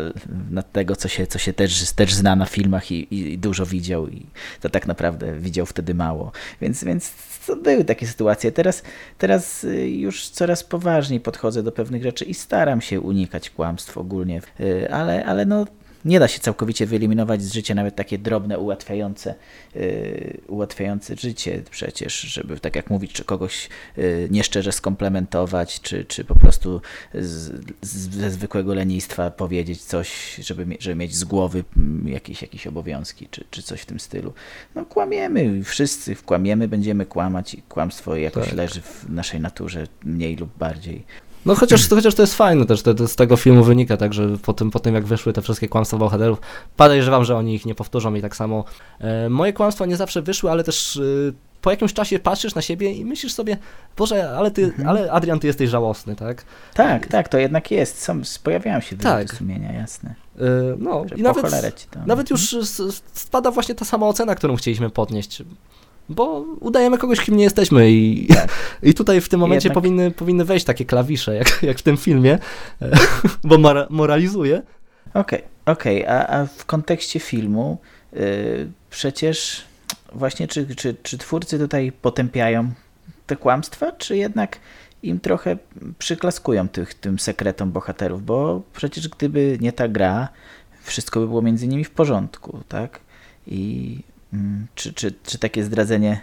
na 0.49 0.61
tego, 0.61 0.95
co 0.95 1.07
się, 1.07 1.27
co 1.27 1.39
się 1.39 1.53
też, 1.53 1.91
też 1.91 2.13
zna 2.13 2.35
na 2.35 2.45
filmach 2.45 2.91
i, 2.91 3.15
i 3.15 3.37
dużo 3.37 3.65
widział 3.65 4.07
i 4.07 4.25
to 4.61 4.69
tak 4.69 4.87
naprawdę 4.87 5.20
naprawdę 5.21 5.41
widział 5.41 5.65
wtedy 5.65 5.93
mało. 5.93 6.31
Więc, 6.61 6.83
więc 6.83 7.11
to 7.47 7.55
były 7.55 7.85
takie 7.85 8.07
sytuacje. 8.07 8.51
Teraz, 8.51 8.83
teraz 9.17 9.63
y, 9.63 9.89
już 9.89 10.29
coraz 10.29 10.63
poważniej 10.63 11.19
podchodzę 11.19 11.63
do 11.63 11.71
pewnych 11.71 12.03
rzeczy 12.03 12.25
i 12.25 12.33
staram 12.33 12.81
się 12.81 13.01
unikać 13.01 13.49
kłamstw 13.49 13.97
ogólnie, 13.97 14.41
y, 14.59 14.91
ale, 14.91 15.25
ale 15.25 15.45
no 15.45 15.65
nie 16.05 16.19
da 16.19 16.27
się 16.27 16.39
całkowicie 16.39 16.85
wyeliminować 16.85 17.43
z 17.43 17.53
życia 17.53 17.75
nawet 17.75 17.95
takie 17.95 18.17
drobne, 18.17 18.59
ułatwiające, 18.59 19.35
yy, 19.75 20.37
ułatwiające 20.47 21.15
życie 21.15 21.61
przecież, 21.71 22.19
żeby 22.19 22.59
tak 22.59 22.75
jak 22.75 22.89
mówić, 22.89 23.13
czy 23.13 23.23
kogoś 23.23 23.69
yy, 23.97 24.27
nieszczerze 24.31 24.71
skomplementować, 24.71 25.81
czy, 25.81 26.05
czy 26.05 26.23
po 26.23 26.35
prostu 26.35 26.81
z, 27.13 27.65
z, 27.81 28.15
ze 28.15 28.29
zwykłego 28.29 28.73
lenistwa 28.73 29.31
powiedzieć 29.31 29.81
coś, 29.83 30.35
żeby, 30.35 30.65
żeby 30.79 30.95
mieć 30.95 31.15
z 31.15 31.23
głowy 31.23 31.63
mm, 31.77 32.07
jakieś, 32.07 32.41
jakieś 32.41 32.67
obowiązki, 32.67 33.27
czy, 33.31 33.45
czy 33.51 33.63
coś 33.63 33.81
w 33.81 33.85
tym 33.85 33.99
stylu. 33.99 34.33
No 34.75 34.85
kłamiemy, 34.85 35.63
wszyscy 35.63 36.15
kłamiemy, 36.15 36.67
będziemy 36.67 37.05
kłamać 37.05 37.53
i 37.53 37.61
kłamstwo 37.61 38.15
jakoś 38.15 38.45
tak. 38.45 38.55
leży 38.55 38.81
w 38.81 39.05
naszej 39.09 39.39
naturze 39.39 39.87
mniej 40.03 40.35
lub 40.35 40.57
bardziej. 40.57 41.03
No 41.45 41.55
chociaż, 41.55 41.89
chociaż 41.89 42.15
to 42.15 42.23
jest 42.23 42.35
fajne 42.35 42.65
też, 42.65 42.81
to, 42.81 42.93
to 42.93 43.07
z 43.07 43.15
tego 43.15 43.37
filmu 43.37 43.63
wynika, 43.63 43.97
także 43.97 44.37
po 44.41 44.53
tym, 44.53 44.71
po 44.71 44.79
tym 44.79 44.95
jak 44.95 45.05
wyszły 45.05 45.33
te 45.33 45.41
wszystkie 45.41 45.69
kłamstwa 45.69 45.97
bohaterów, 45.97 46.39
podejrzewam, 46.77 47.23
że 47.25 47.35
oni 47.37 47.55
ich 47.55 47.65
nie 47.65 47.75
powtórzą 47.75 48.13
i 48.15 48.21
tak 48.21 48.35
samo 48.35 48.63
e, 48.99 49.29
moje 49.29 49.53
kłamstwa 49.53 49.85
nie 49.85 49.95
zawsze 49.97 50.21
wyszły, 50.21 50.51
ale 50.51 50.63
też 50.63 50.97
e, 50.97 51.01
po 51.61 51.71
jakimś 51.71 51.93
czasie 51.93 52.19
patrzysz 52.19 52.55
na 52.55 52.61
siebie 52.61 52.91
i 52.91 53.05
myślisz 53.05 53.33
sobie, 53.33 53.57
Boże, 53.97 54.31
ale 54.37 54.51
ty, 54.51 54.63
Mhm. 54.65 54.89
ale 54.89 55.11
Adrian, 55.11 55.39
ty 55.39 55.47
jesteś 55.47 55.69
żałosny, 55.69 56.15
tak? 56.15 56.45
Tak, 56.73 57.07
tak, 57.07 57.29
to 57.29 57.37
jednak 57.37 57.71
jest. 57.71 58.01
Są, 58.03 58.21
pojawiają 58.43 58.79
się 58.79 58.95
wyrzuty 58.95 59.03
Tak. 59.25 59.33
sumienia, 59.33 59.71
jasne. 59.73 60.15
Yy, 60.39 60.45
no 60.79 61.05
Że 61.09 61.15
i 61.15 61.21
nawet, 61.21 61.45
nawet 62.05 62.29
już 62.29 62.53
s- 62.53 63.03
spada 63.13 63.51
właśnie 63.51 63.75
ta 63.75 63.85
sama 63.85 64.07
ocena, 64.07 64.35
którą 64.35 64.55
chcieliśmy 64.55 64.89
podnieść. 64.89 65.43
Bo 66.11 66.39
udajemy 66.59 66.97
kogoś, 66.97 67.19
kim 67.19 67.37
nie 67.37 67.43
jesteśmy 67.43 67.91
i, 67.91 68.27
Tak. 68.27 68.49
i 68.83 68.93
tutaj 68.93 69.21
w 69.21 69.29
tym 69.29 69.39
momencie 69.39 69.67
Jednak- 69.67 69.83
powinny, 69.83 70.11
powinny 70.11 70.45
wejść 70.45 70.65
takie 70.65 70.85
klawisze, 70.85 71.35
jak, 71.35 71.63
jak 71.63 71.77
w 71.77 71.81
tym 71.81 71.97
filmie, 71.97 72.39
bo 73.43 73.57
mora- 73.57 73.87
moralizuje. 73.89 74.61
Okej, 75.13 75.43
okej, 75.65 76.05
a, 76.07 76.27
a 76.27 76.45
w 76.45 76.65
kontekście 76.65 77.19
filmu 77.19 77.77
y, 78.13 78.71
przecież 78.89 79.63
właśnie 80.13 80.47
czy, 80.47 80.75
czy, 80.75 80.95
czy 81.03 81.17
twórcy 81.17 81.59
tutaj 81.59 81.91
potępiają 81.91 82.69
te 83.27 83.35
kłamstwa, 83.35 83.91
czy 83.91 84.17
jednak 84.17 84.59
im 85.03 85.19
trochę 85.19 85.57
przyklaskują 85.99 86.69
tych, 86.69 86.93
tym 86.93 87.19
sekretom 87.19 87.71
bohaterów, 87.71 88.25
bo 88.25 88.61
przecież 88.73 89.07
gdyby 89.09 89.57
nie 89.61 89.71
ta 89.73 89.87
gra, 89.87 90.27
wszystko 90.83 91.19
by 91.19 91.27
było 91.27 91.41
między 91.41 91.67
nimi 91.67 91.83
w 91.83 91.91
porządku, 91.91 92.59
tak? 92.67 92.99
I 93.47 93.97
czy, 94.75 94.93
czy, 94.93 95.13
czy 95.23 95.39
takie 95.39 95.63
zdradzenie 95.63 96.21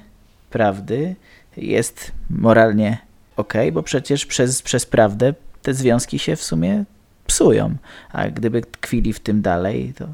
prawdy 0.50 1.16
jest 1.56 2.12
moralnie 2.30 2.98
ok, 3.36 3.54
bo 3.72 3.82
przecież 3.82 4.26
przez, 4.26 4.62
przez 4.62 4.86
prawdę 4.86 5.34
te 5.62 5.74
związki 5.74 6.18
się 6.18 6.36
w 6.36 6.42
sumie 6.42 6.84
psują, 7.26 7.76
a 8.12 8.28
gdyby 8.28 8.62
tkwili 8.62 9.12
w 9.12 9.20
tym 9.20 9.42
dalej, 9.42 9.92
to 9.98 10.08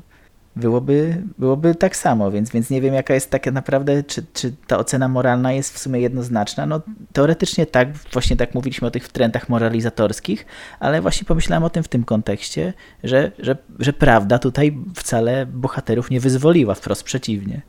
byłoby, 0.56 1.22
byłoby 1.38 1.74
tak 1.74 1.96
samo, 1.96 2.30
więc, 2.30 2.50
więc 2.50 2.70
nie 2.70 2.80
wiem 2.80 2.94
jaka 2.94 3.14
jest 3.14 3.30
taka 3.30 3.50
naprawdę, 3.50 4.02
czy, 4.02 4.24
czy 4.34 4.52
ta 4.66 4.78
ocena 4.78 5.08
moralna 5.08 5.52
jest 5.52 5.74
w 5.74 5.78
sumie 5.78 6.00
jednoznaczna. 6.00 6.66
No 6.66 6.80
teoretycznie 7.12 7.66
tak, 7.66 7.92
właśnie 7.92 8.36
tak 8.36 8.54
mówiliśmy 8.54 8.88
o 8.88 8.90
tych 8.90 9.08
trendach 9.08 9.48
moralizatorskich, 9.48 10.46
ale 10.80 11.02
właśnie 11.02 11.24
pomyślałem 11.24 11.64
o 11.64 11.70
tym 11.70 11.82
w 11.82 11.88
tym 11.88 12.04
kontekście, 12.04 12.72
że, 13.04 13.32
że, 13.38 13.56
że 13.78 13.92
prawda 13.92 14.38
tutaj 14.38 14.78
wcale 14.94 15.46
bohaterów 15.46 16.10
nie 16.10 16.20
wyzwoliła, 16.20 16.74
wprost 16.74 17.02
przeciwnie. 17.02 17.62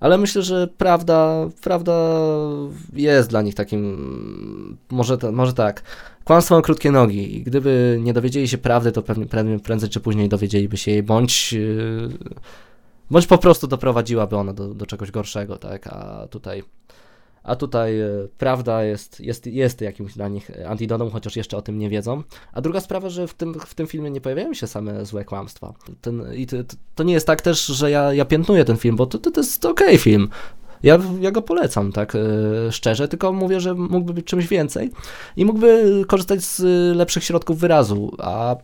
Ale 0.00 0.18
myślę, 0.18 0.42
że 0.42 0.68
prawda, 0.78 1.48
prawda 1.62 2.20
jest 2.92 3.30
dla 3.30 3.42
nich 3.42 3.54
takim, 3.54 4.76
może, 4.90 5.18
może 5.32 5.52
tak, 5.52 5.82
kłamstwo 6.24 6.56
ma 6.56 6.62
krótkie 6.62 6.90
nogi. 6.90 7.36
I 7.36 7.42
gdyby 7.42 7.98
nie 8.02 8.12
dowiedzieli 8.12 8.48
się 8.48 8.58
prawdy, 8.58 8.92
to 8.92 9.02
pewnie, 9.02 9.26
pewnie 9.26 9.58
prędzej 9.58 9.90
czy 9.90 10.00
później 10.00 10.28
dowiedzieliby 10.28 10.76
się 10.76 10.90
jej, 10.90 11.02
bądź, 11.02 11.52
yy, 11.52 12.08
bądź 13.10 13.26
po 13.26 13.38
prostu 13.38 13.66
doprowadziłaby 13.66 14.36
ona 14.36 14.52
do, 14.52 14.74
do 14.74 14.86
czegoś 14.86 15.10
gorszego, 15.10 15.56
tak, 15.56 15.86
a 15.86 16.26
tutaj, 16.30 16.62
a 17.42 17.56
tutaj 17.56 18.00
e, 18.00 18.08
prawda 18.38 18.84
jest, 18.84 19.20
jest, 19.20 19.46
jest 19.46 19.80
jakimś 19.80 20.14
dla 20.14 20.28
nich 20.28 20.50
antidotum, 20.68 21.10
chociaż 21.10 21.36
jeszcze 21.36 21.56
o 21.56 21.62
tym 21.62 21.78
nie 21.78 21.90
wiedzą. 21.90 22.22
A 22.52 22.60
druga 22.60 22.80
sprawa, 22.80 23.08
że 23.08 23.26
w 23.26 23.34
tym, 23.34 23.54
w 23.54 23.74
tym 23.74 23.86
filmie 23.86 24.10
nie 24.10 24.20
pojawiają 24.20 24.54
się 24.54 24.66
same 24.66 25.06
złe 25.06 25.24
kłamstwa. 25.24 25.74
Ten, 26.00 26.34
I 26.34 26.46
to, 26.46 26.56
to 26.94 27.04
nie 27.04 27.12
jest 27.12 27.26
tak 27.26 27.42
też, 27.42 27.66
że 27.66 27.90
ja, 27.90 28.12
ja 28.12 28.24
piętnuję 28.24 28.64
ten 28.64 28.76
film, 28.76 28.96
bo 28.96 29.06
to, 29.06 29.18
to, 29.18 29.30
to 29.30 29.40
jest 29.40 29.64
okej 29.64 29.98
film. 29.98 30.28
Ja, 30.82 30.98
ja 31.20 31.30
go 31.30 31.42
polecam, 31.42 31.92
tak 31.92 32.14
e, 32.14 32.18
szczerze, 32.72 33.08
tylko 33.08 33.32
mówię, 33.32 33.60
że 33.60 33.74
mógłby 33.74 34.12
być 34.12 34.26
czymś 34.26 34.46
więcej 34.46 34.90
i 35.36 35.44
mógłby 35.44 36.02
korzystać 36.08 36.44
z 36.44 36.60
e, 36.60 36.94
lepszych 36.94 37.24
środków 37.24 37.58
wyrazu, 37.58 38.16
a 38.18 38.56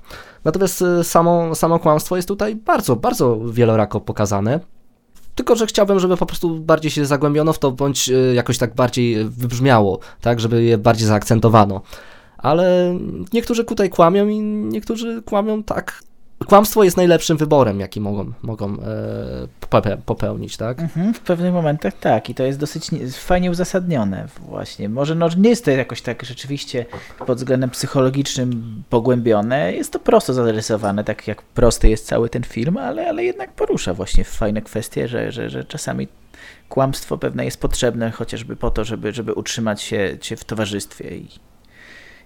natomiast 0.44 0.82
e, 0.82 1.04
samo, 1.04 1.54
samo 1.54 1.78
kłamstwo 1.78 2.16
jest 2.16 2.28
tutaj 2.28 2.56
bardzo, 2.56 2.96
bardzo 2.96 3.40
wielorako 3.50 4.00
pokazane. 4.00 4.60
Tylko, 5.36 5.56
że 5.56 5.66
chciałbym, 5.66 6.00
żeby 6.00 6.16
po 6.16 6.26
prostu 6.26 6.60
bardziej 6.60 6.90
się 6.90 7.06
zagłębiono 7.06 7.52
w 7.52 7.58
to, 7.58 7.72
bądź 7.72 8.08
e, 8.08 8.34
jakoś 8.34 8.58
tak 8.58 8.74
bardziej 8.74 9.24
wybrzmiało, 9.24 9.98
tak, 10.20 10.40
żeby 10.40 10.62
je 10.64 10.78
bardziej 10.78 11.06
zaakcentowano. 11.06 11.80
Ale 12.38 12.98
niektórzy 13.32 13.64
tutaj 13.64 13.90
kłamią 13.90 14.28
i 14.28 14.40
niektórzy 14.40 15.22
kłamią 15.22 15.62
tak. 15.62 16.02
Kłamstwo 16.44 16.84
jest 16.84 16.96
najlepszym 16.96 17.36
wyborem, 17.36 17.80
jaki 17.80 18.00
mogą, 18.00 18.32
mogą 18.42 18.72
e, 18.72 18.76
pope- 19.70 19.96
popełnić, 20.06 20.56
tak? 20.56 20.80
Mhm, 20.80 21.14
w 21.14 21.20
pewnych 21.20 21.52
momentach 21.52 21.94
tak 21.94 22.30
i 22.30 22.34
to 22.34 22.42
jest 22.42 22.58
dosyć 22.58 22.92
nie, 22.92 23.10
fajnie 23.10 23.50
uzasadnione 23.50 24.28
właśnie. 24.38 24.88
Może 24.88 25.14
no, 25.14 25.28
nie 25.38 25.50
jest 25.50 25.64
to 25.64 25.70
jakoś 25.70 26.02
tak 26.02 26.24
rzeczywiście 26.24 26.86
pod 27.26 27.38
względem 27.38 27.70
psychologicznym 27.70 28.82
pogłębione, 28.90 29.72
jest 29.72 29.92
to 29.92 29.98
prosto 29.98 30.34
zarysowane, 30.34 31.04
tak 31.04 31.28
jak 31.28 31.42
prosty 31.42 31.88
jest 31.88 32.06
cały 32.06 32.28
ten 32.28 32.42
film, 32.42 32.76
ale, 32.76 33.08
ale 33.08 33.24
jednak 33.24 33.52
porusza 33.52 33.94
właśnie 33.94 34.24
fajne 34.24 34.62
kwestie, 34.62 35.08
że, 35.08 35.32
że, 35.32 35.50
że 35.50 35.64
czasami 35.64 36.08
kłamstwo 36.68 37.18
pewne 37.18 37.44
jest 37.44 37.60
potrzebne 37.60 38.10
chociażby 38.10 38.56
po 38.56 38.70
to, 38.70 38.84
żeby, 38.84 39.12
żeby 39.12 39.34
utrzymać 39.34 39.82
się, 39.82 40.18
się 40.22 40.36
w 40.36 40.44
towarzystwie 40.44 41.16
i, 41.16 41.28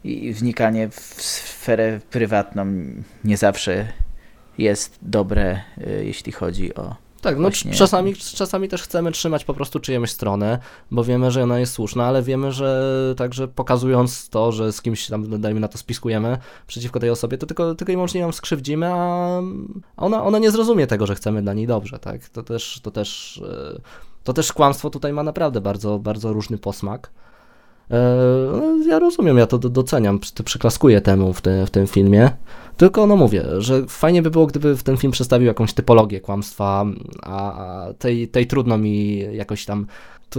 i 0.04 0.32
wnikanie 0.32 0.88
w 0.88 1.00
sferę 1.22 2.00
prywatną 2.10 2.66
nie 3.24 3.36
zawsze 3.36 3.92
jest 4.58 4.98
dobre, 5.02 5.60
y, 5.78 6.04
jeśli 6.04 6.32
chodzi 6.32 6.74
o 6.74 6.96
Tak, 7.20 7.36
no 7.36 7.40
Właśnie- 7.42 7.74
czasami, 7.74 8.14
czasami 8.16 8.68
też 8.68 8.82
chcemy 8.82 9.12
trzymać 9.12 9.44
po 9.44 9.54
prostu 9.54 9.80
czyjąś 9.80 10.10
stronę, 10.10 10.58
bo 10.90 11.04
wiemy, 11.04 11.30
że 11.30 11.42
ona 11.42 11.58
jest 11.58 11.72
słuszna, 11.72 12.06
ale 12.06 12.22
wiemy, 12.22 12.52
że 12.52 13.14
także 13.16 13.48
pokazując 13.48 14.28
to, 14.28 14.52
że 14.52 14.72
z 14.72 14.82
kimś 14.82 15.06
tam, 15.06 15.40
dajmy 15.40 15.60
na 15.60 15.68
to, 15.68 15.78
spiskujemy 15.78 16.38
przeciwko 16.66 17.00
tej 17.00 17.10
osobie, 17.10 17.38
to 17.38 17.46
tylko, 17.46 17.74
tylko 17.74 17.92
i 17.92 17.94
wyłącznie 17.94 18.20
ją 18.20 18.32
skrzywdzimy, 18.32 18.86
a 18.86 19.40
ona, 19.96 20.24
ona 20.24 20.38
nie 20.38 20.50
zrozumie 20.50 20.86
tego, 20.86 21.06
że 21.06 21.14
chcemy 21.14 21.42
dla 21.42 21.54
niej 21.54 21.66
dobrze, 21.66 21.98
tak? 21.98 22.28
To 22.28 22.42
też, 22.42 22.80
to 22.82 22.90
też, 22.90 23.40
e, 23.76 23.80
to 24.24 24.32
też 24.32 24.52
kłamstwo 24.52 24.90
tutaj 24.90 25.12
ma 25.12 25.22
naprawdę 25.22 25.60
bardzo, 25.60 25.98
bardzo 25.98 26.32
różny 26.32 26.58
posmak. 26.58 27.10
E, 27.90 27.96
no, 28.52 28.70
Ja 28.88 28.98
rozumiem, 28.98 29.38
ja 29.38 29.46
to 29.46 29.58
do- 29.58 29.68
doceniam, 29.68 30.18
przy- 30.18 30.44
przyklaskuję 30.44 31.00
temu 31.00 31.32
w, 31.32 31.40
te, 31.40 31.66
w 31.66 31.70
tym 31.70 31.86
filmie. 31.86 32.30
Tylko 32.76 33.06
no 33.06 33.16
mówię, 33.16 33.44
że 33.58 33.86
fajnie 33.88 34.22
by 34.22 34.30
było, 34.30 34.46
gdyby 34.46 34.76
w 34.76 34.82
ten 34.82 34.96
film 34.96 35.12
przedstawił 35.12 35.46
jakąś 35.46 35.72
typologię 35.72 36.20
kłamstwa, 36.20 36.84
a 37.22 37.86
tej, 37.98 38.28
tej 38.28 38.46
trudno 38.46 38.78
mi 38.78 39.18
jakoś 39.32 39.64
tam, 39.64 39.86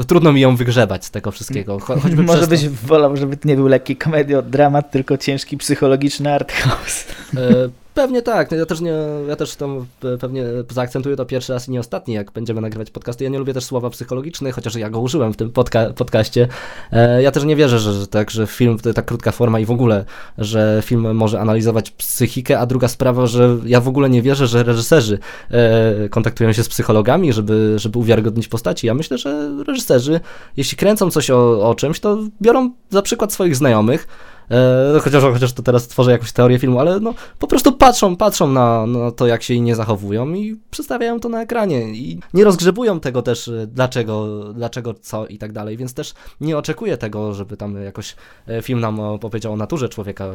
trudno 0.07 0.33
mi 0.33 0.41
ją 0.41 0.55
wygrzebać 0.55 1.05
z 1.05 1.11
tego 1.11 1.31
wszystkiego. 1.31 1.79
Cho, 1.79 1.99
choćby 1.99 2.23
Może 2.33 2.47
byś 2.47 2.69
wolał, 2.69 3.17
żeby 3.17 3.37
to 3.37 3.47
nie 3.47 3.55
był 3.55 3.67
lekki 3.67 3.95
komedio, 3.95 4.41
dramat, 4.41 4.91
tylko 4.91 5.17
ciężki 5.17 5.57
psychologiczny 5.57 6.33
arthouse. 6.33 7.05
E, 7.37 7.69
Pewnie 7.93 8.21
tak, 8.21 8.51
ja 8.51 8.65
też, 8.65 8.81
nie, 8.81 8.93
ja 9.27 9.35
też 9.35 9.55
tam 9.55 9.85
pewnie 10.19 10.43
zaakcentuję 10.69 11.15
to 11.15 11.25
pierwszy 11.25 11.53
raz 11.53 11.67
i 11.67 11.71
nie 11.71 11.79
ostatni, 11.79 12.13
jak 12.13 12.31
będziemy 12.31 12.61
nagrywać 12.61 12.91
podcasty. 12.91 13.23
Ja 13.23 13.29
nie 13.29 13.39
lubię 13.39 13.53
też 13.53 13.63
słowa 13.65 13.89
psychologiczny, 13.89 14.51
chociaż 14.51 14.75
ja 14.75 14.89
go 14.89 14.99
użyłem 14.99 15.33
w 15.33 15.37
tym 15.37 15.51
podca- 15.51 15.93
podcaście. 15.93 16.47
E, 16.91 17.21
Ja 17.23 17.31
też 17.31 17.43
nie 17.43 17.55
wierzę, 17.55 17.79
że, 17.79 17.93
że 17.93 18.07
tak, 18.07 18.31
że 18.31 18.47
film 18.47 18.79
to 18.79 18.93
tak 18.93 19.05
krótka 19.05 19.31
forma 19.31 19.59
i 19.59 19.65
w 19.65 19.71
ogóle, 19.71 20.05
że 20.37 20.81
film 20.85 21.15
może 21.15 21.39
analizować 21.39 21.91
psychikę, 21.91 22.59
a 22.59 22.65
druga 22.65 22.87
sprawa, 22.87 23.25
że 23.27 23.57
ja 23.65 23.81
w 23.81 23.87
ogóle 23.87 24.09
nie 24.09 24.21
wierzę, 24.21 24.47
że 24.47 24.63
reżyserzy 24.63 25.19
e, 25.51 26.09
kontaktują 26.09 26.53
się 26.53 26.63
z 26.63 26.69
psychologami, 26.69 27.33
żeby, 27.33 27.73
żeby 27.79 27.99
uwiarygodnić 27.99 28.47
postaci. 28.47 28.87
Ja 28.87 28.93
myślę, 28.93 29.17
że 29.17 29.51
reżyserzy, 29.67 30.19
jeśli 30.57 30.77
kręcą 30.77 31.11
coś 31.11 31.29
o, 31.29 31.69
o 31.69 31.75
czymś, 31.75 31.99
to 31.99 32.17
biorą 32.41 32.71
za 32.89 33.01
przykład 33.01 33.33
swoich 33.33 33.55
znajomych, 33.55 34.07
E, 34.51 34.99
chociaż, 34.99 35.23
chociaż 35.23 35.53
to 35.53 35.63
teraz 35.63 35.87
tworzę 35.87 36.11
jakąś 36.11 36.31
teorię 36.31 36.59
filmu, 36.59 36.79
ale 36.79 36.99
no, 36.99 37.13
po 37.39 37.47
prostu 37.47 37.71
patrzą, 37.71 38.15
patrzą 38.15 38.47
na, 38.47 38.85
na 38.85 39.11
to, 39.11 39.27
jak 39.27 39.43
się 39.43 39.53
inni 39.53 39.75
zachowują 39.75 40.33
i 40.33 40.59
przedstawiają 40.71 41.19
to 41.19 41.29
na 41.29 41.41
ekranie 41.41 41.81
i 41.81 42.19
nie 42.33 42.43
rozgrzebują 42.43 42.99
tego 42.99 43.21
też, 43.21 43.47
e, 43.47 43.67
dlaczego, 43.67 44.43
dlaczego, 44.53 44.93
co 44.93 45.27
i 45.27 45.37
tak 45.37 45.51
dalej, 45.51 45.77
więc 45.77 45.93
też 45.93 46.13
nie 46.41 46.57
oczekuję 46.57 46.97
tego, 46.97 47.33
żeby 47.33 47.57
tam 47.57 47.83
jakoś 47.83 48.15
e, 48.47 48.61
film 48.61 48.79
nam 48.79 48.99
opowiedział 48.99 49.53
o 49.53 49.57
naturze 49.57 49.89
człowieka, 49.89 50.25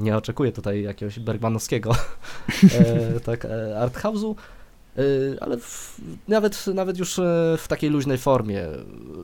nie 0.00 0.16
oczekuję 0.16 0.52
tutaj 0.52 0.82
jakiegoś 0.82 1.18
bergmanowskiego 1.18 1.92
tak, 3.26 3.46
arthouse'u, 3.80 4.34
ale 5.40 5.58
w, 5.58 6.00
nawet, 6.28 6.66
nawet 6.66 6.98
już 6.98 7.20
w 7.58 7.68
takiej 7.68 7.90
luźnej 7.90 8.18
formie, 8.18 8.62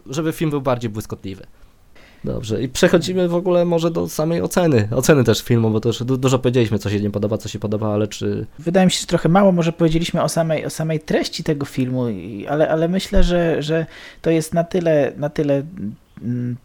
żeby 0.07 0.32
film 0.32 0.51
był 0.51 0.61
bardziej 0.61 0.91
błyskotliwy. 0.91 1.47
Dobrze, 2.25 2.62
i 2.62 2.68
przechodzimy 2.68 3.29
w 3.29 3.35
ogóle 3.35 3.64
może 3.64 3.91
do 3.91 4.09
samej 4.09 4.43
oceny, 4.43 4.89
oceny 4.97 5.25
też 5.25 5.43
filmu, 5.43 5.71
bo 5.71 5.81
też 5.81 6.05
du- 6.05 6.16
dużo 6.16 6.39
powiedzieliśmy, 6.39 6.79
co 6.79 6.91
się 6.91 7.01
nie 7.01 7.11
podoba, 7.11 7.39
co 7.39 7.49
się 7.49 7.59
podoba, 7.59 7.95
ale 7.95 8.09
czy... 8.09 8.47
Wydaje 8.59 8.87
mi 8.87 8.93
się, 8.93 9.01
że 9.01 9.07
trochę 9.07 9.29
mało 9.29 9.53
może 9.53 9.73
powiedzieliśmy 9.73 10.23
o 10.23 10.29
samej, 10.29 10.66
o 10.66 10.71
samej 10.71 11.01
treści 11.01 11.45
tego 11.45 11.66
filmu, 11.66 12.05
ale, 12.49 12.68
ale 12.68 12.89
myślę, 12.89 13.23
że, 13.23 13.62
że 13.62 13.87
to 14.23 14.31
jest 14.31 14.55
na 14.55 14.64
tyle, 14.64 15.12
na 15.16 15.29
tyle 15.29 15.62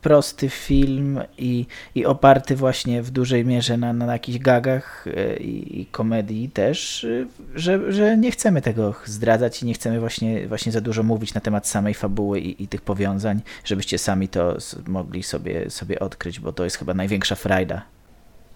prosty 0.01 0.49
film 0.49 1.19
i, 1.37 1.65
i 1.95 2.05
oparty 2.05 2.55
właśnie 2.55 3.01
w 3.01 3.11
dużej 3.11 3.45
mierze 3.45 3.77
na, 3.77 3.93
na 3.93 4.13
jakichś 4.13 4.39
gagach 4.39 5.05
e, 5.07 5.37
i, 5.37 5.81
i 5.81 5.85
komedii 5.85 6.49
też, 6.49 7.03
y, 7.03 7.27
że, 7.55 7.91
że 7.91 8.17
nie 8.17 8.31
chcemy 8.31 8.61
tego 8.61 8.95
zdradzać 9.05 9.63
i 9.63 9.65
nie 9.65 9.73
chcemy 9.73 9.99
właśnie, 9.99 10.47
właśnie 10.47 10.71
za 10.71 10.81
dużo 10.81 11.03
mówić 11.03 11.33
na 11.33 11.41
temat 11.41 11.67
samej 11.67 11.93
fabuły 11.93 12.39
i, 12.39 12.63
i 12.63 12.67
tych 12.67 12.81
powiązań, 12.81 13.41
żebyście 13.65 13.97
sami 13.97 14.27
to 14.27 14.57
mogli 14.87 15.23
sobie, 15.23 15.69
sobie 15.69 15.99
odkryć, 15.99 16.39
bo 16.39 16.53
to 16.53 16.63
jest 16.63 16.77
chyba 16.77 16.93
największa 16.93 17.35
frajda. 17.35 17.81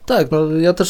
Tak, 0.05 0.31
no 0.31 0.51
ja 0.51 0.73
też 0.73 0.89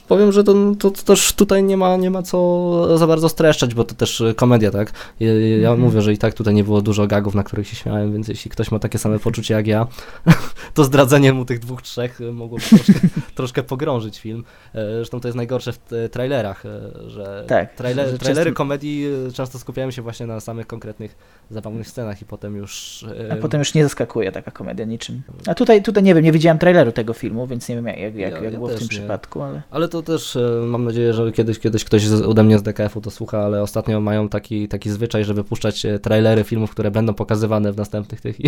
powiem, 0.00 0.32
że 0.32 0.44
to, 0.44 0.54
to, 0.78 0.90
to 0.90 1.02
też 1.02 1.32
tutaj 1.32 1.62
nie 1.64 1.76
ma, 1.76 1.96
nie 1.96 2.10
ma 2.10 2.22
co 2.22 2.98
za 2.98 3.06
bardzo 3.06 3.28
streszczać, 3.28 3.74
bo 3.74 3.84
to 3.84 3.94
też 3.94 4.22
komedia, 4.36 4.70
tak? 4.70 4.92
Ja, 5.20 5.32
ja 5.32 5.70
Mhm. 5.70 5.80
mówię, 5.80 6.02
że 6.02 6.12
i 6.12 6.18
tak 6.18 6.34
tutaj 6.34 6.54
nie 6.54 6.64
było 6.64 6.82
dużo 6.82 7.06
gagów, 7.06 7.34
na 7.34 7.42
których 7.42 7.68
się 7.68 7.76
śmiałem, 7.76 8.12
więc 8.12 8.28
jeśli 8.28 8.50
ktoś 8.50 8.70
ma 8.70 8.78
takie 8.78 8.98
same 8.98 9.18
poczucie 9.18 9.54
jak 9.54 9.66
ja, 9.66 9.86
to 10.74 10.84
zdradzenie 10.84 11.32
mu 11.32 11.44
tych 11.44 11.58
dwóch, 11.58 11.82
trzech 11.82 12.20
mogłoby 12.32 12.64
troszkę, 12.64 12.92
troszkę 13.36 13.62
pogrążyć 13.62 14.18
film. 14.20 14.44
E, 14.74 14.94
Zresztą 14.96 15.20
to 15.20 15.28
jest 15.28 15.36
najgorsze 15.36 15.72
w 15.72 15.78
trailerach, 16.12 16.62
że 17.06 17.44
Tak, 17.48 17.74
trailer, 17.74 18.08
że 18.10 18.18
trailery 18.18 18.50
często- 18.50 18.56
komedii 18.56 19.06
często 19.34 19.58
skupiają 19.58 19.90
się 19.90 20.02
właśnie 20.02 20.26
na 20.26 20.40
samych 20.40 20.66
konkretnych, 20.66 21.16
zabawnych 21.50 21.88
scenach 21.88 22.22
i 22.22 22.24
potem 22.24 22.56
już... 22.56 23.04
A 23.32 23.36
potem 23.36 23.58
już 23.58 23.74
nie 23.74 23.82
zaskakuje 23.82 24.32
taka 24.32 24.50
komedia 24.50 24.84
niczym. 24.84 25.22
A 25.46 25.54
tutaj, 25.54 25.82
tutaj 25.82 26.02
nie 26.02 26.14
wiem, 26.14 26.24
nie 26.24 26.32
widziałem 26.32 26.58
traileru 26.58 26.92
tego 26.92 27.12
filmu, 27.12 27.46
więc 27.46 27.68
nie 27.68 27.74
wiem 27.74 27.86
jak, 27.86 27.98
jak, 27.98 28.16
Ja- 28.16 28.28
jak 28.28 28.42
ja 28.42 28.50
było 28.50 28.68
w 28.68 28.72
tym 28.72 28.82
nie. 28.82 28.88
przypadku, 28.88 29.42
ale 29.42 29.62
Ale 29.70 29.81
to 29.88 30.02
też 30.02 30.36
e, 30.36 30.62
mam 30.66 30.84
nadzieję, 30.84 31.14
że 31.14 31.32
kiedyś, 31.32 31.58
kiedyś 31.58 31.84
ktoś 31.84 32.10
ode 32.10 32.42
mnie 32.42 32.58
z 32.58 32.62
DKF-u 32.62 33.00
to 33.00 33.10
słucha, 33.10 33.38
ale 33.38 33.62
ostatnio 33.62 34.00
mają 34.00 34.28
taki, 34.28 34.68
taki 34.68 34.90
zwyczaj, 34.90 35.24
żeby 35.24 35.44
puszczać 35.44 35.86
e, 35.86 35.98
trailery 35.98 36.44
filmów, 36.44 36.70
które 36.70 36.90
będą 36.90 37.14
pokazywane 37.14 37.72
w 37.72 37.76
następnych 37.76 38.20
tych. 38.20 38.36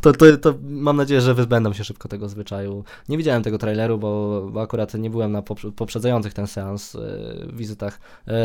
To, 0.00 0.12
to, 0.12 0.36
to 0.36 0.54
mam 0.62 0.96
nadzieję, 0.96 1.20
że 1.20 1.34
wyzbędą 1.34 1.72
się 1.72 1.84
szybko 1.84 2.08
tego 2.08 2.28
zwyczaju. 2.28 2.84
Nie 3.08 3.18
widziałem 3.18 3.42
tego 3.42 3.58
traileru, 3.58 3.98
bo, 3.98 4.62
akurat 4.62 4.94
nie 4.94 5.10
byłem 5.10 5.32
na 5.32 5.42
poprze- 5.42 5.72
poprzedzających 5.72 6.34
ten 6.34 6.46
seans 6.46 6.94
e, 6.94 7.00
wizytach, 7.52 8.00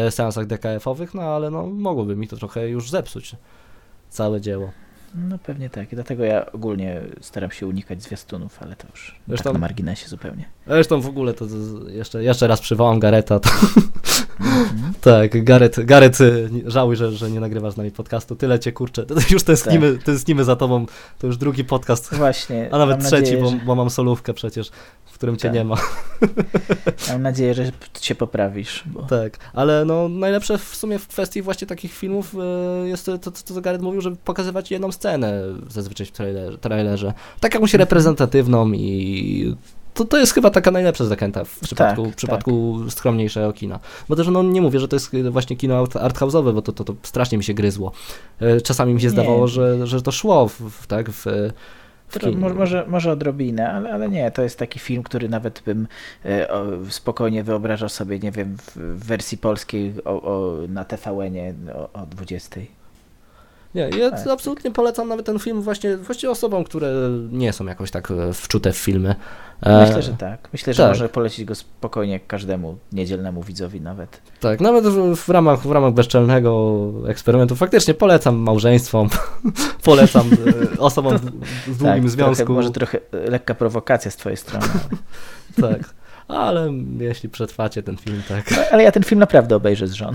seansach 0.10 0.46
DKF-owych, 0.48 1.14
no 1.14 1.22
ale 1.22 1.52
no, 1.52 1.68
mogłoby 1.68 2.16
mi 2.16 2.28
to 2.28 2.38
trochę 2.38 2.70
już 2.70 2.90
zepsuć 2.90 3.36
całe 4.10 4.42
dzieło. 4.42 4.72
No 5.16 5.38
pewnie 5.38 5.70
tak. 5.70 5.90
Dlatego 5.90 6.24
ja 6.24 6.52
ogólnie 6.52 7.02
staram 7.22 7.52
się 7.52 7.68
unikać 7.68 8.04
zwiastunów, 8.04 8.64
ale 8.64 8.76
to 8.76 8.88
już 8.92 9.16
Zresztą- 9.28 9.44
tak 9.44 9.54
na 9.54 9.60
marginesie 9.60 10.08
zupełnie. 10.08 10.46
Zresztą 10.68 11.02
w 11.02 11.08
ogóle 11.08 11.34
to, 11.34 11.46
to 11.48 11.90
jeszcze, 11.90 12.24
jeszcze 12.24 12.48
raz 12.48 12.62
przywołam 12.62 13.00
Gareta, 13.00 13.40
to 13.40 13.50
Mhm. 14.40 14.94
Tak, 15.02 15.44
Gareth, 15.44 15.86
Gareth, 15.86 16.22
y, 16.22 16.50
żałuj, 16.66 16.96
że, 16.96 17.12
że 17.12 17.32
nie 17.32 17.40
nagrywasz 17.40 17.74
z 17.74 17.78
nami 17.78 17.92
podcastu. 17.92 18.36
Tyle 18.36 18.60
cię 18.60 18.72
kurczę. 18.72 19.06
To 19.06 19.16
już 19.30 19.44
tęsknimy, 19.44 19.98
tęsknimy 19.98 20.44
za 20.44 20.56
tobą. 20.56 20.86
To 21.20 21.28
już 21.28 21.38
drugi 21.38 21.64
podcast, 21.64 22.16
Właśnie. 22.16 22.70
a 22.72 22.78
nawet 22.78 23.00
trzeci, 23.00 23.16
nadzieję, 23.16 23.42
bo, 23.42 23.66
bo 23.66 23.76
mam 23.76 23.90
solówkę 23.90 24.34
przecież, 24.34 24.72
w 25.06 25.14
którym 25.14 25.38
cię 25.38 25.48
Tak. 25.48 25.54
nie 25.54 25.64
ma. 25.66 25.76
Mam 27.10 27.22
nadzieję, 27.22 27.54
że 27.54 27.72
się 28.02 28.16
poprawisz. 28.16 28.84
Bo... 28.86 29.02
Tak, 29.02 29.38
ale 29.54 29.86
no 29.86 30.10
najlepsze 30.10 30.58
w 30.58 30.76
sumie 30.76 31.00
w 31.00 31.08
kwestii 31.08 31.42
właśnie 31.42 31.68
takich 31.68 31.94
filmów 31.94 32.36
y, 32.84 32.88
jest 32.88 33.06
to, 33.06 33.18
to, 33.18 33.32
co 33.32 33.62
Gareth 33.62 33.84
mówił, 33.84 34.02
żeby 34.02 34.16
pokazywać 34.16 34.72
jedną 34.72 34.92
scenę 35.00 35.42
zazwyczaj 35.70 36.06
w 36.08 36.12
trailerze. 36.12 36.58
trailerze. 36.58 37.14
Tak 37.40 37.54
jakąś 37.54 37.70
Mhm. 37.76 37.80
reprezentatywną 37.80 38.72
i 38.72 39.56
to, 39.94 40.06
to 40.06 40.18
jest 40.18 40.34
chyba 40.34 40.50
taka 40.50 40.72
najlepsza 40.72 41.06
zachęta 41.06 41.44
w 41.44 41.60
przypadku, 41.60 42.04
Tak, 42.04 42.12
w 42.12 42.16
przypadku 42.16 42.80
skromniejszego 42.90 43.54
kina. 43.54 43.80
Bo 44.10 44.16
też 44.16 44.28
no 44.28 44.44
nie 44.44 44.62
mówię, 44.62 44.80
że 44.80 44.88
to 44.88 44.96
jest 44.96 45.12
właśnie 45.32 45.56
kino 45.58 45.84
art- 45.84 45.96
arthouse'owe, 45.96 46.54
bo 46.54 46.62
to, 46.62 46.72
to, 46.72 46.84
to 46.84 46.94
strasznie 47.04 47.38
mi 47.38 47.44
się 47.44 47.54
gryzło. 47.54 47.92
E, 48.40 48.62
Czasami 48.62 48.94
mi 48.94 49.02
się 49.02 49.08
Nie. 49.08 49.12
zdawało, 49.12 49.48
że, 49.48 49.88
że 49.88 50.02
to 50.02 50.12
szło 50.12 50.48
w, 50.48 50.88
tak, 50.88 51.10
w, 51.10 51.26
może, 52.54 52.86
może 52.88 53.12
odrobinę, 53.12 53.72
ale, 53.74 53.94
ale 53.94 54.10
nie, 54.10 54.32
to 54.32 54.42
jest 54.42 54.60
taki 54.60 54.80
film, 54.80 55.04
który 55.04 55.30
nawet 55.30 55.62
bym 55.66 55.88
e, 56.26 56.48
spokojnie 56.90 57.44
wyobrażał 57.44 57.90
sobie, 57.90 58.20
nie 58.20 58.32
wiem, 58.32 58.58
w, 58.58 58.76
w 58.76 59.06
wersji 59.06 59.38
polskiej 59.38 59.94
o, 60.06 60.22
o, 60.22 60.58
na 60.68 60.86
TVN-ie 60.86 61.54
o, 61.74 62.02
o 62.02 62.06
20. 62.06 62.60
Nie, 63.76 63.90
ja 63.90 64.12
Tak. 64.12 64.28
absolutnie 64.28 64.72
polecam 64.72 65.08
nawet 65.08 65.26
ten 65.26 65.40
film 65.40 65.62
właśnie, 65.62 65.98
właśnie 65.98 66.30
osobom, 66.30 66.64
które 66.64 66.94
nie 67.32 67.54
są 67.54 67.66
jakoś 67.66 67.92
tak 67.92 68.12
e, 68.12 68.34
wczute 68.34 68.72
w 68.72 68.78
filmy. 68.78 69.16
E, 69.62 69.86
Myślę, 69.86 70.02
że 70.02 70.14
tak. 70.14 70.50
Myślę, 70.54 70.74
że 70.74 70.84
tak. 70.84 70.92
może 70.92 71.10
polecić 71.10 71.46
go 71.46 71.56
spokojnie 71.56 72.20
każdemu 72.20 72.78
niedzielnemu 72.92 73.44
widzowi 73.44 73.82
nawet. 73.82 74.22
Tak, 74.40 74.62
nawet 74.62 74.84
w, 74.84 75.16
w, 75.16 75.30
ramach, 75.30 75.60
w 75.60 75.72
ramach 75.72 75.94
bezczelnego 75.94 76.92
eksperymentu 77.08 77.56
faktycznie 77.56 77.94
polecam 77.94 78.36
małżeństwom, 78.36 79.10
polecam 79.84 80.30
e, 80.76 80.80
osobom 80.80 81.18
w, 81.18 81.22
w 81.68 81.78
długim 81.78 82.02
tak, 82.04 82.10
związku. 82.10 82.46
Trochę, 82.46 82.54
może 82.54 82.72
trochę 82.72 83.00
lekka 83.12 83.56
prowokacja 83.56 84.12
z 84.12 84.16
twojej 84.16 84.38
strony. 84.38 84.68
Tak, 85.62 85.94
ale 86.28 86.74
jeśli 87.00 87.30
przetrwacie 87.30 87.84
ten 87.84 87.98
film, 87.98 88.22
tak. 88.28 88.70
ale 88.72 88.84
ja 88.84 88.92
ten 88.92 89.04
film 89.04 89.20
naprawdę 89.20 89.56
obejrzę 89.56 89.88
z 89.88 89.94
żoną. 89.94 90.14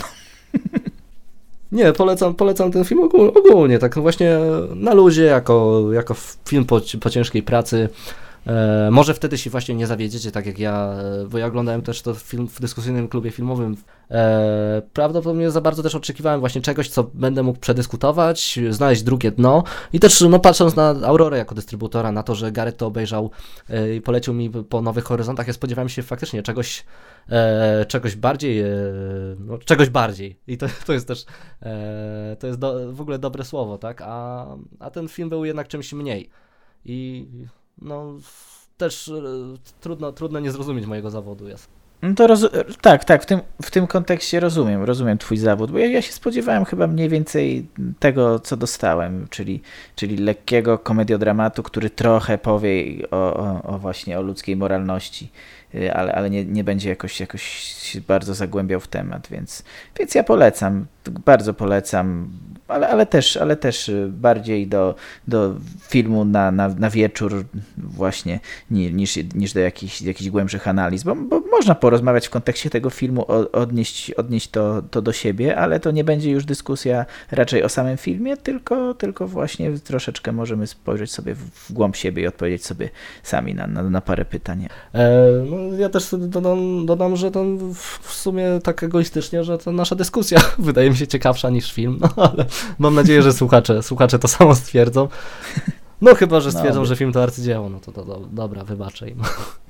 Nie, 1.74 1.92
polecam, 1.92 2.34
polecam 2.34 2.72
ten 2.72 2.84
film 2.84 3.00
ogól, 3.02 3.32
ogólnie, 3.34 3.78
tak 3.78 3.98
właśnie 3.98 4.38
na 4.74 4.94
luzie, 4.94 5.24
jako, 5.24 5.82
jako 5.92 6.14
film 6.48 6.64
po, 6.64 6.80
po 7.00 7.10
ciężkiej 7.10 7.42
pracy. 7.42 7.88
E, 8.46 8.88
może 8.90 9.14
wtedy 9.14 9.38
się 9.38 9.50
właśnie 9.50 9.74
nie 9.74 9.86
zawiedziecie, 9.86 10.30
tak 10.30 10.46
jak 10.46 10.58
ja, 10.58 10.94
e, 11.22 11.26
bo 11.26 11.38
ja 11.38 11.46
oglądałem 11.46 11.82
też 11.82 12.02
to 12.02 12.14
film 12.14 12.48
w 12.48 12.60
dyskusyjnym 12.60 13.08
klubie 13.08 13.30
filmowym. 13.30 13.76
E, 14.10 14.82
prawdopodobnie 14.92 15.50
za 15.50 15.60
bardzo 15.60 15.82
też 15.82 15.94
oczekiwałem 15.94 16.40
właśnie 16.40 16.60
czegoś, 16.60 16.88
co 16.88 17.10
będę 17.14 17.42
mógł 17.42 17.58
przedyskutować, 17.58 18.58
znaleźć 18.70 19.02
drugie 19.02 19.30
dno. 19.30 19.64
I 19.92 20.00
też 20.00 20.20
no, 20.20 20.40
patrząc 20.40 20.76
na 20.76 20.88
Aurorę 20.88 21.38
jako 21.38 21.54
dystrybutora, 21.54 22.12
na 22.12 22.22
to, 22.22 22.34
że 22.34 22.52
Gareth 22.52 22.78
to 22.78 22.86
obejrzał 22.86 23.30
i 23.96 24.00
polecił 24.00 24.34
mi 24.34 24.50
po 24.50 24.82
nowych 24.82 25.04
horyzontach, 25.04 25.46
ja 25.46 25.52
spodziewałem 25.52 25.88
się 25.88 26.02
faktycznie 26.02 26.42
czegoś, 26.42 26.84
czegoś 27.88 28.16
bardziej, 28.16 28.64
no, 29.38 29.58
czegoś 29.58 29.90
bardziej. 29.90 30.38
I 30.46 30.58
to, 30.58 30.66
to 30.86 30.92
jest 30.92 31.08
też 31.08 31.24
to 32.38 32.46
jest 32.46 32.58
do, 32.58 32.92
w 32.92 33.00
ogóle 33.00 33.18
dobre 33.18 33.44
słowo, 33.44 33.78
tak, 33.78 34.02
a, 34.04 34.46
a 34.78 34.90
ten 34.90 35.08
film 35.08 35.28
był 35.28 35.44
jednak 35.44 35.68
czymś 35.68 35.92
mniej. 35.92 36.30
I 36.84 37.26
no 37.82 38.14
też 38.76 39.08
e, 39.08 39.22
trudno, 39.80 40.12
trudno 40.12 40.40
nie 40.40 40.50
zrozumieć 40.50 40.86
mojego 40.86 41.10
zawodu 41.10 41.48
jest. 41.48 41.68
No 42.04 42.14
to 42.14 42.36
tak, 42.80 43.04
tak, 43.04 43.22
w 43.22 43.26
tym, 43.26 43.40
w 43.62 43.70
tym 43.70 43.86
kontekście 43.86 44.40
rozumiem, 44.40 44.82
rozumiem 44.82 45.18
twój 45.18 45.36
zawód, 45.36 45.70
bo 45.70 45.78
ja, 45.78 45.86
ja 45.86 46.02
się 46.02 46.12
spodziewałem 46.12 46.64
chyba 46.64 46.86
mniej 46.86 47.08
więcej 47.08 47.66
tego, 47.98 48.38
co 48.38 48.56
dostałem, 48.56 49.26
czyli, 49.30 49.62
czyli 49.96 50.16
lekkiego 50.16 50.78
komediodramatu, 50.78 51.62
który 51.62 51.90
trochę 51.90 52.38
powie 52.38 52.84
o, 53.10 53.34
o, 53.36 53.62
o 53.62 53.78
właśnie 53.78 54.18
o 54.18 54.22
ludzkiej 54.22 54.56
moralności, 54.56 55.30
y, 55.74 55.94
ale, 55.94 56.14
ale 56.14 56.30
nie, 56.30 56.44
nie 56.44 56.64
będzie 56.64 56.88
jakoś, 56.88 57.20
jakoś 57.20 57.96
bardzo 58.08 58.34
zagłębiał 58.34 58.80
w 58.80 58.88
temat, 58.88 59.28
więc, 59.30 59.62
więc 59.98 60.14
ja 60.14 60.22
polecam, 60.24 60.86
bardzo 61.24 61.54
polecam, 61.54 62.30
ale, 62.68 62.88
ale, 62.88 63.06
też, 63.06 63.36
ale 63.36 63.56
też 63.56 63.88
y, 63.88 64.08
bardziej 64.12 64.66
do, 64.66 64.94
do 65.28 65.54
filmu 65.88 66.24
na, 66.24 66.50
na, 66.50 66.68
na 66.68 66.90
wieczór 66.90 67.44
właśnie 67.78 68.40
ni- 68.70 68.92
niż, 68.94 69.18
niż 69.34 69.52
do 69.52 69.60
jakichś, 69.60 70.02
jakichś 70.02 70.30
głębszych 70.30 70.68
analiz, 70.68 71.02
bo, 71.02 71.14
bo 71.16 71.40
można 71.54 71.74
porozmawiać 71.74 72.26
w 72.26 72.30
kontekście 72.30 72.70
tego 72.70 72.90
filmu, 72.90 73.26
odnieść, 73.52 74.10
odnieść 74.10 74.48
to, 74.48 74.82
to 74.90 75.02
do 75.02 75.12
siebie, 75.12 75.56
ale 75.58 75.80
to 75.80 75.90
nie 75.90 76.04
będzie 76.04 76.30
już 76.30 76.44
dyskusja 76.44 77.06
raczej 77.30 77.62
o 77.62 77.68
samym 77.68 77.96
filmie, 77.96 78.36
tylko, 78.36 78.94
tylko 78.94 79.28
właśnie 79.28 79.78
troszeczkę 79.78 80.32
możemy 80.32 80.66
spojrzeć 80.66 81.12
sobie 81.12 81.34
w, 81.34 81.38
w 81.38 81.72
głąb 81.72 81.96
siebie 81.96 82.22
i 82.22 82.26
odpowiedzieć 82.26 82.66
sobie 82.66 82.90
sami 83.22 83.54
na, 83.54 83.66
na, 83.66 83.82
na 83.82 84.00
parę 84.00 84.24
pytań. 84.24 84.68
E, 84.94 85.10
no, 85.50 85.76
ja 85.78 85.88
też 85.88 86.14
dodam, 86.18 86.86
dodam, 86.86 87.16
że 87.16 87.30
to 87.30 87.44
w 88.02 88.12
sumie 88.12 88.46
tak 88.62 88.82
egoistycznie, 88.82 89.44
że 89.44 89.58
to 89.58 89.72
nasza 89.72 89.94
dyskusja 89.94 90.40
wydaje 90.58 90.90
mi 90.90 90.96
się 90.96 91.06
ciekawsza 91.06 91.50
niż 91.50 91.72
film, 91.72 91.98
no 92.00 92.08
ale 92.16 92.44
mam 92.78 92.94
nadzieję, 92.94 93.22
że 93.22 93.32
słuchacze, 93.32 93.82
słuchacze 93.82 94.18
to 94.18 94.28
samo 94.28 94.54
stwierdzą. 94.54 95.08
No 96.00 96.14
chyba, 96.14 96.40
że 96.40 96.52
stwierdzą, 96.52 96.80
No, 96.80 96.86
że 96.86 96.96
film 96.96 97.12
to 97.12 97.22
arcydzieło, 97.22 97.68
no 97.68 97.80
to, 97.80 97.92
to, 97.92 98.04
to 98.04 98.20
dobra, 98.32 98.64
wybaczę 98.64 99.08
im. 99.08 99.22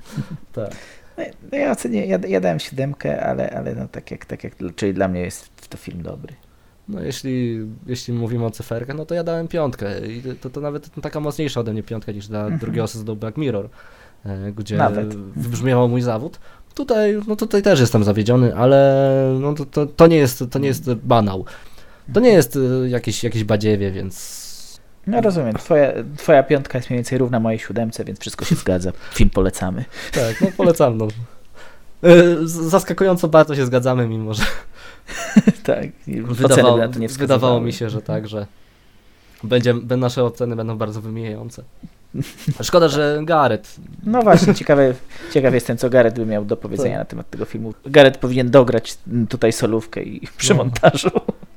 tak. 0.53 0.75
No, 1.17 1.23
no 1.51 1.57
ja 1.57 1.71
ocenię, 1.71 2.05
ja, 2.05 2.19
ja 2.27 2.41
dałem 2.41 2.59
siódemkę, 2.59 3.25
ale, 3.25 3.49
ale 3.49 3.75
no 3.75 3.87
tak 3.87 4.11
jak, 4.11 4.25
tak 4.25 4.43
jak, 4.43 4.53
czyli 4.75 4.93
dla 4.93 5.07
mnie 5.07 5.21
jest 5.21 5.69
to 5.69 5.77
film 5.77 6.01
dobry. 6.03 6.33
No 6.87 7.01
jeśli, 7.01 7.59
jeśli 7.87 8.13
mówimy 8.13 8.45
o 8.45 8.51
cyferkach, 8.51 8.95
no 8.97 9.05
to 9.05 9.15
ja 9.15 9.23
dałem 9.23 9.47
piątkę 9.47 10.07
i 10.07 10.21
to, 10.41 10.49
to 10.49 10.61
nawet 10.61 10.89
taka 11.01 11.19
mocniejsza 11.19 11.59
ode 11.59 11.73
mnie 11.73 11.83
piątka 11.83 12.11
niż 12.11 12.27
dla 12.27 12.39
Mhm. 12.41 12.59
drugiego 12.59 12.87
sezonu 12.87 13.15
Black 13.15 13.37
Mirror, 13.37 13.69
e, 14.25 14.51
gdzie 14.51 14.77
Nawet. 14.77 15.15
mój 15.89 16.01
zawód. 16.01 16.39
Tutaj, 16.75 17.17
no 17.27 17.35
tutaj 17.35 17.61
też 17.61 17.79
jestem 17.79 18.03
zawiedziony, 18.03 18.55
ale 18.55 19.37
no 19.41 19.53
to, 19.53 19.65
to, 19.65 19.85
to 19.85 20.07
nie 20.07 20.17
jest, 20.17 20.43
to 20.51 20.59
nie 20.59 20.67
jest 20.67 20.93
banał. 20.93 21.45
To 22.13 22.19
nie 22.19 22.29
jest 22.29 22.55
e, 22.83 22.89
jakieś, 22.89 23.23
jakieś 23.23 23.43
badziewie, 23.43 23.91
więc 23.91 24.44
No 25.07 25.21
rozumiem, 25.21 25.53
twoja, 25.53 25.93
twoja 26.17 26.43
piątka 26.43 26.77
jest 26.77 26.89
mniej 26.89 26.97
więcej 26.97 27.17
równa 27.17 27.39
mojej 27.39 27.59
siódemce, 27.59 28.05
więc 28.05 28.19
wszystko 28.19 28.45
się 28.45 28.55
zgadza. 28.55 28.91
Film 29.13 29.29
polecamy. 29.29 29.85
tak, 30.13 30.41
no 30.41 30.47
polecam. 30.57 30.97
No. 30.97 31.07
E, 32.03 32.47
Zaskakująco 32.47 33.27
bardzo 33.27 33.55
się 33.55 33.65
zgadzamy, 33.65 34.07
mimo 34.07 34.33
że 34.33 34.43
tak, 35.63 35.85
wydawało, 36.07 36.77
na 36.77 36.87
to 36.87 36.99
nie 36.99 37.07
wydawało 37.07 37.61
mi 37.61 37.73
się, 37.73 37.89
że 37.89 38.01
tak, 38.01 38.27
że 38.27 38.45
będzie, 39.43 39.73
nasze 39.97 40.23
oceny 40.23 40.55
będą 40.55 40.77
bardzo 40.77 41.01
wymijające. 41.01 41.63
Szkoda, 42.61 42.87
że 42.87 43.19
Gareth 43.23 43.75
No 44.03 44.21
właśnie, 44.21 44.55
ciekawy, 44.55 44.95
ciekaw 45.33 45.53
jestem, 45.53 45.77
co 45.77 45.89
Gareth 45.89 46.15
by 46.19 46.25
miał 46.25 46.45
do 46.45 46.57
powiedzenia 46.57 46.97
Tak. 46.97 46.99
na 46.99 47.09
temat 47.09 47.29
tego 47.29 47.45
filmu. 47.45 47.73
Gareth 47.85 48.19
powinien 48.19 48.51
dograć 48.51 48.97
tutaj 49.29 49.51
solówkę 49.53 50.03
i 50.03 50.27
przy 50.37 50.49
No. 50.53 50.57
montażu. 50.57 51.09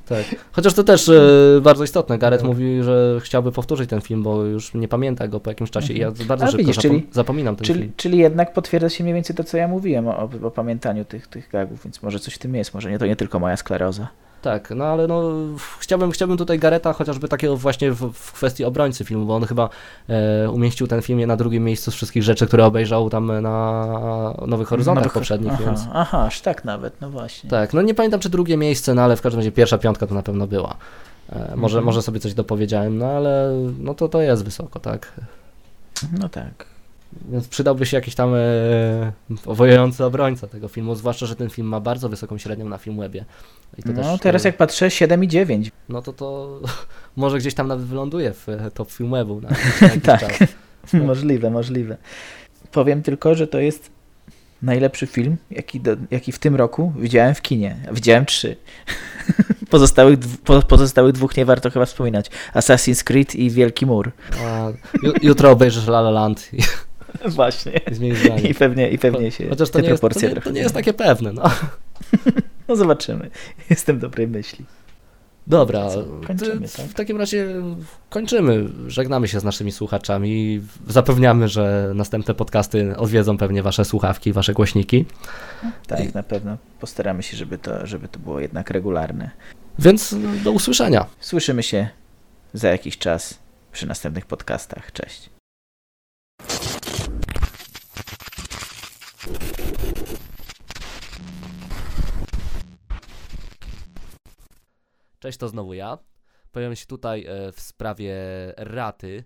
Tak. 0.09 0.25
Chociaż 0.53 0.75
to 0.75 0.85
też 0.85 1.09
e, 1.09 1.23
bardzo 1.63 1.85
istotne. 1.85 2.19
Gareth 2.19 2.45
mówi, 2.45 2.83
że 2.83 3.19
chciałby 3.23 3.53
powtórzyć 3.53 3.91
ten 3.91 4.01
film, 4.01 4.23
bo 4.23 4.45
już 4.45 4.75
nie 4.75 4.89
pamięta 4.89 5.29
go 5.29 5.41
po 5.41 5.51
jakimś 5.51 5.71
czasie 5.71 5.93
i 5.95 5.99
ja 5.99 6.11
bardzo 6.29 6.45
A 6.45 6.49
szybko 6.49 6.59
widzisz, 6.59 6.77
zapom- 6.77 6.81
czyli- 6.83 7.07
zapominam 7.13 7.57
ten 7.57 7.65
Czyli, 7.67 7.81
film. 7.81 7.93
czyli 7.97 8.19
jednak 8.19 8.53
potwierdza 8.53 8.89
się 8.89 9.05
mniej 9.05 9.15
więcej 9.15 9.37
to, 9.37 9.45
co 9.45 9.57
ja 9.57 9.69
mówiłem 9.69 10.09
o, 10.09 10.31
o 10.43 10.51
pamiętaniu 10.51 11.05
tych, 11.05 11.27
tych 11.27 11.49
gagów, 11.51 11.85
więc 11.85 12.03
może 12.03 12.19
coś 12.19 12.35
w 12.35 12.39
tym 12.39 12.55
jest, 12.55 12.75
może 12.75 12.91
nie, 12.91 12.99
to 12.99 13.07
nie 13.07 13.17
tylko 13.17 13.39
moja 13.39 13.57
skleroza. 13.57 14.09
Tak, 14.49 14.70
no 14.70 14.84
ale 14.84 15.07
no 15.07 15.22
chciałbym, 15.78 16.11
chciałbym 16.11 16.36
tutaj 16.36 16.59
Gareta 16.59 16.92
chociażby 16.92 17.28
takiego 17.28 17.57
właśnie 17.57 17.92
w, 17.92 18.12
w 18.12 18.32
kwestii 18.32 18.64
obrońcy 18.64 19.05
filmu, 19.05 19.26
bo 19.26 19.34
on 19.36 19.44
chyba 19.44 19.68
e, 20.09 20.51
umieścił 20.51 20.86
ten 20.86 21.03
film 21.03 21.26
na 21.26 21.36
drugim 21.36 21.64
miejscu 21.64 21.90
z 21.90 21.94
wszystkich 21.94 22.22
rzeczy, 22.22 22.46
które 22.46 22.64
obejrzał 22.66 23.11
tam 23.11 23.40
na 23.42 23.84
Nowych 24.46 24.68
Horyzontach 24.68 25.05
Nowych- 25.05 25.12
poprzednich, 25.14 25.53
aha, 25.55 25.62
więc 25.64 25.80
Aha, 25.92 26.24
aż 26.26 26.40
tak 26.40 26.64
nawet, 26.64 27.01
no 27.01 27.11
właśnie. 27.11 27.51
tak, 27.51 27.74
no 27.74 27.82
nie 27.82 27.94
pamiętam 27.94 28.20
czy 28.20 28.28
drugie 28.28 28.57
miejsce, 28.57 28.94
no 28.94 29.03
ale 29.03 29.16
w 29.16 29.22
każdym 29.22 29.38
razie 29.40 29.53
pierwsza 29.53 29.78
piątka 29.78 30.07
to 30.07 30.14
na 30.14 30.22
pewno 30.22 30.46
była. 30.46 30.76
E, 31.32 31.38
może, 31.57 31.78
Mhm. 31.78 31.84
może 31.84 32.03
sobie 32.03 32.20
coś 32.20 32.34
dopowiedziałem, 32.34 32.99
no 32.99 33.07
ale 33.07 33.53
no 33.78 33.94
to 33.94 34.09
to 34.09 34.20
jest 34.22 34.44
wysoko, 34.44 34.80
tak. 34.80 35.12
No 36.18 36.28
tak. 36.28 36.64
Więc 37.29 37.49
przydałby 37.49 37.87
się 37.87 37.97
jakiś 37.97 38.15
tam 38.15 38.35
e, 38.35 38.39
owojujący 39.47 40.05
obrońca 40.05 40.47
tego 40.47 40.69
filmu, 40.69 40.95
zwłaszcza, 40.95 41.27
że 41.27 41.37
ten 41.37 41.51
film 41.51 41.67
ma 41.67 41.81
bardzo 41.81 42.09
wysoką 42.09 42.39
średnią 42.39 42.69
na 42.69 42.79
Filmwebie. 42.79 43.25
I 43.79 43.83
to 43.83 43.93
No 43.93 44.03
też, 44.03 44.21
teraz 44.21 44.45
e, 44.45 44.49
jak 44.49 44.57
patrzę, 44.57 44.91
7 44.91 45.25
i 45.25 45.29
9. 45.29 45.71
No 45.89 46.03
to 46.03 46.13
to 46.13 46.61
może 47.17 47.39
gdzieś 47.39 47.55
tam 47.55 47.69
nawet 47.69 47.85
wyląduje 47.87 48.33
w 48.33 48.49
e, 48.49 48.71
top 48.71 48.91
Filmwebu 48.91 49.41
na, 49.41 49.49
na 49.49 49.89
Tak. 50.19 50.21
czas. 50.21 50.49
możliwe, 50.93 51.51
możliwe. 51.51 51.97
Powiem 52.73 53.03
tylko, 53.03 53.35
że 53.35 53.47
to 53.47 53.59
jest 53.59 53.91
najlepszy 54.63 55.07
film, 55.07 55.37
jaki, 55.51 55.81
do, 55.81 55.97
jaki 56.11 56.33
w 56.33 56.39
tym 56.39 56.57
roku 56.57 56.93
widziałem 56.97 57.35
w 57.35 57.43
kinie. 57.43 57.77
Widziałem 57.93 58.27
trzy. 58.27 58.57
Pozostałych, 59.71 60.19
po, 60.45 60.63
pozostałych 60.63 61.13
dwóch 61.13 61.37
nie 61.37 61.45
warto 61.45 61.71
chyba 61.71 61.85
wspominać. 61.87 62.31
Assassin's 62.55 63.05
Creed 63.05 63.35
i 63.35 63.51
Wielki 63.51 63.87
Mur. 63.87 64.13
A, 64.45 64.69
ju, 65.03 65.13
jutro 65.23 65.51
obejrzysz 65.51 65.87
La 65.89 65.99
La 65.99 66.11
Land 66.11 66.51
Właśnie. 67.37 67.73
i 67.73 68.14
zdanie. 68.14 68.41
I 68.41 68.55
pewnie, 68.55 68.91
i 68.91 68.99
pewnie 68.99 69.31
się 69.31 69.49
Chociaż 69.49 69.71
to 69.71 69.81
nie, 69.81 69.89
jest, 69.89 70.03
to, 70.03 70.21
nie, 70.21 70.35
to 70.35 70.51
nie 70.51 70.61
jest 70.61 70.75
takie 70.75 70.93
pewne, 70.93 71.33
no. 71.33 71.43
No 72.69 72.77
zobaczymy. 72.77 73.31
Jestem 73.71 73.99
dobrej 73.99 74.29
myśli. 74.29 74.64
Dobra, 75.47 75.91
Co, 75.91 76.05
kończymy, 76.27 76.69
tak? 76.69 76.87
w 76.87 76.95
takim 76.95 77.16
razie 77.16 77.47
kończymy. 78.11 78.69
Żegnamy 78.87 79.29
się 79.29 79.41
z 79.41 79.45
naszymi 79.45 79.73
słuchaczami. 79.73 80.61
Zapewniamy, 80.89 81.49
że 81.49 81.93
następne 81.95 82.35
podcasty 82.35 82.97
odwiedzą 82.97 83.39
pewnie 83.39 83.62
wasze 83.62 83.85
słuchawki, 83.85 84.33
wasze 84.33 84.53
głośniki. 84.53 85.05
Tak, 85.87 86.14
na 86.14 86.23
pewno. 86.23 86.57
Postaramy 86.81 87.23
się, 87.23 87.37
żeby 87.37 87.59
to, 87.59 87.87
żeby 87.87 88.09
to 88.09 88.19
było 88.19 88.41
jednak 88.41 88.71
regularne. 88.71 89.31
Więc 89.79 90.16
do 90.45 90.53
usłyszenia. 90.53 91.07
Słyszymy 91.21 91.62
się 91.62 91.89
za 92.53 92.69
jakiś 92.69 92.99
czas 92.99 93.39
przy 93.73 93.87
następnych 93.87 94.27
podcastach. 94.27 94.93
Cześć. 94.93 95.38
Cześć, 105.19 105.39
to 105.39 105.49
znowu 105.49 105.75
ja. 105.75 105.99
Pojawiam 106.53 106.77
się 106.77 106.87
tutaj 106.87 107.27
e, 107.27 107.53
w 107.53 107.61
sprawie 107.61 108.14
raty 108.57 109.25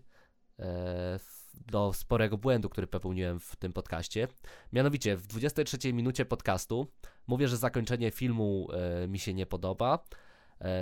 e, 0.59 1.19
do 1.67 1.93
sporego 1.93 2.39
błędu, 2.39 2.69
który 2.69 2.87
popełniłem 2.87 3.41
w 3.41 3.57
tym 3.57 3.73
podcaście. 3.73 4.29
Mianowicie 4.73 5.17
w 5.17 5.27
23 5.27 5.93
minucie 5.93 6.25
podcastu 6.25 6.87
mówię, 7.27 7.49
że 7.49 7.57
zakończenie 7.57 8.11
filmu 8.11 8.69
e, 8.73 9.09
mi 9.09 9.19
się 9.19 9.35
nie 9.35 9.47
podoba, 9.47 10.05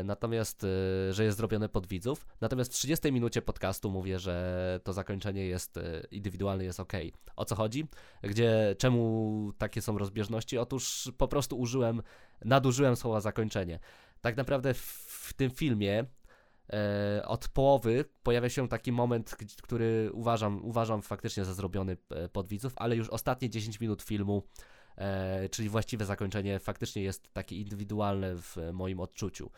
natomiast, 0.04 0.66
że 1.10 1.24
jest 1.24 1.36
zrobione 1.36 1.68
pod 1.68 1.86
widzów. 1.86 2.26
Natomiast 2.40 2.72
w 2.72 2.74
30 2.74 3.12
minucie 3.12 3.42
podcastu 3.42 3.90
mówię, 3.90 4.18
że 4.18 4.80
to 4.84 4.92
zakończenie 4.92 5.46
jest 5.46 5.78
indywidualne, 6.10 6.64
jest 6.64 6.80
ok. 6.80 6.92
O 7.36 7.44
co 7.44 7.54
chodzi? 7.54 7.88
Gdzie, 8.22 8.76
czemu 8.78 9.52
takie 9.58 9.82
są 9.82 9.98
rozbieżności? 9.98 10.58
Otóż 10.58 11.12
po 11.18 11.28
prostu 11.28 11.58
użyłem, 11.58 12.02
nadużyłem 12.44 12.96
słowa 12.96 13.20
zakończenie. 13.20 13.78
Tak 14.20 14.36
naprawdę 14.36 14.74
w, 14.74 15.32
tym 15.36 15.50
filmie 15.50 16.04
e, 16.72 17.22
od 17.26 17.48
połowy 17.48 18.04
pojawia 18.22 18.48
się 18.48 18.68
taki 18.68 18.92
moment, 18.92 19.36
który 19.62 20.10
uważam, 20.12 20.64
uważam 20.64 21.02
faktycznie 21.02 21.44
za 21.44 21.54
zrobiony 21.54 21.96
e, 22.10 22.28
pod 22.28 22.48
widzów, 22.48 22.72
ale 22.76 22.96
już 22.96 23.08
ostatnie 23.08 23.50
10 23.50 23.80
minut 23.80 24.02
filmu, 24.02 24.42
e, 24.96 25.48
czyli 25.48 25.68
właściwe 25.68 26.04
zakończenie, 26.04 26.58
faktycznie 26.58 27.02
jest 27.02 27.32
takie 27.32 27.56
indywidualne 27.56 28.36
w 28.36 28.56
moim 28.72 29.00
odczuciu. 29.00 29.50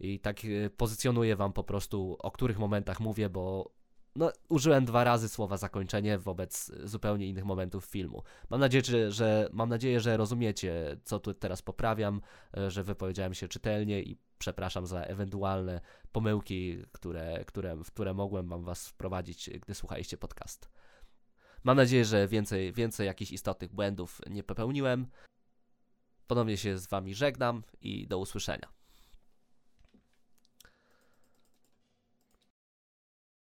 I 0.00 0.20
tak 0.20 0.44
e, 0.44 0.70
pozycjonuję 0.70 1.36
wam 1.36 1.52
po 1.52 1.64
prostu, 1.64 2.16
o 2.18 2.30
których 2.30 2.58
momentach 2.58 3.00
mówię, 3.00 3.28
bo 3.28 3.72
no, 4.18 4.32
użyłem 4.48 4.84
dwa 4.84 5.04
razy 5.04 5.28
słowa 5.28 5.56
zakończenie 5.56 6.18
wobec 6.18 6.72
zupełnie 6.84 7.26
innych 7.26 7.44
momentów 7.44 7.84
filmu. 7.84 8.22
Mam 8.50 8.60
nadzieję, 8.60 8.84
że, 8.84 9.12
że, 9.12 9.48
mam 9.52 9.68
nadzieję, 9.68 10.00
że 10.00 10.16
rozumiecie, 10.16 10.96
co 11.04 11.20
tu 11.20 11.34
teraz 11.34 11.62
poprawiam, 11.62 12.20
e, 12.56 12.70
że 12.70 12.84
wypowiedziałem 12.84 13.34
się 13.34 13.48
czytelnie 13.48 14.02
i 14.02 14.18
przepraszam 14.38 14.86
za 14.86 15.00
ewentualne 15.00 15.80
pomyłki, 16.12 16.78
które, 16.92 17.44
które, 17.44 17.76
w 17.76 17.90
które 17.90 18.14
mogłem 18.14 18.48
wam 18.48 18.64
was 18.64 18.88
wprowadzić, 18.88 19.50
gdy 19.50 19.74
słuchaliście 19.74 20.16
podcast. 20.16 20.68
Mam 21.64 21.76
nadzieję, 21.76 22.04
że 22.04 22.28
więcej, 22.28 22.72
więcej 22.72 23.06
jakichś 23.06 23.32
istotnych 23.32 23.72
błędów 23.72 24.20
nie 24.30 24.42
popełniłem. 24.42 25.06
Ponownie 26.26 26.56
się 26.56 26.78
z 26.78 26.86
wami 26.86 27.14
żegnam 27.14 27.62
i 27.80 28.06
do 28.06 28.18
usłyszenia. 28.18 28.77